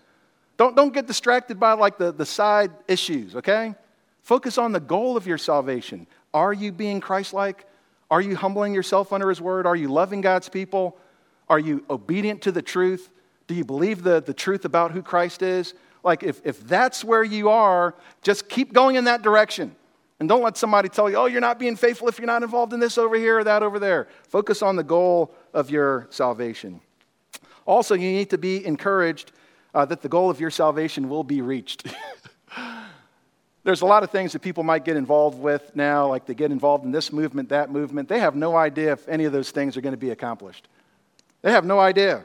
Don't, 0.57 0.77
don't 0.77 0.95
get 0.95 1.07
distracted 1.07 1.59
by 1.59 1.73
like 1.73 1.99
the, 1.99 2.13
the 2.13 2.27
side 2.27 2.71
issues, 2.87 3.37
okay? 3.37 3.75
Focus 4.23 4.57
on 4.59 4.73
the 4.73 4.81
goal 4.81 5.17
of 5.17 5.27
your 5.27 5.39
salvation. 5.39 6.07
Are 6.33 6.53
you 6.53 6.73
being 6.73 7.01
Christ 7.01 7.35
like? 7.35 7.67
Are 8.11 8.21
you 8.21 8.37
humbling 8.37 8.75
yourself 8.75 9.13
under 9.13 9.29
His 9.29 9.41
word? 9.41 9.67
Are 9.67 9.77
you 9.77 9.89
loving 9.89 10.21
God's 10.21 10.49
people? 10.49 10.97
Are 11.49 11.59
you 11.59 11.85
obedient 11.91 12.43
to 12.43 12.53
the 12.53 12.63
truth? 12.63 13.11
Do 13.47 13.55
you 13.55 13.65
believe 13.65 14.03
the, 14.03 14.21
the 14.21 14.35
truth 14.35 14.65
about 14.65 14.93
who 14.93 15.03
Christ 15.03 15.43
is? 15.43 15.75
Like, 16.03 16.23
if, 16.23 16.41
if 16.45 16.61
that's 16.67 17.03
where 17.03 17.25
you 17.25 17.49
are, 17.49 17.95
just 18.23 18.49
keep 18.49 18.73
going 18.73 18.97
in 18.97 19.05
that 19.05 19.23
direction. 19.23 19.75
And 20.21 20.29
don't 20.29 20.43
let 20.43 20.57
somebody 20.57 20.89
tell 20.89 21.11
you, 21.11 21.17
oh, 21.17 21.27
you're 21.27 21.41
not 21.41 21.59
being 21.59 21.77
faithful 21.77 22.09
if 22.09 22.19
you're 22.19 22.27
not 22.27 22.43
involved 22.43 22.73
in 22.73 22.81
this 22.81 22.99
over 22.99 23.17
here 23.17 23.41
or 23.41 23.45
that 23.45 23.63
over 23.63 23.79
there. 23.79 24.09
Focus 24.29 24.63
on 24.63 24.77
the 24.77 24.85
goal 24.85 25.35
of 25.53 25.71
your 25.71 26.07
salvation. 26.11 26.81
Also, 27.67 27.95
you 27.95 28.11
need 28.13 28.31
to 28.31 28.39
be 28.39 28.65
encouraged 28.65 29.33
uh, 29.75 29.85
that 29.85 30.03
the 30.03 30.09
goal 30.09 30.31
of 30.31 30.41
your 30.41 30.51
salvation 30.51 31.09
will 31.09 31.25
be 31.25 31.43
reached. 31.43 31.87
There's 33.65 33.81
a 33.81 33.87
lot 33.87 34.03
of 34.03 34.11
things 34.11 34.33
that 34.33 34.41
people 34.41 34.63
might 34.63 34.85
get 34.85 34.97
involved 34.97 35.39
with 35.39 35.75
now, 35.75 36.09
like 36.09 36.27
they 36.27 36.35
get 36.35 36.53
involved 36.53 36.85
in 36.85 36.93
this 36.93 37.13
movement, 37.13 37.49
that 37.49 37.71
movement. 37.71 38.09
They 38.09 38.21
have 38.21 38.37
no 38.37 38.57
idea 38.57 38.93
if 38.93 39.09
any 39.09 39.25
of 39.25 39.33
those 39.33 39.51
things 39.51 39.77
are 39.77 39.81
going 39.81 39.95
to 39.95 39.99
be 39.99 40.11
accomplished. 40.11 40.69
They 41.43 41.51
have 41.51 41.65
no 41.65 41.81
idea. 41.81 42.25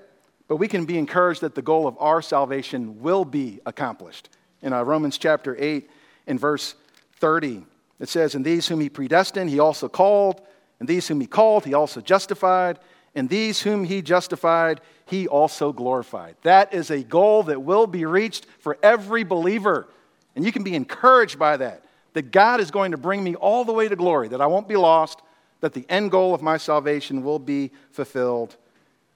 But 0.50 0.58
we 0.58 0.68
can 0.68 0.86
be 0.86 0.98
encouraged 0.98 1.42
that 1.42 1.56
the 1.56 1.62
goal 1.62 1.88
of 1.88 1.96
our 2.00 2.22
salvation 2.22 3.02
will 3.02 3.24
be 3.24 3.60
accomplished. 3.66 4.30
In 4.62 4.74
uh, 4.74 4.84
Romans 4.84 5.18
chapter 5.18 5.56
8, 5.58 5.90
in 6.28 6.38
verse 6.38 6.76
30, 7.20 7.66
it 8.00 8.10
says, 8.10 8.36
And 8.36 8.44
these 8.44 8.68
whom 8.68 8.82
he 8.82 8.90
predestined, 8.90 9.50
he 9.50 9.60
also 9.60 9.88
called. 9.88 10.42
And 10.80 10.90
these 10.90 11.08
whom 11.08 11.22
he 11.22 11.28
called, 11.28 11.66
he 11.66 11.74
also 11.74 12.02
justified. 12.02 12.80
And 13.16 13.30
these 13.30 13.62
whom 13.62 13.84
he 13.84 14.02
justified, 14.02 14.82
he 15.06 15.28
also 15.28 15.74
glorified. 15.74 16.36
That 16.44 16.74
is 16.74 16.92
a 16.92 17.04
goal 17.04 17.44
that 17.44 17.62
will 17.62 17.88
be 17.88 18.06
reached 18.06 18.46
for 18.60 18.78
every 18.84 19.24
believer. 19.24 19.88
And 20.36 20.46
you 20.46 20.52
can 20.52 20.64
be 20.64 20.76
encouraged 20.76 21.40
by 21.40 21.58
that, 21.58 21.84
that 22.14 22.32
God 22.32 22.60
is 22.60 22.72
going 22.72 22.92
to 22.92 22.98
bring 22.98 23.24
me 23.24 23.36
all 23.36 23.66
the 23.66 23.74
way 23.74 23.88
to 23.88 23.96
glory, 23.96 24.28
that 24.30 24.42
I 24.42 24.48
won't 24.48 24.68
be 24.68 24.76
lost, 24.76 25.22
that 25.62 25.74
the 25.74 25.86
end 25.90 26.12
goal 26.12 26.34
of 26.34 26.42
my 26.42 26.58
salvation 26.58 27.24
will 27.24 27.40
be 27.40 27.72
fulfilled. 27.92 28.56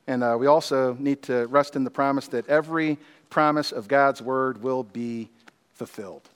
And 0.08 0.24
uh, 0.24 0.36
we 0.40 0.48
also 0.48 0.96
need 0.96 1.22
to 1.24 1.48
rest 1.48 1.76
in 1.76 1.84
the 1.84 1.92
promise 1.92 2.28
that 2.30 2.48
every 2.50 2.98
promise 3.30 3.72
of 3.72 3.88
God's 3.88 4.22
word 4.22 4.62
will 4.62 4.84
be 4.84 5.30
fulfilled. 5.74 6.30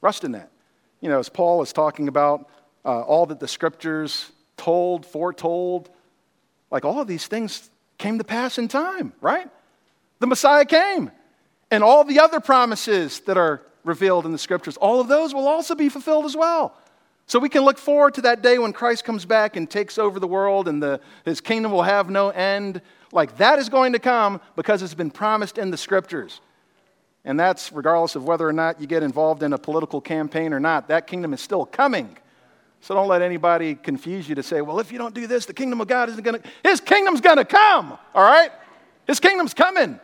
Rest 0.00 0.24
in 0.24 0.32
that. 0.32 0.50
You 1.00 1.08
know, 1.08 1.18
as 1.18 1.28
Paul 1.28 1.62
is 1.62 1.72
talking 1.72 2.08
about 2.08 2.48
uh, 2.84 3.00
all 3.02 3.26
that 3.26 3.40
the 3.40 3.48
scriptures 3.48 4.30
told, 4.56 5.04
foretold, 5.04 5.90
like 6.72 6.86
all 6.86 7.00
of 7.00 7.06
these 7.06 7.26
things 7.26 7.70
came 7.98 8.18
to 8.18 8.24
pass 8.24 8.58
in 8.58 8.66
time, 8.66 9.12
right? 9.20 9.48
The 10.18 10.26
Messiah 10.26 10.64
came. 10.64 11.12
And 11.70 11.84
all 11.84 12.02
the 12.02 12.18
other 12.18 12.40
promises 12.40 13.20
that 13.20 13.36
are 13.36 13.62
revealed 13.84 14.26
in 14.26 14.32
the 14.32 14.38
scriptures, 14.38 14.76
all 14.78 15.00
of 15.00 15.06
those 15.06 15.34
will 15.34 15.46
also 15.46 15.74
be 15.74 15.88
fulfilled 15.88 16.24
as 16.24 16.36
well. 16.36 16.74
So 17.26 17.38
we 17.38 17.48
can 17.48 17.62
look 17.62 17.78
forward 17.78 18.14
to 18.14 18.22
that 18.22 18.42
day 18.42 18.58
when 18.58 18.72
Christ 18.72 19.04
comes 19.04 19.24
back 19.24 19.56
and 19.56 19.70
takes 19.70 19.98
over 19.98 20.18
the 20.18 20.26
world 20.26 20.66
and 20.66 20.82
the, 20.82 21.00
his 21.24 21.40
kingdom 21.40 21.72
will 21.72 21.82
have 21.82 22.10
no 22.10 22.30
end. 22.30 22.80
Like 23.12 23.36
that 23.36 23.58
is 23.58 23.68
going 23.68 23.92
to 23.92 23.98
come 23.98 24.40
because 24.56 24.82
it's 24.82 24.94
been 24.94 25.10
promised 25.10 25.58
in 25.58 25.70
the 25.70 25.76
scriptures. 25.76 26.40
And 27.24 27.38
that's 27.38 27.70
regardless 27.70 28.16
of 28.16 28.24
whether 28.24 28.48
or 28.48 28.52
not 28.52 28.80
you 28.80 28.86
get 28.86 29.02
involved 29.02 29.42
in 29.42 29.52
a 29.52 29.58
political 29.58 30.00
campaign 30.00 30.52
or 30.52 30.60
not. 30.60 30.88
That 30.88 31.06
kingdom 31.06 31.32
is 31.32 31.40
still 31.40 31.64
coming. 31.64 32.16
So 32.82 32.96
don't 32.96 33.06
let 33.06 33.22
anybody 33.22 33.76
confuse 33.76 34.28
you 34.28 34.34
to 34.34 34.42
say, 34.42 34.60
well, 34.60 34.80
if 34.80 34.90
you 34.90 34.98
don't 34.98 35.14
do 35.14 35.28
this, 35.28 35.46
the 35.46 35.54
kingdom 35.54 35.80
of 35.80 35.86
God 35.86 36.08
isn't 36.08 36.22
going 36.22 36.42
to. 36.42 36.48
His 36.64 36.80
kingdom's 36.80 37.20
going 37.20 37.36
to 37.36 37.44
come, 37.44 37.96
all 38.12 38.24
right? 38.24 38.50
His 39.06 39.20
kingdom's 39.20 39.54
coming. 39.54 40.00